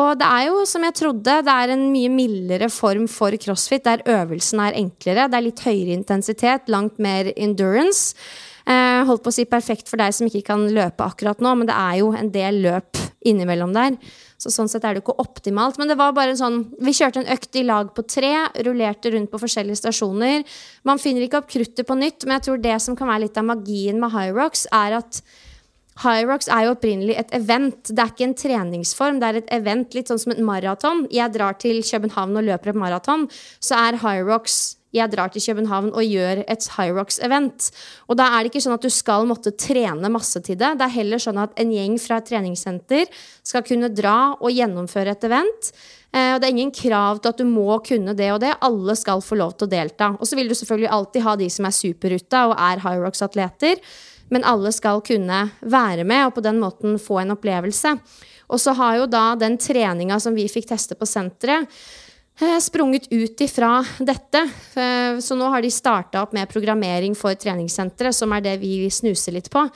Og 0.00 0.10
det 0.18 0.30
er 0.30 0.48
jo 0.48 0.64
som 0.68 0.86
jeg 0.86 0.96
trodde, 0.98 1.36
det 1.44 1.54
er 1.54 1.74
en 1.74 1.86
mye 1.92 2.10
mildere 2.12 2.70
form 2.72 3.06
for 3.10 3.36
crossfit, 3.36 3.84
der 3.84 4.04
øvelsen 4.08 4.64
er 4.64 4.80
enklere. 4.80 5.28
Det 5.28 5.38
er 5.38 5.46
litt 5.46 5.64
høyere 5.66 5.94
intensitet, 5.98 6.72
langt 6.72 6.98
mer 7.02 7.30
endurance. 7.36 8.14
Eh, 8.64 9.00
holdt 9.04 9.24
på 9.24 9.28
å 9.28 9.36
si 9.36 9.44
perfekt 9.44 9.90
for 9.90 10.00
deg 10.00 10.14
som 10.16 10.28
ikke 10.28 10.46
kan 10.46 10.62
løpe 10.72 11.04
akkurat 11.04 11.42
nå, 11.44 11.50
men 11.58 11.68
det 11.68 11.76
er 11.76 11.98
jo 12.00 12.12
en 12.16 12.30
del 12.32 12.62
løp 12.64 13.00
innimellom 13.28 13.74
der. 13.76 13.96
Så 14.40 14.52
sånn 14.52 14.68
sett 14.68 14.84
er 14.84 14.96
det 14.96 15.02
ikke 15.02 15.16
optimalt. 15.22 15.78
Men 15.80 15.90
det 15.90 15.96
var 16.00 16.14
bare 16.16 16.36
sånn 16.36 16.62
Vi 16.84 16.92
kjørte 16.96 17.22
en 17.22 17.32
økt 17.32 17.56
i 17.56 17.64
lag 17.64 17.92
på 17.96 18.04
tre, 18.08 18.32
rullerte 18.66 19.12
rundt 19.14 19.32
på 19.32 19.40
forskjellige 19.40 19.80
stasjoner. 19.80 20.44
Man 20.84 21.00
finner 21.00 21.24
ikke 21.24 21.40
opp 21.40 21.50
kruttet 21.52 21.88
på 21.88 21.96
nytt, 21.98 22.26
men 22.26 22.38
jeg 22.38 22.46
tror 22.48 22.62
det 22.62 22.76
som 22.84 22.96
kan 22.98 23.10
være 23.10 23.26
litt 23.26 23.40
av 23.40 23.48
magien 23.48 24.00
med 24.00 24.12
High 24.12 24.34
Rocks, 24.36 24.66
er 24.72 24.98
at 25.00 25.22
High 26.02 26.26
Rocks 26.26 26.48
er 26.50 26.66
jo 26.66 26.74
opprinnelig 26.74 27.16
et 27.20 27.34
event. 27.36 27.78
Det 27.86 28.02
er 28.02 28.12
ikke 28.12 28.26
en 28.26 28.38
treningsform, 28.38 29.20
det 29.22 29.28
er 29.28 29.40
et 29.40 29.52
event, 29.54 29.94
litt 29.94 30.10
sånn 30.10 30.20
som 30.20 30.34
et 30.34 30.42
maraton. 30.42 31.04
Jeg 31.14 31.36
drar 31.36 31.60
til 31.62 31.84
København 31.86 32.40
og 32.40 32.48
løper 32.48 32.72
et 32.72 32.80
maraton, 32.80 33.28
så 33.62 33.78
er 33.86 34.00
Hyrox 34.02 34.76
jeg 34.94 35.10
drar 35.10 35.32
til 35.34 35.42
København 35.42 35.90
og 35.92 36.06
gjør 36.06 36.44
et 36.46 36.68
Hyrox-event. 36.76 37.70
Og 38.08 38.18
da 38.20 38.28
er 38.30 38.44
det 38.44 38.52
ikke 38.52 38.62
sånn 38.64 38.76
at 38.76 38.84
du 38.84 38.92
skal 38.92 39.26
måtte 39.28 39.54
trene 39.58 40.10
masse 40.12 40.40
til 40.44 40.58
det. 40.60 40.76
Det 40.78 40.86
er 40.86 40.96
heller 41.00 41.22
sånn 41.22 41.40
at 41.42 41.56
en 41.60 41.74
gjeng 41.74 41.98
fra 42.02 42.20
et 42.20 42.30
treningssenter 42.30 43.10
skal 43.42 43.66
kunne 43.66 43.90
dra 43.90 44.34
og 44.38 44.54
gjennomføre 44.54 45.16
et 45.16 45.26
event. 45.26 45.70
Eh, 46.14 46.34
og 46.34 46.40
det 46.40 46.48
er 46.48 46.54
ingen 46.54 46.74
krav 46.74 47.20
til 47.20 47.34
at 47.34 47.42
du 47.42 47.46
må 47.48 47.80
kunne 47.86 48.14
det 48.16 48.30
og 48.36 48.42
det. 48.44 48.54
Alle 48.64 48.94
skal 48.98 49.24
få 49.24 49.38
lov 49.40 49.56
til 49.58 49.66
å 49.66 49.74
delta. 49.74 50.12
Og 50.18 50.30
så 50.30 50.38
vil 50.38 50.50
du 50.50 50.54
selvfølgelig 50.54 50.92
alltid 50.96 51.26
ha 51.26 51.36
de 51.40 51.50
som 51.50 51.66
er 51.66 51.78
superruta 51.78 52.44
og 52.50 52.54
er 52.58 52.84
Hyrox-atleter. 52.84 53.82
Men 54.32 54.46
alle 54.48 54.70
skal 54.72 55.02
kunne 55.04 55.48
være 55.60 56.06
med 56.08 56.28
og 56.28 56.38
på 56.38 56.44
den 56.46 56.62
måten 56.62 56.96
få 57.02 57.20
en 57.22 57.34
opplevelse. 57.34 57.96
Og 58.52 58.60
så 58.60 58.74
har 58.76 59.00
jo 59.00 59.10
da 59.10 59.26
den 59.40 59.56
treninga 59.60 60.18
som 60.20 60.36
vi 60.36 60.46
fikk 60.52 60.68
teste 60.70 60.96
på 60.98 61.08
senteret, 61.08 61.68
sprunget 62.60 63.06
ut 63.12 63.40
ifra 63.40 63.84
dette. 63.98 64.40
Eh, 64.76 65.20
Så 65.20 65.36
nå 65.36 65.50
har 65.50 65.62
de 65.62 65.70
starta 65.70 66.22
opp 66.22 66.32
med 66.32 66.48
programmering 66.48 67.14
for 67.16 67.34
treningssenteret, 67.34 68.14
som 68.14 68.32
er 68.32 68.40
det 68.40 68.60
vi 68.60 68.88
snuser 68.90 69.32
litt 69.32 69.50
på. 69.50 69.68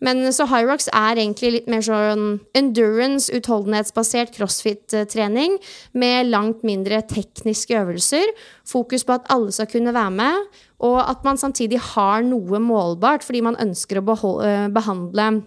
Men 0.00 0.32
så 0.32 0.46
Hyrox 0.48 0.88
er 0.88 1.18
egentlig 1.20 1.52
litt 1.52 1.66
mer 1.68 1.82
sånn 1.84 2.40
endurance, 2.56 3.28
utholdenhetsbasert 3.36 4.32
crossfit-trening 4.32 5.58
med 5.92 6.30
langt 6.32 6.64
mindre 6.64 7.02
tekniske 7.02 7.76
øvelser. 7.76 8.24
Fokus 8.64 9.04
på 9.04 9.18
at 9.18 9.28
alle 9.28 9.52
skal 9.52 9.68
kunne 9.68 9.92
være 9.92 10.10
med, 10.10 10.48
og 10.80 10.98
at 11.04 11.22
man 11.22 11.36
samtidig 11.36 11.82
har 11.92 12.24
noe 12.24 12.58
målbart, 12.64 13.22
fordi 13.22 13.42
man 13.44 13.60
ønsker 13.60 14.00
å 14.00 14.40
eh, 14.40 14.68
behandle 14.72 15.42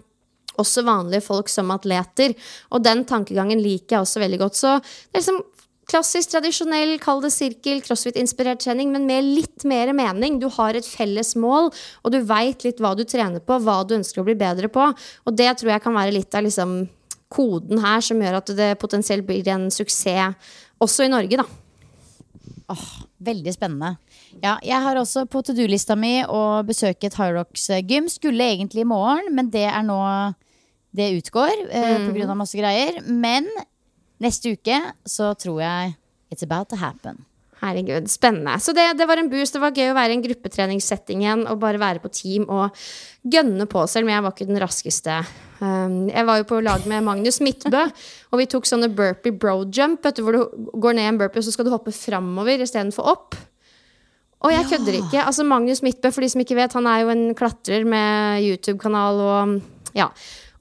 også 0.54 0.84
vanlige 0.86 1.24
folk 1.26 1.50
som 1.50 1.72
atleter. 1.74 2.34
Og 2.70 2.84
den 2.84 3.02
tankegangen 3.04 3.58
liker 3.58 3.96
jeg 3.96 4.06
også 4.06 4.22
veldig 4.22 4.38
godt. 4.38 4.60
Så 4.60 4.76
det 4.78 5.18
er 5.18 5.24
liksom 5.24 5.42
klassisk, 5.90 6.32
tradisjonell, 6.32 6.96
kall 7.02 7.22
det 7.24 7.32
sirkel, 7.34 7.82
crossfit-inspirert 7.84 8.62
trening, 8.64 8.92
men 8.94 9.06
med 9.08 9.26
litt 9.26 9.66
mer 9.68 9.92
mening. 9.96 10.40
Du 10.42 10.48
har 10.56 10.76
et 10.78 10.88
felles 10.88 11.34
mål, 11.40 11.70
og 12.02 12.14
du 12.14 12.20
veit 12.26 12.66
litt 12.66 12.82
hva 12.82 12.94
du 12.98 13.04
trener 13.08 13.44
på, 13.44 13.60
hva 13.64 13.80
du 13.86 13.96
ønsker 13.98 14.22
å 14.22 14.26
bli 14.28 14.36
bedre 14.38 14.70
på. 14.72 14.90
Og 15.24 15.36
det 15.36 15.50
tror 15.60 15.74
jeg 15.74 15.84
kan 15.84 15.96
være 15.96 16.16
litt 16.16 16.34
av 16.34 16.46
liksom 16.46 16.84
koden 17.34 17.80
her 17.82 18.04
som 18.04 18.20
gjør 18.22 18.38
at 18.38 18.54
det 18.54 18.70
potensielt 18.78 19.26
blir 19.26 19.46
en 19.50 19.66
suksess 19.72 20.36
også 20.84 21.06
i 21.06 21.12
Norge, 21.12 21.40
da. 21.40 21.46
Åh, 22.74 22.86
Veldig 23.24 23.52
spennende. 23.54 23.94
Ja, 24.42 24.58
jeg 24.64 24.80
har 24.84 24.98
også 25.00 25.24
på 25.30 25.40
to 25.46 25.54
do-lista 25.56 25.96
mi 25.96 26.18
å 26.28 26.60
besøke 26.66 27.08
et 27.08 27.16
Hyrox-gym. 27.16 28.10
Skulle 28.12 28.50
egentlig 28.52 28.82
i 28.84 28.88
morgen, 28.88 29.30
men 29.36 29.48
det 29.52 29.68
er 29.70 29.84
nå 29.86 30.00
Det 30.94 31.08
utgår 31.16 31.64
eh, 31.74 32.04
på 32.04 32.12
grunn 32.14 32.30
av 32.30 32.36
masse 32.38 32.54
greier. 32.54 33.00
Men 33.08 33.48
neste 34.24 34.56
uke 34.56 34.80
så 35.08 35.30
tror 35.38 35.62
jeg 35.62 35.94
it's 36.32 36.44
about 36.46 36.70
to 36.72 36.80
happen. 36.80 37.22
Herregud, 37.64 38.10
spennende. 38.12 38.58
Så 38.60 38.74
det, 38.76 38.82
det 38.98 39.06
var 39.08 39.20
en 39.20 39.30
boost. 39.32 39.54
Det 39.54 39.62
var 39.62 39.72
gøy 39.72 39.92
å 39.92 39.96
være 39.96 40.12
i 40.12 40.18
en 40.18 40.24
gruppetreningssetting 40.24 41.22
igjen 41.22 41.46
og 41.48 41.62
bare 41.62 41.80
være 41.80 42.02
på 42.02 42.10
team 42.12 42.44
og 42.52 42.74
gønne 43.24 43.64
på, 43.70 43.86
selv 43.88 44.04
om 44.04 44.12
jeg 44.12 44.24
var 44.26 44.34
ikke 44.34 44.48
den 44.50 44.60
raskeste. 44.60 45.14
Um, 45.62 46.10
jeg 46.10 46.28
var 46.28 46.42
jo 46.42 46.48
på 46.50 46.60
lag 46.64 46.84
med 46.90 47.06
Magnus 47.06 47.40
Midtbø, 47.44 47.86
og 48.34 48.42
vi 48.42 48.48
tok 48.52 48.68
sånne 48.68 48.90
burpee 48.92 49.32
bro 49.32 49.62
jump, 49.64 50.02
vet 50.04 50.18
du, 50.18 50.24
hvor 50.26 50.36
du 50.36 50.68
går 50.82 50.98
ned 50.98 51.12
en 51.14 51.20
burpee, 51.22 51.40
og 51.40 51.46
så 51.46 51.54
skal 51.54 51.68
du 51.68 51.72
hoppe 51.72 51.94
framover 51.94 52.66
istedenfor 52.66 53.08
opp. 53.14 53.38
Og 54.44 54.52
jeg 54.52 54.68
kødder 54.68 54.98
ikke. 54.98 55.22
Altså 55.22 55.46
Magnus 55.48 55.80
Midtbø, 55.86 56.10
for 56.12 56.20
de 56.20 56.28
som 56.34 56.42
ikke 56.44 56.58
vet, 56.58 56.74
han 56.76 56.88
er 56.90 57.00
jo 57.00 57.14
en 57.14 57.26
klatrer 57.38 57.86
med 57.88 58.44
YouTube-kanal 58.44 59.22
og 59.24 59.54
ja. 59.96 60.10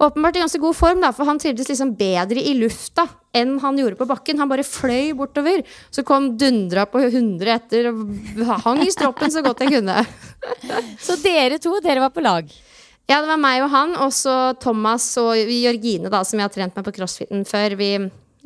Åpenbart 0.03 0.35
i 0.35 0.41
ganske 0.43 0.59
god 0.59 0.75
form, 0.75 1.01
da, 1.03 1.13
for 1.15 1.29
han 1.29 1.39
trivdes 1.39 1.69
liksom 1.69 1.93
bedre 1.95 2.41
i 2.41 2.53
lufta 2.57 3.05
enn 3.35 3.55
han 3.63 3.77
gjorde 3.79 3.97
på 3.99 4.07
bakken. 4.09 4.39
Han 4.41 4.49
bare 4.51 4.65
fløy 4.67 5.13
bortover. 5.17 5.63
Så 5.93 6.03
kom 6.07 6.33
dundra 6.39 6.83
på 6.89 6.99
100 7.05 7.53
etter 7.53 7.89
og 7.93 8.51
hang 8.65 8.83
i 8.83 8.91
stroppen 8.91 9.31
så 9.31 9.43
godt 9.45 9.63
jeg 9.63 9.77
kunne. 9.77 10.03
Så 11.05 11.15
dere 11.23 11.59
to, 11.61 11.77
dere 11.83 12.03
var 12.03 12.11
på 12.15 12.23
lag. 12.23 12.49
Ja, 13.07 13.19
det 13.19 13.27
var 13.27 13.39
meg 13.39 13.61
og 13.63 13.71
han, 13.71 13.95
og 13.99 14.13
så 14.15 14.53
Thomas 14.63 15.09
og 15.19 15.35
Jørgine, 15.35 16.07
da, 16.11 16.21
som 16.23 16.39
jeg 16.39 16.47
har 16.47 16.53
trent 16.53 16.77
med 16.77 16.85
på 16.87 16.93
crossfiten 16.95 17.41
før. 17.47 17.75
Vi, 17.79 17.89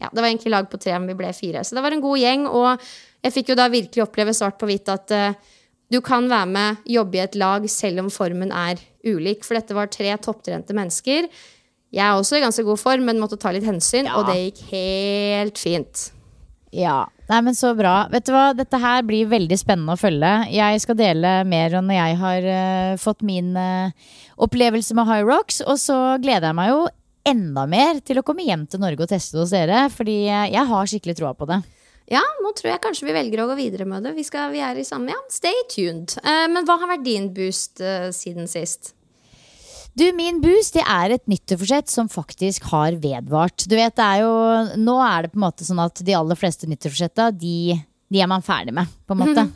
ja, 0.02 0.10
det 0.10 0.18
var 0.18 0.30
egentlig 0.32 0.54
lag 0.54 0.70
på 0.72 0.80
tre, 0.82 0.96
men 0.98 1.12
vi 1.12 1.18
ble 1.20 1.30
fire. 1.38 1.62
Så 1.62 1.78
det 1.78 1.84
var 1.86 1.94
en 1.94 2.02
god 2.02 2.18
gjeng, 2.18 2.48
og 2.50 2.88
jeg 3.26 3.36
fikk 3.36 3.52
jo 3.54 3.58
da 3.60 3.68
virkelig 3.70 4.06
oppleve 4.08 4.34
svart 4.34 4.58
på 4.58 4.70
hvitt 4.70 4.90
at 4.90 5.14
eh, 5.14 5.54
du 5.94 6.02
kan 6.04 6.28
være 6.30 6.50
med, 6.52 6.82
jobbe 6.90 7.20
i 7.20 7.24
et 7.24 7.38
lag, 7.40 7.68
selv 7.72 8.04
om 8.04 8.12
formen 8.12 8.52
er 8.52 8.82
ulik. 9.08 9.46
For 9.48 9.60
dette 9.60 9.76
var 9.78 9.92
tre 9.94 10.12
topptrente 10.20 10.76
mennesker. 10.76 11.30
Jeg 11.96 12.04
er 12.04 12.18
også 12.20 12.38
i 12.38 12.44
ganske 12.44 12.66
god 12.68 12.82
form, 12.82 13.08
men 13.08 13.22
måtte 13.22 13.40
ta 13.40 13.54
litt 13.56 13.68
hensyn, 13.68 14.10
og 14.12 14.28
det 14.28 14.40
gikk 14.42 14.66
helt 14.74 15.62
fint. 15.62 16.10
Ja, 16.76 17.06
Nei, 17.28 17.42
men 17.44 17.56
så 17.60 17.74
bra. 17.76 18.06
Vet 18.12 18.28
du 18.28 18.32
hva, 18.32 18.54
Dette 18.56 18.80
her 18.80 19.02
blir 19.08 19.28
veldig 19.28 19.58
spennende 19.60 19.98
å 19.98 20.00
følge. 20.00 20.32
Jeg 20.54 20.80
skal 20.84 20.96
dele 21.00 21.32
mer 21.48 21.76
når 21.76 21.98
jeg 21.98 22.20
har 22.22 22.48
uh, 22.48 23.00
fått 23.02 23.26
min 23.28 23.52
uh, 23.60 23.92
opplevelse 24.40 24.96
med 24.96 25.10
High 25.10 25.28
Rocks. 25.28 25.60
Og 25.68 25.76
så 25.82 25.98
gleder 26.24 26.50
jeg 26.50 26.60
meg 26.60 26.72
jo 26.72 26.86
enda 27.28 27.66
mer 27.68 28.00
til 28.08 28.22
å 28.22 28.24
komme 28.24 28.48
hjem 28.48 28.64
til 28.72 28.80
Norge 28.80 29.04
og 29.04 29.12
teste 29.12 29.42
hos 29.42 29.52
dere. 29.52 29.90
Fordi 29.92 30.22
eh, 30.30 30.46
jeg 30.54 30.70
har 30.70 30.88
skikkelig 30.88 31.18
troa 31.20 31.34
på 31.36 31.50
det. 31.50 31.60
Ja, 32.08 32.22
nå 32.44 32.54
tror 32.56 32.72
jeg 32.72 32.84
kanskje 32.84 33.10
vi 33.10 33.16
velger 33.18 33.44
å 33.44 33.50
gå 33.50 33.58
videre 33.60 33.88
med 33.88 34.06
det. 34.08 34.14
Vi, 34.16 34.24
skal, 34.24 34.54
vi 34.54 34.62
er 34.64 34.78
i 34.80 34.86
samme, 34.88 35.12
ja, 35.12 35.20
Stay 35.32 35.66
tuned. 35.74 36.16
Eh, 36.24 36.46
men 36.52 36.68
hva 36.68 36.78
har 36.80 36.94
vært 36.94 37.04
din 37.08 37.28
boost 37.36 37.84
eh, 37.84 38.08
siden 38.16 38.48
sist? 38.48 38.94
Du, 39.98 40.06
min 40.14 40.40
boost 40.44 40.76
det 40.78 40.84
er 40.86 41.16
et 41.16 41.24
nyttårsforsett 41.26 41.90
som 41.90 42.10
faktisk 42.12 42.70
har 42.70 42.96
vedvart. 43.02 43.66
Du 43.66 43.74
vet, 43.76 43.96
det 43.98 44.06
er 44.06 44.24
jo, 44.24 44.34
Nå 44.78 44.98
er 45.02 45.26
det 45.26 45.34
på 45.34 45.40
en 45.40 45.46
måte 45.48 45.66
sånn 45.68 45.82
at 45.82 46.00
de 46.06 46.16
aller 46.16 46.38
fleste 46.38 46.70
nyttårsforsetta, 46.70 47.32
de, 47.34 47.76
de 48.14 48.22
er 48.22 48.30
man 48.30 48.46
ferdig 48.46 48.76
med, 48.78 48.92
på 49.10 49.18
en 49.18 49.24
måte. 49.24 49.48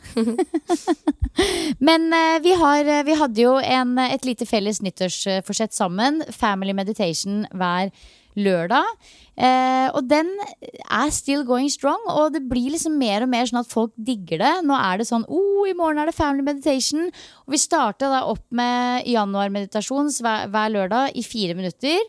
Men 1.88 2.08
eh, 2.12 2.38
vi, 2.44 2.56
har, 2.58 2.84
eh, 2.84 3.04
vi 3.06 3.16
hadde 3.22 3.46
jo 3.46 3.54
en, 3.62 3.94
et 4.02 4.26
lite 4.28 4.48
felles 4.50 4.82
nyttårsforsett 4.82 5.72
sammen. 5.78 6.20
Family 6.34 6.74
meditation 6.76 7.46
hver 7.54 7.94
lørdag. 8.38 8.86
Eh, 9.32 9.88
og 9.96 10.04
den 10.10 10.28
er 10.42 11.12
still 11.14 11.44
going 11.48 11.70
strong, 11.72 12.00
og 12.10 12.34
det 12.34 12.44
blir 12.50 12.72
liksom 12.74 12.98
mer 13.00 13.24
og 13.24 13.30
mer 13.32 13.48
sånn 13.48 13.62
at 13.62 13.70
folk 13.70 13.92
digger 13.96 14.42
det. 14.42 14.52
Nå 14.68 14.76
er 14.76 15.00
det 15.00 15.08
sånn 15.08 15.26
oh, 15.28 15.64
i 15.68 15.76
morgen 15.78 16.02
er 16.02 16.10
det 16.10 16.16
family 16.16 16.44
meditation. 16.46 17.08
Og 17.46 17.56
vi 17.56 17.60
starta 17.62 18.10
da 18.12 18.22
opp 18.30 18.44
med 18.54 19.08
januarmeditasjon 19.08 20.12
hver, 20.20 20.48
hver 20.52 20.72
lørdag 20.76 21.18
i 21.18 21.24
fire 21.26 21.56
minutter. 21.58 22.00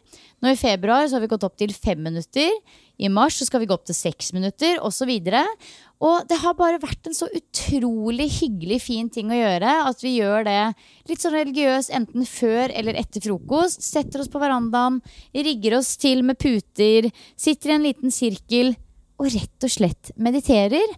Nå 0.44 0.52
i 0.52 0.60
februar 0.60 1.08
så 1.08 1.18
har 1.18 1.24
vi 1.24 1.32
gått 1.32 1.46
opp 1.48 1.56
til 1.60 1.72
fem 1.76 2.02
minutter. 2.04 2.52
I 3.02 3.10
mars 3.10 3.40
så 3.40 3.48
skal 3.48 3.64
vi 3.64 3.68
gå 3.70 3.76
opp 3.76 3.88
til 3.88 3.98
seks 3.98 4.34
minutter, 4.36 4.78
osv. 4.84 5.10
Og 5.10 5.93
det 6.28 6.40
har 6.42 6.56
bare 6.60 6.82
vært 6.84 7.08
en 7.08 7.16
så 7.16 7.30
utrolig 7.32 8.26
hyggelig 8.42 8.80
fin 8.84 9.10
ting 9.14 9.30
å 9.32 9.38
gjøre. 9.38 9.74
At 9.88 10.02
vi 10.04 10.18
gjør 10.18 10.48
det 10.48 10.60
litt 11.10 11.24
sånn 11.24 11.36
religiøst 11.38 11.94
enten 11.96 12.28
før 12.28 12.74
eller 12.76 12.98
etter 13.00 13.24
frokost. 13.24 13.84
Setter 13.86 14.24
oss 14.24 14.32
på 14.32 14.42
verandaen, 14.44 15.00
rigger 15.36 15.78
oss 15.80 15.94
til 16.02 16.26
med 16.28 16.40
puter, 16.42 17.08
sitter 17.40 17.72
i 17.72 17.78
en 17.78 17.88
liten 17.88 18.12
sirkel 18.12 18.74
og 19.22 19.30
rett 19.32 19.68
og 19.68 19.72
slett 19.72 20.12
mediterer. 20.20 20.98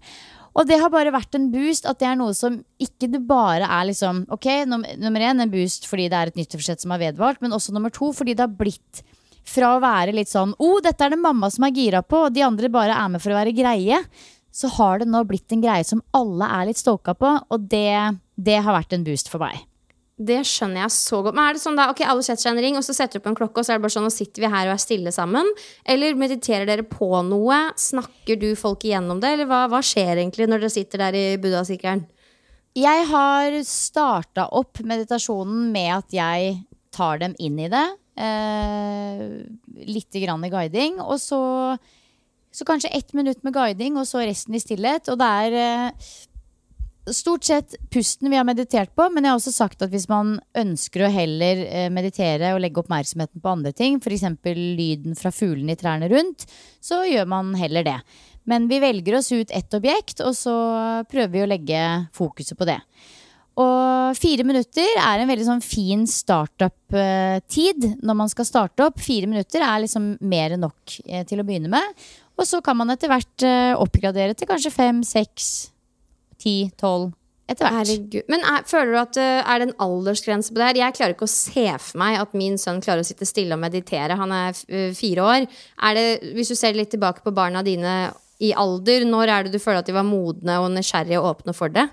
Og 0.55 0.63
det 0.69 0.79
har 0.79 0.91
bare 0.91 1.11
vært 1.13 1.35
en 1.35 1.49
boost 1.51 1.85
at 1.89 1.99
det 1.99 2.07
er 2.07 2.17
noe 2.17 2.33
som 2.37 2.61
ikke 2.81 3.09
det 3.11 3.21
bare 3.27 3.67
er 3.67 3.89
liksom 3.89 4.23
Ok, 4.31 4.47
num 4.69 4.85
nummer 5.01 5.27
én 5.27 5.43
en 5.43 5.51
boost 5.51 5.87
fordi 5.89 6.07
det 6.11 6.17
er 6.17 6.31
et 6.31 6.39
nyttårsforsett 6.39 6.85
som 6.85 6.95
har 6.95 7.03
vedvart, 7.03 7.43
men 7.43 7.53
også 7.55 7.75
nummer 7.75 7.93
to 7.93 8.13
fordi 8.15 8.37
det 8.37 8.47
har 8.47 8.55
blitt 8.55 9.03
fra 9.45 9.75
å 9.75 9.81
være 9.83 10.15
litt 10.15 10.31
sånn 10.31 10.55
oh, 10.57 10.79
dette 10.81 11.05
er 11.05 11.13
det 11.13 11.21
mamma 11.21 11.51
som 11.53 11.67
er 11.67 11.75
gira 11.75 12.01
på, 12.01 12.25
og 12.25 12.33
de 12.33 12.41
andre 12.45 12.71
bare 12.73 12.95
er 12.97 13.11
med 13.13 13.21
for 13.21 13.35
å 13.35 13.37
være 13.37 13.53
greie, 13.55 13.99
så 14.55 14.69
har 14.77 15.01
det 15.01 15.09
nå 15.11 15.19
blitt 15.27 15.51
en 15.51 15.63
greie 15.63 15.83
som 15.83 16.03
alle 16.15 16.47
er 16.47 16.69
litt 16.69 16.79
stoka 16.79 17.15
på, 17.17 17.31
og 17.51 17.69
det, 17.71 18.17
det 18.39 18.61
har 18.63 18.77
vært 18.77 18.95
en 18.95 19.03
boost 19.03 19.27
for 19.31 19.43
meg. 19.43 19.65
Det 20.15 20.37
skjønner 20.47 20.85
jeg 20.85 20.93
så 20.95 21.17
godt. 21.25 21.35
Men 21.35 21.49
er 21.49 21.57
det 21.57 21.61
sånn 21.65 21.75
da, 21.75 21.89
ok, 21.91 22.05
alle 22.07 22.23
setter 22.23 22.45
seg 22.45 22.53
en 22.53 22.61
ring, 22.63 22.77
og 22.79 22.85
så 22.87 22.93
setter 22.95 23.19
du 23.19 23.25
på 23.25 23.33
en 23.33 23.35
klokke, 23.35 23.59
og 23.59 23.67
så 23.67 23.73
er 23.73 23.81
det 23.81 23.83
bare 23.83 23.95
sånn, 23.97 24.05
nå 24.07 24.13
sitter 24.15 24.45
vi 24.45 24.51
her 24.53 24.69
og 24.69 24.77
er 24.77 24.79
stille 24.79 25.11
sammen? 25.11 25.49
Eller 25.83 26.15
mediterer 26.15 26.69
dere 26.69 26.85
på 26.87 27.09
noe? 27.27 27.57
Snakker 27.75 28.39
du 28.39 28.47
folk 28.55 28.85
igjennom 28.87 29.19
det? 29.19 29.33
Eller 29.35 29.49
hva, 29.49 29.65
hva 29.73 29.81
skjer 29.83 30.13
egentlig 30.21 30.47
når 30.47 30.63
dere 30.63 30.75
sitter 30.77 31.03
der 31.03 31.19
i 31.19 31.25
buddha-sykkelen? 31.43 32.05
Jeg 32.79 33.03
har 33.11 33.59
starta 33.67 34.47
opp 34.55 34.79
meditasjonen 34.87 35.67
med 35.75 35.91
at 35.97 36.15
jeg 36.15 36.55
tar 36.95 37.19
dem 37.19 37.35
inn 37.43 37.59
i 37.59 37.69
det. 37.71 37.85
Eh, 38.15 39.27
Litt 39.91 40.15
grann 40.23 40.47
i 40.47 40.51
guiding. 40.51 41.01
Og 41.03 41.19
så, 41.19 41.39
så 42.55 42.67
kanskje 42.67 42.93
ett 42.95 43.11
minutt 43.13 43.43
med 43.43 43.55
guiding, 43.55 43.97
og 43.99 44.07
så 44.07 44.23
resten 44.23 44.55
i 44.55 44.63
stillhet. 44.63 45.09
Og 45.11 45.19
det 45.19 45.27
er 45.27 45.57
eh, 45.59 46.13
stort 47.13 47.45
sett 47.45 47.75
pusten 47.93 48.31
vi 48.31 48.37
har 48.39 48.47
meditert 48.47 48.93
på, 48.95 49.09
men 49.13 49.25
jeg 49.25 49.33
har 49.33 49.41
også 49.41 49.53
sagt 49.53 49.83
at 49.85 49.91
hvis 49.93 50.07
man 50.09 50.37
ønsker 50.57 51.05
å 51.05 51.11
heller 51.13 51.65
eh, 51.65 51.89
meditere 51.93 52.53
og 52.55 52.61
legge 52.63 52.81
oppmerksomheten 52.81 53.43
på 53.43 53.51
andre 53.51 53.75
ting, 53.75 53.99
f.eks. 53.99 54.25
lyden 54.45 55.19
fra 55.19 55.33
fuglene 55.35 55.75
i 55.75 55.79
trærne 55.79 56.09
rundt, 56.11 56.47
så 56.83 57.03
gjør 57.05 57.27
man 57.29 57.53
heller 57.59 57.85
det. 57.85 57.99
Men 58.49 58.69
vi 58.69 58.79
velger 58.81 59.19
oss 59.19 59.31
ut 59.33 59.51
ett 59.51 59.73
objekt, 59.73 60.21
og 60.21 60.35
så 60.37 60.55
prøver 61.09 61.33
vi 61.33 61.43
å 61.43 61.49
legge 61.49 61.83
fokuset 62.15 62.57
på 62.57 62.67
det. 62.69 62.79
Og 63.55 64.17
fire 64.19 64.43
minutter 64.43 64.97
er 64.99 65.21
en 65.21 65.29
veldig 65.29 65.45
sånn 65.47 65.63
fin 65.63 66.03
startup-tid 66.09 67.87
når 68.03 68.17
man 68.19 68.31
skal 68.31 68.47
starte 68.47 68.83
opp. 68.89 68.99
Fire 68.99 69.29
minutter 69.31 69.63
er 69.63 69.85
liksom 69.85 70.17
mer 70.27 70.57
enn 70.57 70.65
nok 70.65 70.97
eh, 71.07 71.23
til 71.27 71.39
å 71.39 71.45
begynne 71.47 71.71
med. 71.71 72.03
Og 72.35 72.47
så 72.47 72.61
kan 72.63 72.77
man 72.77 72.91
etter 72.91 73.11
hvert 73.11 73.45
eh, 73.47 73.75
oppgradere 73.79 74.35
til 74.35 74.49
kanskje 74.49 74.73
fem, 74.73 75.03
seks, 75.07 75.69
ti, 76.41 76.57
tolv. 76.79 77.13
Etter 77.45 77.67
hvert. 77.67 77.77
Herregud. 77.77 78.25
Men 78.31 78.41
er, 78.41 78.63
føler 78.65 78.91
du 78.91 78.99
at 79.03 79.17
uh, 79.21 79.51
er 79.53 79.61
det 79.61 79.67
en 79.67 79.75
aldersgrense 79.85 80.49
på 80.49 80.57
det 80.57 80.65
her? 80.65 80.79
Jeg 80.81 80.95
klarer 80.97 81.13
ikke 81.13 81.27
å 81.27 81.31
se 81.31 81.65
for 81.77 82.01
meg 82.01 82.17
at 82.17 82.33
min 82.37 82.57
sønn 82.57 82.81
klarer 82.81 83.05
å 83.05 83.07
sitte 83.07 83.27
stille 83.29 83.53
og 83.53 83.61
meditere. 83.61 84.17
Han 84.17 84.33
er 84.33 84.57
uh, 84.57 84.89
fire 84.97 85.27
år. 85.29 85.45
Er 85.85 85.97
det, 85.99 86.07
hvis 86.33 86.49
du 86.49 86.57
ser 86.57 86.77
litt 86.77 86.89
tilbake 86.95 87.21
på 87.21 87.35
barna 87.37 87.61
dine 87.65 87.93
i 88.41 88.49
alder, 88.57 89.05
når 89.07 89.31
er 89.31 89.45
det 89.45 89.53
du 89.53 89.61
føler 89.61 89.83
at 89.83 89.91
de 89.91 89.95
var 89.95 90.07
modne 90.07 90.57
og 90.63 90.71
nysgjerrige 90.73 91.21
og 91.21 91.35
åpne 91.35 91.55
for 91.55 91.71
det? 91.71 91.85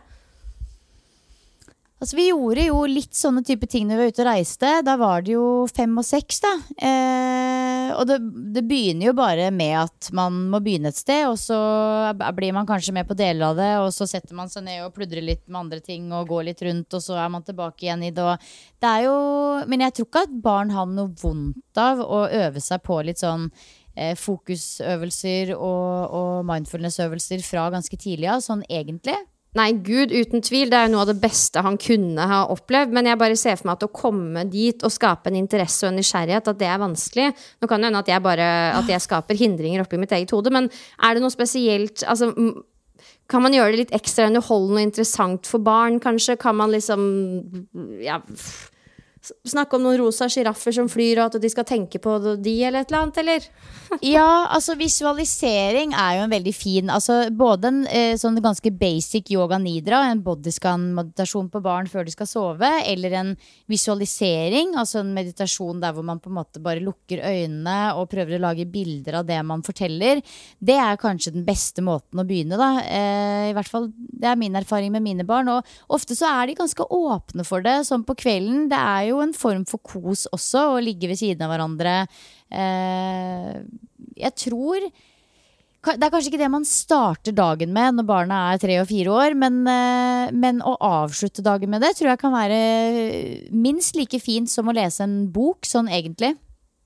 Altså, 2.02 2.16
vi 2.18 2.24
gjorde 2.32 2.64
jo 2.66 2.80
litt 2.90 3.14
sånne 3.14 3.44
type 3.46 3.68
ting 3.70 3.84
når 3.86 3.94
vi 3.94 4.02
var 4.02 4.08
ute 4.10 4.22
og 4.24 4.26
reiste. 4.26 4.70
Da 4.82 4.96
var 4.98 5.22
det 5.22 5.36
jo 5.36 5.44
fem 5.70 5.92
og 6.00 6.02
seks, 6.02 6.40
da. 6.42 6.50
Eh, 6.82 7.92
og 7.94 8.08
det, 8.10 8.16
det 8.56 8.64
begynner 8.66 9.06
jo 9.06 9.12
bare 9.14 9.52
med 9.54 9.76
at 9.84 10.08
man 10.18 10.40
må 10.50 10.58
begynne 10.64 10.90
et 10.90 10.98
sted, 10.98 11.28
og 11.30 11.38
så 11.38 11.60
blir 12.34 12.56
man 12.56 12.66
kanskje 12.66 12.96
med 12.96 13.06
på 13.06 13.14
deler 13.14 13.52
av 13.52 13.60
det, 13.60 13.70
og 13.84 13.92
så 13.94 14.08
setter 14.10 14.34
man 14.34 14.50
seg 14.50 14.66
ned 14.66 14.82
og 14.82 14.96
pludrer 14.96 15.22
litt 15.22 15.44
med 15.46 15.60
andre 15.60 15.78
ting 15.78 16.10
og 16.10 16.26
går 16.32 16.48
litt 16.50 16.66
rundt, 16.66 16.90
og 16.90 17.06
så 17.06 17.20
er 17.22 17.30
man 17.30 17.46
tilbake 17.46 17.86
igjen 17.86 18.02
i 18.08 18.10
det. 18.16 18.34
Det 18.82 18.90
er 18.90 19.06
jo 19.06 19.18
Men 19.70 19.86
jeg 19.86 19.94
tror 19.94 20.08
ikke 20.08 20.26
at 20.26 20.38
barn 20.42 20.72
har 20.74 20.90
noe 20.90 21.12
vondt 21.22 21.78
av 21.78 22.02
å 22.02 22.24
øve 22.26 22.58
seg 22.64 22.82
på 22.82 22.98
litt 23.06 23.22
sånn 23.22 23.46
eh, 23.94 24.16
fokusøvelser 24.18 25.54
og, 25.54 26.16
og 26.18 26.48
mindfulness-øvelser 26.50 27.46
fra 27.46 27.68
ganske 27.70 27.94
tidlig 27.94 28.32
av, 28.32 28.42
sånn 28.42 28.66
egentlig. 28.66 29.20
Nei, 29.52 29.68
gud, 29.84 30.14
uten 30.16 30.40
tvil. 30.40 30.70
Det 30.72 30.78
er 30.78 30.86
jo 30.86 30.94
noe 30.94 31.04
av 31.04 31.10
det 31.10 31.20
beste 31.20 31.60
han 31.60 31.76
kunne 31.80 32.24
ha 32.28 32.40
opplevd. 32.54 32.94
Men 32.96 33.10
jeg 33.10 33.20
bare 33.20 33.36
ser 33.36 33.58
for 33.60 33.68
meg 33.68 33.76
at 33.76 33.84
å 33.84 33.92
komme 33.92 34.46
dit 34.48 34.80
og 34.80 34.94
skape 34.94 35.28
en 35.28 35.36
interesse 35.36 35.84
og 35.84 35.92
en 35.92 36.00
nysgjerrighet, 36.00 36.48
at 36.48 36.60
det 36.60 36.70
er 36.72 36.80
vanskelig. 36.80 37.28
Nå 37.60 37.68
kan 37.68 37.82
det 37.82 37.90
hende 37.90 38.00
at 38.00 38.12
jeg 38.14 38.24
bare 38.24 38.48
at 38.78 38.88
jeg 38.88 39.04
skaper 39.04 39.36
hindringer 39.36 39.84
oppi 39.84 40.00
mitt 40.00 40.14
eget 40.16 40.32
hode, 40.32 40.52
men 40.54 40.70
er 41.04 41.14
det 41.14 41.24
noe 41.24 41.34
spesielt 41.34 42.04
altså, 42.08 42.30
kan 43.30 43.44
man 43.44 43.54
gjøre 43.54 43.74
det 43.74 43.80
litt 43.82 43.94
ekstra 43.96 44.26
underholdende 44.30 44.80
og 44.80 44.88
interessant 44.88 45.48
for 45.48 45.64
barn, 45.64 46.00
kanskje? 46.02 46.38
Kan 46.40 46.56
man 46.58 46.72
liksom 46.72 47.04
ja, 48.00 48.18
snakke 49.22 49.76
om 49.76 49.86
noen 49.86 50.00
rosa 50.00 50.28
sjiraffer 50.32 50.74
som 50.76 50.90
flyr, 50.92 51.20
og 51.20 51.30
at 51.30 51.42
de 51.42 51.52
skal 51.52 51.68
tenke 51.68 52.00
på 52.02 52.18
de, 52.24 52.56
eller 52.64 52.82
et 52.82 52.92
eller 52.92 53.04
annet, 53.04 53.22
eller? 53.22 53.48
Ja, 54.00 54.46
altså 54.48 54.74
visualisering 54.78 55.92
er 55.92 56.16
jo 56.16 56.24
en 56.24 56.32
veldig 56.32 56.52
fin 56.56 56.92
altså 56.92 57.18
Både 57.36 57.68
en 57.68 57.80
eh, 57.90 58.14
sånn 58.20 58.38
ganske 58.42 58.72
basic 58.78 59.30
yoga 59.34 59.58
nidra, 59.60 60.00
en 60.08 60.22
bodyscan-meditasjon 60.24 61.50
på 61.52 61.60
barn 61.64 61.90
før 61.90 62.06
de 62.06 62.14
skal 62.14 62.28
sove, 62.30 62.70
eller 62.88 63.16
en 63.18 63.32
visualisering, 63.70 64.74
altså 64.80 65.02
en 65.02 65.12
meditasjon 65.14 65.82
der 65.82 65.94
hvor 65.94 66.06
man 66.06 66.20
på 66.22 66.30
en 66.30 66.38
måte 66.38 66.62
bare 66.62 66.82
lukker 66.82 67.22
øynene 67.22 67.76
og 67.98 68.08
prøver 68.12 68.38
å 68.38 68.42
lage 68.46 68.66
bilder 68.70 69.20
av 69.20 69.28
det 69.28 69.38
man 69.46 69.64
forteller, 69.66 70.22
det 70.58 70.78
er 70.80 71.00
kanskje 71.00 71.34
den 71.36 71.46
beste 71.46 71.84
måten 71.84 72.22
å 72.22 72.26
begynne, 72.28 72.58
da. 72.60 72.70
Eh, 72.86 73.50
I 73.50 73.56
hvert 73.56 73.70
fall, 73.70 73.90
det 73.92 74.30
er 74.30 74.40
min 74.40 74.56
erfaring 74.58 74.92
med 74.94 75.04
mine 75.04 75.26
barn. 75.28 75.50
Og 75.52 75.96
ofte 75.96 76.16
så 76.18 76.30
er 76.30 76.50
de 76.50 76.58
ganske 76.58 76.86
åpne 76.86 77.46
for 77.46 77.64
det, 77.64 77.80
sånn 77.88 78.06
på 78.08 78.16
kvelden. 78.18 78.68
Det 78.72 78.78
er 78.78 79.08
jo 79.10 79.22
en 79.24 79.34
form 79.36 79.66
for 79.68 79.82
kos 79.84 80.26
også, 80.32 80.68
å 80.76 80.84
ligge 80.84 81.10
ved 81.10 81.20
siden 81.20 81.46
av 81.46 81.52
hverandre. 81.54 81.96
Eh, 82.52 83.62
jeg 84.20 84.36
tror 84.36 84.84
Det 85.82 85.98
er 85.98 86.12
kanskje 86.12 86.30
ikke 86.30 86.38
det 86.38 86.50
man 86.52 86.66
starter 86.68 87.34
dagen 87.34 87.72
med 87.74 87.96
når 87.96 88.06
barna 88.06 88.36
er 88.52 88.60
tre 88.62 88.76
og 88.78 88.86
fire 88.86 89.10
år, 89.10 89.34
men, 89.34 89.56
eh, 89.66 90.30
men 90.30 90.60
å 90.62 90.76
avslutte 90.78 91.42
dagen 91.42 91.72
med 91.72 91.82
det 91.82 91.96
tror 91.98 92.12
jeg 92.12 92.20
kan 92.20 92.34
være 92.36 92.60
minst 93.50 93.98
like 93.98 94.20
fint 94.22 94.50
som 94.52 94.70
å 94.70 94.76
lese 94.76 95.02
en 95.02 95.26
bok, 95.34 95.66
sånn 95.66 95.90
egentlig. 95.90 96.36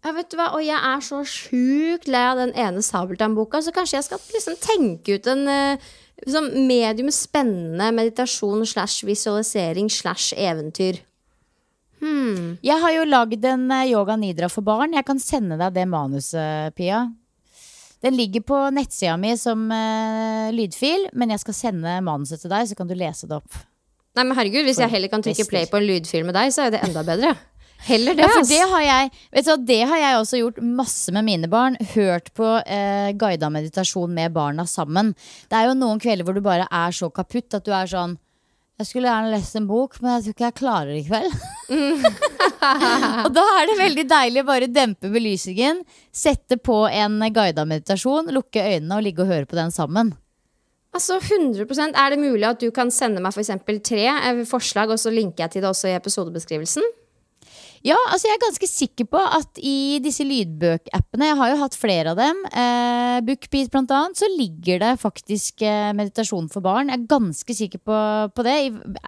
Ja, 0.00 0.14
vet 0.16 0.30
du 0.30 0.38
hva, 0.38 0.54
Og 0.54 0.64
jeg 0.64 0.78
er 0.78 1.04
så 1.04 1.20
sjukt 1.28 2.08
lei 2.08 2.24
av 2.24 2.40
den 2.40 2.54
ene 2.56 2.80
Sabeltann-boka, 2.80 3.60
så 3.60 3.74
kanskje 3.74 3.98
jeg 3.98 4.08
skal 4.08 4.32
liksom 4.32 4.56
tenke 4.64 5.18
ut 5.18 5.28
en 5.28 5.44
liksom, 5.44 6.66
medium 6.66 7.10
spennende 7.12 7.90
meditasjon 7.92 8.64
slash 8.64 9.04
visualisering 9.04 9.90
slash 9.90 10.32
eventyr. 10.32 11.02
Hmm. 12.06 12.56
Jeg 12.64 12.78
har 12.82 12.92
jo 12.94 13.06
lagd 13.08 13.46
en 13.48 13.70
eh, 13.74 13.90
yoga 13.92 14.16
nidra 14.20 14.50
for 14.52 14.66
barn. 14.66 14.94
Jeg 14.94 15.06
kan 15.08 15.20
sende 15.22 15.58
deg 15.58 15.74
det 15.74 15.86
manuset, 15.90 16.74
Pia. 16.78 17.06
Den 18.04 18.14
ligger 18.18 18.44
på 18.46 18.58
nettsida 18.76 19.16
mi 19.18 19.32
som 19.40 19.64
uh, 19.72 20.52
lydfil, 20.54 21.08
men 21.16 21.32
jeg 21.32 21.42
skal 21.42 21.56
sende 21.56 21.96
manuset 22.04 22.42
til 22.44 22.52
deg, 22.52 22.68
så 22.68 22.76
kan 22.78 22.90
du 22.90 22.94
lese 22.94 23.26
det 23.26 23.38
opp. 23.40 23.56
Nei, 24.16 24.22
men 24.22 24.36
herregud, 24.36 24.64
Hvis 24.68 24.78
jeg 24.80 24.92
heller 24.92 25.10
kan 25.12 25.24
trykke 25.24 25.48
play 25.48 25.66
på 25.68 25.80
en 25.80 25.86
lydfil 25.88 26.26
med 26.28 26.36
deg, 26.36 26.52
så 26.54 26.66
er 26.66 26.76
det 26.76 26.84
enda 26.86 27.02
bedre. 27.06 27.34
Heller 27.86 28.16
det, 28.16 28.24
ja, 28.24 28.28
for 28.32 28.48
det 28.48 28.60
har, 28.70 28.82
jeg, 28.82 29.10
vet 29.36 29.48
du, 29.48 29.64
det 29.68 29.80
har 29.90 30.00
jeg 30.00 30.20
også 30.20 30.38
gjort 30.40 30.60
masse 30.64 31.12
med 31.12 31.26
mine 31.26 31.50
barn. 31.52 31.76
Hørt 31.92 32.30
på 32.36 32.54
eh, 32.64 33.10
guida 33.18 33.50
meditasjon 33.52 34.14
med 34.16 34.32
barna 34.34 34.64
sammen. 34.66 35.12
Det 35.50 35.58
er 35.58 35.68
jo 35.68 35.76
noen 35.78 36.00
kvelder 36.02 36.26
hvor 36.26 36.36
du 36.36 36.42
bare 36.44 36.66
er 36.66 36.96
så 36.96 37.10
kaputt 37.12 37.58
at 37.58 37.66
du 37.66 37.74
er 37.76 37.90
sånn 37.90 38.16
jeg 38.76 38.88
skulle 38.90 39.08
gjerne 39.08 39.32
lest 39.32 39.56
en 39.56 39.66
bok, 39.68 39.96
men 40.02 40.16
jeg 40.16 40.24
tror 40.24 40.34
ikke 40.34 40.44
jeg 40.44 40.56
klarer 40.58 40.90
det 40.92 40.98
i 41.00 41.06
kveld. 41.06 41.36
Mm. 41.72 42.04
og 43.26 43.30
da 43.32 43.44
er 43.56 43.70
det 43.70 43.78
veldig 43.80 44.04
deilig 44.10 44.42
å 44.42 44.48
bare 44.50 44.68
dempe 44.68 45.10
belysningen, 45.12 45.80
sette 46.12 46.58
på 46.60 46.82
en 46.90 47.16
guida 47.32 47.64
meditasjon, 47.68 48.28
lukke 48.36 48.60
øynene 48.60 48.98
og 48.98 49.06
ligge 49.06 49.24
og 49.24 49.32
høre 49.32 49.48
på 49.48 49.56
den 49.56 49.72
sammen. 49.72 50.12
Altså 50.96 51.18
100% 51.20 51.96
Er 51.98 52.14
det 52.14 52.20
mulig 52.20 52.46
at 52.48 52.60
du 52.62 52.70
kan 52.72 52.92
sende 52.94 53.20
meg 53.20 53.34
f.eks. 53.34 53.50
For 53.64 53.82
tre 53.84 54.06
eh, 54.12 54.44
forslag, 54.48 54.92
og 54.92 55.00
så 55.00 55.12
linker 55.12 55.44
jeg 55.44 55.56
til 55.56 55.64
det 55.64 55.72
også 55.72 55.90
i 55.90 55.96
episodebeskrivelsen? 55.96 56.84
Ja, 57.86 57.96
altså 58.10 58.26
jeg 58.26 58.34
er 58.34 58.42
ganske 58.42 58.66
sikker 58.66 59.06
på 59.06 59.20
at 59.20 59.60
i 59.62 60.00
disse 60.02 60.24
lydbøkappene, 60.26 61.28
jeg 61.28 61.36
har 61.38 61.50
jo 61.52 61.58
hatt 61.60 61.76
flere 61.78 62.12
av 62.12 62.18
dem, 62.18 62.40
eh, 62.50 63.18
Bookbeat 63.22 63.70
blant 63.70 63.92
annet, 63.94 64.18
så 64.18 64.26
ligger 64.32 64.80
det 64.82 64.88
faktisk 64.98 65.62
eh, 65.62 65.92
meditasjon 65.94 66.48
for 66.50 66.64
barn. 66.64 66.88
Jeg 66.90 66.98
er 66.98 67.12
ganske 67.12 67.54
sikker 67.54 67.78
på, 67.86 67.98
på 68.34 68.44
det. 68.46 68.54
Jeg 68.56 69.04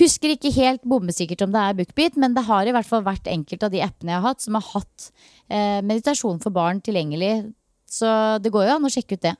husker 0.00 0.32
ikke 0.34 0.50
helt 0.56 0.82
bombesikkert 0.82 1.44
om 1.46 1.52
det 1.54 1.62
er 1.62 1.76
Bookbeat, 1.78 2.18
men 2.18 2.34
det 2.34 2.42
har 2.48 2.66
i 2.66 2.72
hvert 2.74 2.88
fall 2.88 3.04
vært 3.06 3.30
enkelte 3.30 3.68
av 3.68 3.76
de 3.76 3.84
appene 3.84 4.16
jeg 4.16 4.18
har 4.24 4.26
hatt, 4.26 4.42
som 4.42 4.58
har 4.58 4.66
hatt 4.72 5.06
eh, 5.46 5.78
meditasjon 5.86 6.40
for 6.42 6.56
barn 6.56 6.80
tilgjengelig. 6.82 7.52
Så 7.86 8.08
det 8.42 8.50
går 8.50 8.66
jo 8.66 8.78
an 8.80 8.88
å 8.88 8.90
sjekke 8.90 9.20
ut 9.20 9.22
det. 9.28 9.36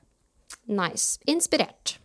Nice. 0.70 1.18
Inspirert. 1.26 1.96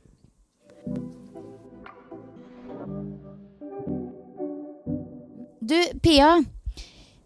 Du, 5.62 5.78
Pia 6.02 6.40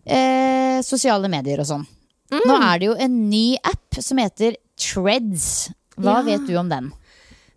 eh, 0.06 0.82
sosiale 0.86 1.30
medier 1.32 1.62
og 1.64 1.70
sånn. 1.70 1.88
Mm. 2.34 2.44
Nå 2.46 2.60
er 2.60 2.80
det 2.80 2.88
jo 2.90 3.00
en 3.06 3.18
ny 3.30 3.48
app 3.62 4.00
som 4.02 4.22
heter 4.22 4.58
Treads. 4.80 5.72
Hva 5.96 6.20
ja. 6.20 6.26
vet 6.28 6.48
du 6.48 6.56
om 6.60 6.72
den? 6.72 6.92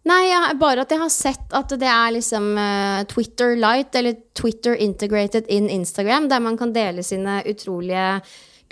Nei, 0.08 0.22
jeg, 0.30 0.56
bare 0.60 0.84
at 0.84 0.92
jeg 0.94 1.02
har 1.02 1.10
sett 1.12 1.56
at 1.56 1.72
det 1.80 1.88
er 1.90 2.12
liksom 2.14 2.52
uh, 2.56 3.02
Twitter 3.10 3.56
Light, 3.58 3.96
eller 3.98 4.16
Twitter 4.36 4.78
Integrated 4.78 5.48
in 5.52 5.68
Instagram, 5.68 6.30
der 6.30 6.40
man 6.40 6.56
kan 6.56 6.72
dele 6.72 7.04
sine 7.04 7.42
utrolige 7.48 8.20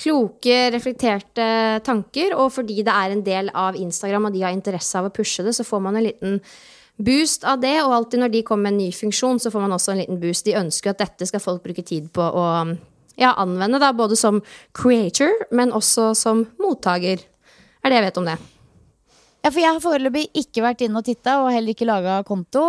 kloke, 0.00 0.56
reflekterte 0.72 1.48
tanker. 1.84 2.36
Og 2.38 2.54
fordi 2.54 2.80
det 2.86 2.94
er 2.94 3.12
en 3.12 3.24
del 3.26 3.52
av 3.52 3.76
Instagram, 3.76 4.30
og 4.30 4.36
de 4.36 4.46
har 4.46 4.54
interesse 4.54 4.96
av 4.96 5.10
å 5.10 5.12
pushe 5.12 5.44
det, 5.44 5.56
så 5.56 5.66
får 5.66 5.84
man 5.84 5.98
en 5.98 6.06
liten 6.08 6.40
boost 6.96 7.44
av 7.44 7.60
det. 7.60 7.74
Og 7.84 7.96
alltid 7.98 8.22
når 8.22 8.32
de 8.32 8.44
kommer 8.46 8.70
med 8.70 8.76
en 8.76 8.84
ny 8.86 8.90
funksjon, 8.96 9.42
så 9.42 9.52
får 9.52 9.66
man 9.66 9.76
også 9.76 9.92
en 9.92 10.04
liten 10.04 10.20
boost. 10.22 10.46
De 10.48 10.56
ønsker 10.56 10.94
at 10.94 11.02
dette 11.04 11.28
skal 11.28 11.42
folk 11.42 11.64
bruke 11.66 11.84
tid 11.84 12.08
på 12.16 12.22
å 12.24 12.46
ja, 13.16 13.32
anvende, 13.40 13.80
da, 13.82 13.92
både 13.96 14.16
som 14.18 14.42
creator, 14.76 15.32
men 15.50 15.72
også 15.74 16.12
som 16.18 16.44
mottaker. 16.60 17.22
Er 17.82 17.92
det 17.92 17.98
jeg 18.00 18.06
vet 18.08 18.20
om 18.20 18.28
det. 18.28 18.36
Ja, 19.44 19.52
for 19.52 19.62
jeg 19.62 19.70
har 19.70 19.82
foreløpig 19.82 20.26
ikke 20.36 20.64
vært 20.64 20.82
inne 20.84 21.00
og 21.00 21.06
titta, 21.06 21.40
og 21.42 21.52
heller 21.54 21.72
ikke 21.72 21.88
laga 21.88 22.18
konto. 22.26 22.64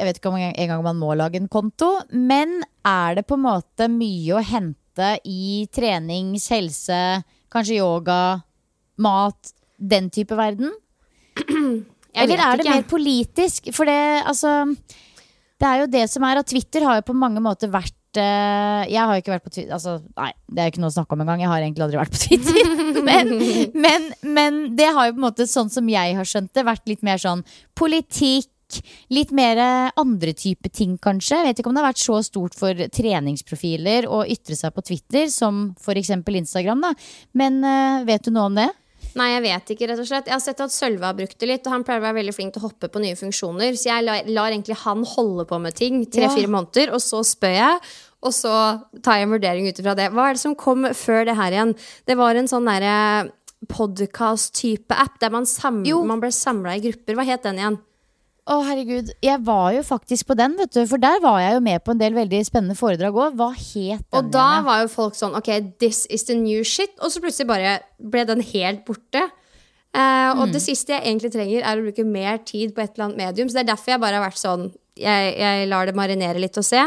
Jeg 0.00 0.08
vet 0.08 0.20
ikke 0.20 0.32
om 0.32 0.38
en 0.40 0.70
gang 0.72 0.82
man 0.84 0.98
må 1.00 1.14
lage 1.16 1.40
en 1.40 1.50
konto, 1.52 1.94
men 2.12 2.60
er 2.86 3.18
det 3.18 3.26
på 3.28 3.38
en 3.38 3.46
måte 3.46 3.88
mye 3.92 4.36
å 4.36 4.44
hente 4.44 5.14
i 5.28 5.66
trenings, 5.72 6.48
helse, 6.52 7.00
kanskje 7.52 7.80
yoga, 7.80 8.20
mat, 9.00 9.54
den 9.80 10.10
type 10.12 10.36
verden? 10.36 10.72
Eller 12.20 12.42
er 12.42 12.58
det 12.60 12.68
mer 12.68 12.84
politisk? 12.90 13.70
For 13.72 13.88
det, 13.88 14.00
altså 14.26 14.64
Det 15.60 15.68
er 15.68 15.82
jo 15.82 15.90
det 15.92 16.04
som 16.10 16.24
er 16.26 16.40
at 16.40 16.48
Twitter 16.50 16.84
har 16.88 16.98
jo 16.98 17.06
på 17.12 17.16
mange 17.16 17.42
måter 17.44 17.70
vært 17.72 17.94
Jeg 18.18 19.06
har 19.06 19.18
ikke 19.20 19.34
vært 19.34 19.44
på 19.46 19.52
Twitter 19.54 19.74
altså, 19.76 19.98
Nei, 20.18 20.30
det 20.50 20.62
er 20.62 20.72
ikke 20.72 20.82
noe 20.82 20.90
å 20.90 20.96
snakke 20.96 21.14
om 21.14 21.24
engang. 21.24 21.42
Jeg 21.44 21.50
har 21.52 21.62
egentlig 21.62 21.84
aldri 21.86 22.00
vært 22.00 22.14
på 22.14 22.22
Twitter. 22.24 22.70
men, 23.08 23.34
men, 23.74 24.08
men, 24.26 24.62
det 24.78 24.88
har 24.90 25.10
jo 25.10 25.16
på 25.16 25.20
en 25.20 25.26
måte, 25.28 25.46
sånn 25.50 25.70
som 25.72 25.90
jeg 25.90 26.16
har 26.18 26.28
skjønt 26.28 26.52
det, 26.56 26.66
vært 26.66 26.90
litt 26.90 27.04
mer 27.06 27.20
sånn 27.22 27.44
politikk. 27.78 28.50
Litt 29.10 29.32
mer 29.34 29.58
andre 29.98 30.30
type 30.38 30.70
ting, 30.70 30.92
kanskje. 31.02 31.40
Jeg 31.40 31.48
vet 31.48 31.62
ikke 31.62 31.72
om 31.72 31.74
det 31.74 31.82
har 31.82 31.90
vært 31.90 32.02
så 32.04 32.20
stort 32.22 32.54
for 32.54 32.78
treningsprofiler 32.94 34.06
å 34.06 34.20
ytre 34.30 34.54
seg 34.54 34.76
på 34.76 34.84
Twitter 34.86 35.26
som 35.32 35.72
f.eks. 35.74 36.12
Instagram. 36.14 36.84
da 36.86 36.92
Men 37.34 37.58
uh, 37.66 38.06
vet 38.06 38.28
du 38.28 38.30
noe 38.30 38.46
om 38.46 38.60
det? 38.60 38.68
Nei, 39.18 39.30
jeg 39.32 39.42
vet 39.46 39.72
ikke, 39.74 39.88
rett 39.90 40.02
og 40.02 40.06
slett. 40.06 40.28
Jeg 40.30 40.36
har 40.36 40.44
sett 40.44 40.60
at 40.62 40.74
Sølve 40.74 41.08
har 41.08 41.16
brukt 41.18 41.38
det 41.40 41.48
litt, 41.50 41.64
og 41.66 41.74
han 41.74 41.86
pleier 41.86 42.02
å 42.02 42.06
være 42.06 42.18
veldig 42.20 42.34
flink 42.36 42.54
til 42.54 42.62
å 42.62 42.68
hoppe 42.68 42.90
på 42.92 43.02
nye 43.02 43.18
funksjoner. 43.18 43.74
Så 43.78 43.90
jeg 43.90 44.06
lar, 44.06 44.28
lar 44.30 44.52
egentlig 44.52 44.78
han 44.84 45.02
holde 45.16 45.48
på 45.50 45.58
med 45.62 45.76
ting 45.78 46.04
tre-fire 46.06 46.46
ja. 46.46 46.52
måneder, 46.54 46.94
og 46.94 47.02
så 47.02 47.24
spør 47.26 47.56
jeg. 47.56 47.90
Og 48.20 48.36
så 48.36 48.54
tar 49.02 49.18
jeg 49.18 49.26
en 49.26 49.34
vurdering 49.34 49.68
ut 49.68 49.82
ifra 49.82 49.96
det. 49.98 50.10
Hva 50.14 50.28
er 50.28 50.36
det 50.36 50.44
som 50.44 50.56
kom 50.58 50.86
før 50.94 51.24
det 51.26 51.38
her 51.38 51.56
igjen? 51.56 51.74
Det 52.06 52.16
var 52.20 52.36
en 52.36 52.50
sånn 52.50 52.68
derre 52.68 52.96
podkast-type 53.70 54.96
app 54.96 55.18
der 55.20 55.32
man, 55.32 55.46
man 56.08 56.22
ble 56.22 56.32
samla 56.32 56.76
i 56.76 56.84
grupper. 56.84 57.16
Hva 57.16 57.26
het 57.28 57.44
den 57.48 57.60
igjen? 57.60 57.80
Å, 58.50 58.56
herregud. 58.66 59.12
Jeg 59.22 59.38
var 59.46 59.68
jo 59.76 59.82
faktisk 59.86 60.26
på 60.32 60.34
den, 60.38 60.56
vet 60.58 60.72
du. 60.74 60.80
For 60.90 60.98
der 60.98 61.20
var 61.22 61.38
jeg 61.38 61.54
jo 61.54 61.60
med 61.62 61.84
på 61.86 61.94
en 61.94 62.00
del 62.00 62.16
veldig 62.16 62.40
spennende 62.48 62.74
foredrag 62.78 63.14
òg. 63.14 63.36
Hva 63.38 63.52
het 63.54 64.02
den? 64.02 64.16
Og 64.18 64.32
da 64.34 64.46
igjen? 64.56 64.66
var 64.66 64.80
jo 64.82 64.88
folk 64.90 65.18
sånn 65.18 65.36
OK, 65.38 65.50
this 65.82 66.02
is 66.10 66.26
the 66.26 66.34
new 66.34 66.64
shit. 66.66 66.96
Og 66.98 67.14
så 67.14 67.22
plutselig 67.22 67.46
bare 67.50 67.76
ble 68.02 68.24
den 68.26 68.42
helt 68.50 68.82
borte. 68.88 69.22
Uh, 69.90 70.00
mm. 70.00 70.42
Og 70.42 70.54
det 70.54 70.62
siste 70.62 70.94
jeg 70.94 71.02
egentlig 71.02 71.32
trenger, 71.34 71.62
er 71.62 71.78
å 71.78 71.86
bruke 71.86 72.06
mer 72.06 72.42
tid 72.46 72.74
på 72.74 72.82
et 72.82 72.92
eller 72.94 73.08
annet 73.08 73.22
medium. 73.22 73.50
Så 73.50 73.58
det 73.58 73.64
er 73.64 73.72
derfor 73.72 73.94
jeg 73.94 74.02
bare 74.02 74.18
har 74.18 74.26
vært 74.26 74.42
sånn 74.42 74.70
Jeg, 75.00 75.30
jeg 75.38 75.68
lar 75.70 75.86
det 75.88 75.96
marinere 75.96 76.42
litt 76.42 76.58
og 76.60 76.66
se. 76.66 76.82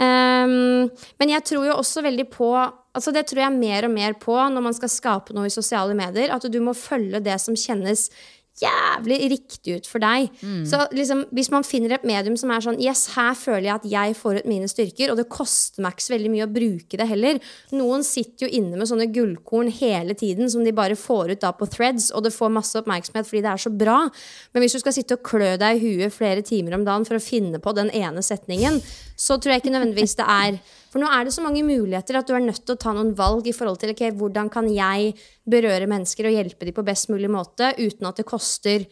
Um, 0.00 0.88
men 1.20 1.32
jeg 1.32 1.44
tror 1.48 1.68
jo 1.70 1.76
også 1.80 2.02
veldig 2.04 2.26
på 2.28 2.50
Altså 2.96 3.12
Det 3.16 3.22
tror 3.28 3.40
jeg 3.40 3.52
mer 3.56 3.86
og 3.88 3.92
mer 3.92 4.14
på 4.20 4.34
når 4.36 4.64
man 4.64 4.74
skal 4.76 4.90
skape 4.92 5.34
noe 5.36 5.48
i 5.48 5.52
sosiale 5.52 5.92
medier. 5.96 6.32
At 6.32 6.48
du 6.48 6.56
må 6.64 6.72
følge 6.76 7.20
det 7.20 7.36
som 7.44 7.56
kjennes 7.56 8.06
jævlig 8.62 9.18
riktig 9.34 9.76
ut 9.76 9.88
for 9.88 10.00
deg. 10.00 10.30
Så 10.68 10.80
liksom, 10.96 11.24
hvis 11.36 11.50
man 11.52 11.66
finner 11.66 11.96
et 11.96 12.06
medium 12.08 12.36
som 12.40 12.52
er 12.54 12.64
sånn 12.64 12.80
Yes, 12.80 13.06
her 13.16 13.34
føler 13.36 13.66
jeg 13.68 13.74
at 13.74 13.88
jeg 13.90 14.16
får 14.16 14.40
ut 14.40 14.48
mine 14.48 14.68
styrker, 14.70 15.12
og 15.12 15.20
det 15.20 15.28
koster 15.32 15.84
meg 15.84 15.96
ikke 15.96 16.06
så 16.06 16.14
veldig 16.14 16.32
mye 16.32 16.46
å 16.46 16.52
bruke 16.54 17.00
det 17.00 17.08
heller. 17.10 17.40
Noen 17.76 18.04
sitter 18.06 18.46
jo 18.46 18.60
inne 18.60 18.78
med 18.78 18.88
sånne 18.88 19.08
gullkorn 19.12 19.68
hele 19.80 20.16
tiden 20.18 20.50
som 20.52 20.64
de 20.64 20.74
bare 20.76 20.96
får 20.96 21.34
ut 21.34 21.44
da 21.44 21.52
på 21.56 21.68
threads, 21.68 22.10
og 22.16 22.24
det 22.26 22.34
får 22.36 22.54
masse 22.54 22.78
oppmerksomhet 22.80 23.28
fordi 23.28 23.44
det 23.44 23.52
er 23.52 23.64
så 23.66 23.72
bra. 23.72 23.98
Men 24.54 24.64
hvis 24.64 24.78
du 24.78 24.82
skal 24.82 24.96
sitte 24.96 25.18
og 25.18 25.26
klø 25.26 25.54
deg 25.60 25.76
i 25.76 25.96
huet 25.96 26.14
flere 26.14 26.44
timer 26.46 26.78
om 26.78 26.86
dagen 26.86 27.04
for 27.08 27.18
å 27.18 27.22
finne 27.22 27.60
på 27.62 27.76
den 27.76 27.92
ene 27.92 28.24
setningen, 28.24 28.80
så 29.16 29.38
tror 29.40 29.54
jeg 29.54 29.64
ikke 29.64 29.72
nødvendigvis 29.72 30.16
det 30.18 30.26
er 30.28 30.58
For 30.92 31.00
nå 31.00 31.08
er 31.12 31.24
det 31.24 31.32
så 31.34 31.42
mange 31.44 31.64
muligheter 31.64 32.18
at 32.18 32.28
du 32.28 32.34
er 32.36 32.44
nødt 32.44 32.62
til 32.62 32.76
å 32.76 32.80
ta 32.80 32.92
noen 32.96 33.14
valg 33.16 33.48
i 33.48 33.54
forhold 33.56 33.80
til 33.80 33.92
okay, 33.92 34.12
hvordan 34.16 34.48
kan 34.52 34.68
jeg 34.70 35.14
berøre 35.48 35.88
mennesker 35.90 36.28
og 36.28 36.36
hjelpe 36.36 36.68
dem 36.68 36.76
på 36.76 36.84
best 36.86 37.10
mulig 37.12 37.30
måte 37.32 37.72
uten 37.80 38.08
at 38.08 38.20
det 38.20 38.28
koster 38.28 38.86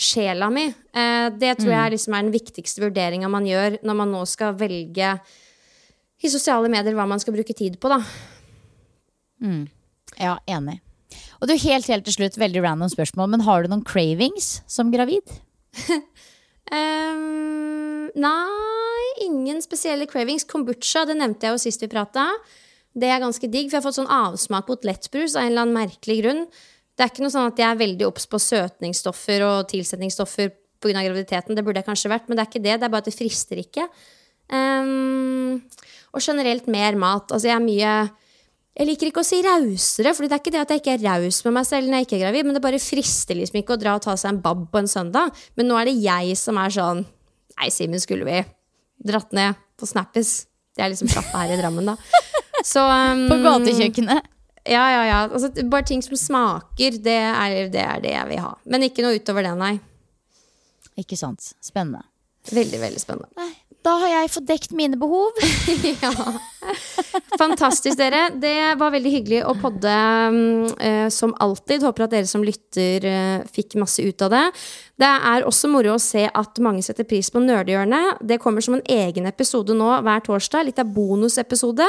sjela 0.00 0.48
mi. 0.52 0.68
Eh, 0.70 1.28
det 1.36 1.56
tror 1.58 1.72
jeg 1.74 1.94
liksom 1.96 2.14
er 2.14 2.26
den 2.26 2.34
viktigste 2.34 2.84
vurderinga 2.84 3.30
man 3.30 3.48
gjør 3.48 3.80
når 3.86 3.98
man 3.98 4.12
nå 4.14 4.20
skal 4.30 4.54
velge 4.58 5.14
i 6.20 6.30
sosiale 6.30 6.70
medier 6.72 6.94
hva 6.96 7.08
man 7.08 7.20
skal 7.22 7.34
bruke 7.34 7.56
tid 7.56 7.78
på, 7.80 7.90
da. 7.90 7.98
Ja, 10.20 10.36
enig. 10.50 10.78
Og 11.40 11.48
du, 11.48 11.54
helt, 11.56 11.88
helt 11.88 12.04
til 12.06 12.16
slutt, 12.18 12.36
veldig 12.40 12.62
random 12.64 12.90
spørsmål, 12.92 13.30
men 13.32 13.44
har 13.46 13.62
du 13.62 13.72
noen 13.72 13.86
cravings 13.86 14.58
som 14.70 14.92
gravid? 14.94 15.38
Ehm, 16.70 17.69
nei, 18.18 19.04
ingen 19.26 19.60
spesielle 19.62 20.08
cravings. 20.10 20.46
Kombucha, 20.48 21.04
det 21.08 21.18
nevnte 21.18 21.46
jeg 21.46 21.56
jo 21.56 21.62
sist 21.62 21.84
vi 21.84 21.90
prata. 21.92 22.26
Det 22.96 23.06
er 23.06 23.22
ganske 23.22 23.46
digg, 23.46 23.68
for 23.68 23.78
jeg 23.78 23.82
har 23.82 23.86
fått 23.86 24.00
sånn 24.00 24.10
avsmak 24.10 24.70
mot 24.70 24.86
lettbrus 24.86 25.36
av 25.36 25.44
en 25.44 25.52
eller 25.52 25.66
annen 25.66 25.78
merkelig 25.78 26.18
grunn. 26.24 26.46
Det 26.96 27.04
er 27.04 27.12
ikke 27.12 27.24
noe 27.24 27.32
sånn 27.32 27.52
at 27.52 27.60
jeg 27.60 27.68
er 27.70 27.78
veldig 27.80 28.08
obs 28.08 28.26
på 28.28 28.40
søtningsstoffer 28.42 29.44
og 29.46 29.68
tilsetningsstoffer 29.70 30.50
pga. 30.80 31.04
graviditeten. 31.04 31.56
Det 31.56 31.64
burde 31.64 31.80
jeg 31.80 31.88
kanskje 31.88 32.10
vært, 32.12 32.26
men 32.28 32.36
det 32.36 32.44
er 32.44 32.50
ikke 32.50 32.64
det. 32.64 32.74
Det 32.80 32.88
er 32.88 32.92
bare 32.92 33.04
at 33.04 33.10
det 33.10 33.16
frister 33.16 33.60
ikke. 33.60 33.86
Um, 34.50 35.60
og 36.10 36.24
generelt 36.24 36.66
mer 36.66 36.98
mat. 36.98 37.30
Altså, 37.30 37.48
jeg 37.48 37.56
er 37.56 37.64
mye 37.64 37.92
Jeg 38.70 38.86
liker 38.86 39.08
ikke 39.10 39.20
å 39.20 39.26
si 39.26 39.40
rausere, 39.42 40.12
for 40.14 40.24
det 40.24 40.32
er 40.32 40.40
ikke 40.40 40.52
det 40.54 40.60
at 40.60 40.70
jeg 40.70 40.80
ikke 40.80 40.92
er 40.94 41.02
raus 41.02 41.40
med 41.44 41.52
meg 41.56 41.66
selv 41.66 41.90
når 41.90 41.98
jeg 41.98 42.06
ikke 42.06 42.16
er 42.16 42.22
gravid, 42.22 42.46
men 42.46 42.54
det 42.54 42.62
bare 42.62 42.78
frister 42.80 43.36
liksom 43.36 43.58
ikke 43.58 43.74
å 43.74 43.80
dra 43.80 43.96
og 43.98 44.04
ta 44.04 44.14
seg 44.16 44.30
en 44.30 44.38
bab 44.40 44.62
på 44.70 44.78
en 44.80 44.88
søndag. 44.88 45.34
Men 45.58 45.68
nå 45.68 45.76
er 45.76 45.90
det 45.90 45.96
jeg 46.00 46.36
som 46.38 46.56
er 46.62 46.72
sånn 46.72 47.02
Nei, 47.60 47.68
Simen, 47.70 48.00
skulle 48.00 48.24
vi 48.24 48.40
dratt 49.04 49.32
ned 49.36 49.58
på 49.76 49.86
Snappis? 49.88 50.46
Det 50.76 50.84
er 50.84 50.92
liksom 50.92 51.10
sjappa 51.12 51.42
her 51.42 51.52
i 51.52 51.60
Drammen, 51.60 51.92
da. 51.92 51.96
Så, 52.64 52.80
um, 52.80 53.26
På 53.28 53.36
gatekjøkkenet? 53.44 54.28
Ja, 54.64 54.84
ja, 54.92 55.04
ja. 55.04 55.18
Altså, 55.26 55.50
bare 55.68 55.84
ting 55.88 56.02
som 56.04 56.16
smaker, 56.16 56.96
det 57.04 57.16
er, 57.16 57.56
det 57.72 57.80
er 57.84 58.00
det 58.00 58.12
jeg 58.12 58.28
vil 58.30 58.42
ha. 58.44 58.54
Men 58.64 58.84
ikke 58.86 59.04
noe 59.04 59.16
utover 59.16 59.44
det, 59.44 59.54
nei. 59.60 59.74
Ikke 61.00 61.16
sant. 61.20 61.52
Spennende. 61.64 62.04
Veldig, 62.52 62.80
veldig 62.80 63.00
spennende. 63.00 63.28
Nei, 63.40 63.52
da 63.84 63.96
har 64.02 64.14
jeg 64.14 64.32
fått 64.36 64.48
dekt 64.48 64.76
mine 64.76 65.00
behov. 65.00 65.36
ja. 66.04 66.12
Fantastisk, 67.40 67.96
dere. 67.98 68.28
Det 68.40 68.74
var 68.80 68.92
veldig 68.94 69.12
hyggelig 69.14 69.40
å 69.48 69.54
podde 69.60 69.94
eh, 70.80 71.08
som 71.12 71.34
alltid. 71.40 71.84
Håper 71.86 72.06
at 72.06 72.14
dere 72.14 72.28
som 72.30 72.44
lytter 72.44 73.06
uh, 73.06 73.48
fikk 73.50 73.78
masse 73.80 74.04
ut 74.04 74.26
av 74.26 74.34
det. 74.34 74.44
Det 75.00 75.08
er 75.08 75.46
også 75.48 75.70
moro 75.72 75.94
å 75.94 76.02
se 76.02 76.26
at 76.26 76.58
mange 76.60 76.82
setter 76.84 77.06
pris 77.08 77.30
på 77.32 77.40
Nerdehjørnet. 77.40 78.20
Det 78.26 78.40
kommer 78.42 78.64
som 78.64 78.76
en 78.76 78.84
egen 78.84 79.28
episode 79.30 79.72
nå 79.76 79.88
hver 80.04 80.24
torsdag. 80.26 80.66
Litt 80.68 80.82
av 80.82 80.90
bonusepisode. 80.92 81.86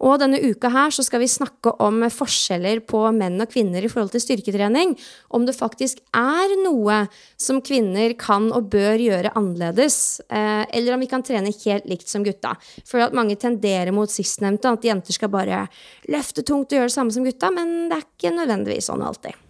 Og 0.00 0.16
denne 0.22 0.40
uka 0.40 0.70
her 0.72 0.94
så 0.94 1.04
skal 1.04 1.20
vi 1.20 1.28
snakke 1.28 1.74
om 1.84 2.06
forskjeller 2.12 2.80
på 2.88 3.02
menn 3.16 3.36
og 3.44 3.52
kvinner 3.52 3.84
i 3.84 3.90
forhold 3.92 4.14
til 4.14 4.24
styrketrening. 4.24 4.94
Om 5.36 5.44
det 5.48 5.56
faktisk 5.58 6.00
er 6.16 6.56
noe 6.62 7.02
som 7.36 7.60
kvinner 7.64 8.16
kan 8.16 8.48
og 8.56 8.70
bør 8.72 9.04
gjøre 9.04 9.34
annerledes. 9.36 10.22
Uh, 10.30 10.64
eller 10.72 10.96
om 10.96 11.04
vi 11.04 11.10
kan 11.12 11.24
trene 11.26 11.52
helt 11.52 11.90
likt 11.90 12.08
som 12.08 12.24
gutta. 12.24 12.54
For 12.88 13.04
at 13.04 13.16
mange 13.16 13.36
tenderer 13.40 13.92
mot 14.06 14.14
sistnevnte, 14.14 14.70
at 14.70 14.86
jenter 14.86 15.16
skal 15.16 15.32
bare 15.32 15.66
løfte 16.12 16.46
tungt 16.46 16.70
og 16.70 16.78
gjøre 16.78 16.90
det 16.90 16.96
samme 16.96 17.14
som 17.14 17.26
gutta. 17.26 17.50
Men 17.54 17.90
det 17.90 17.98
er 17.98 18.06
ikke 18.06 18.34
nødvendigvis 18.36 18.88
sånn 18.92 19.04
alltid. 19.04 19.42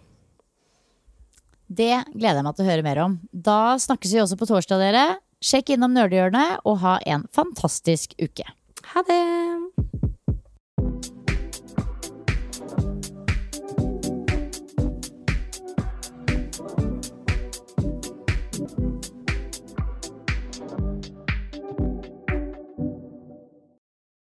Det 1.67 1.93
gleder 2.15 2.41
jeg 2.41 2.47
meg 2.47 2.57
til 2.57 2.65
å 2.65 2.71
høre 2.71 2.87
mer 2.87 3.03
om. 3.03 3.17
Da 3.31 3.77
snakkes 3.83 4.15
vi 4.15 4.23
også 4.23 4.39
på 4.39 4.49
torsdag, 4.49 4.83
dere. 4.83 5.07
Sjekk 5.45 5.75
innom 5.75 5.93
Nerdehjørnet, 5.95 6.63
og 6.65 6.81
ha 6.85 6.97
en 7.05 7.27
fantastisk 7.35 8.17
uke. 8.23 8.47
Ha 8.95 9.03
det! 9.09 9.23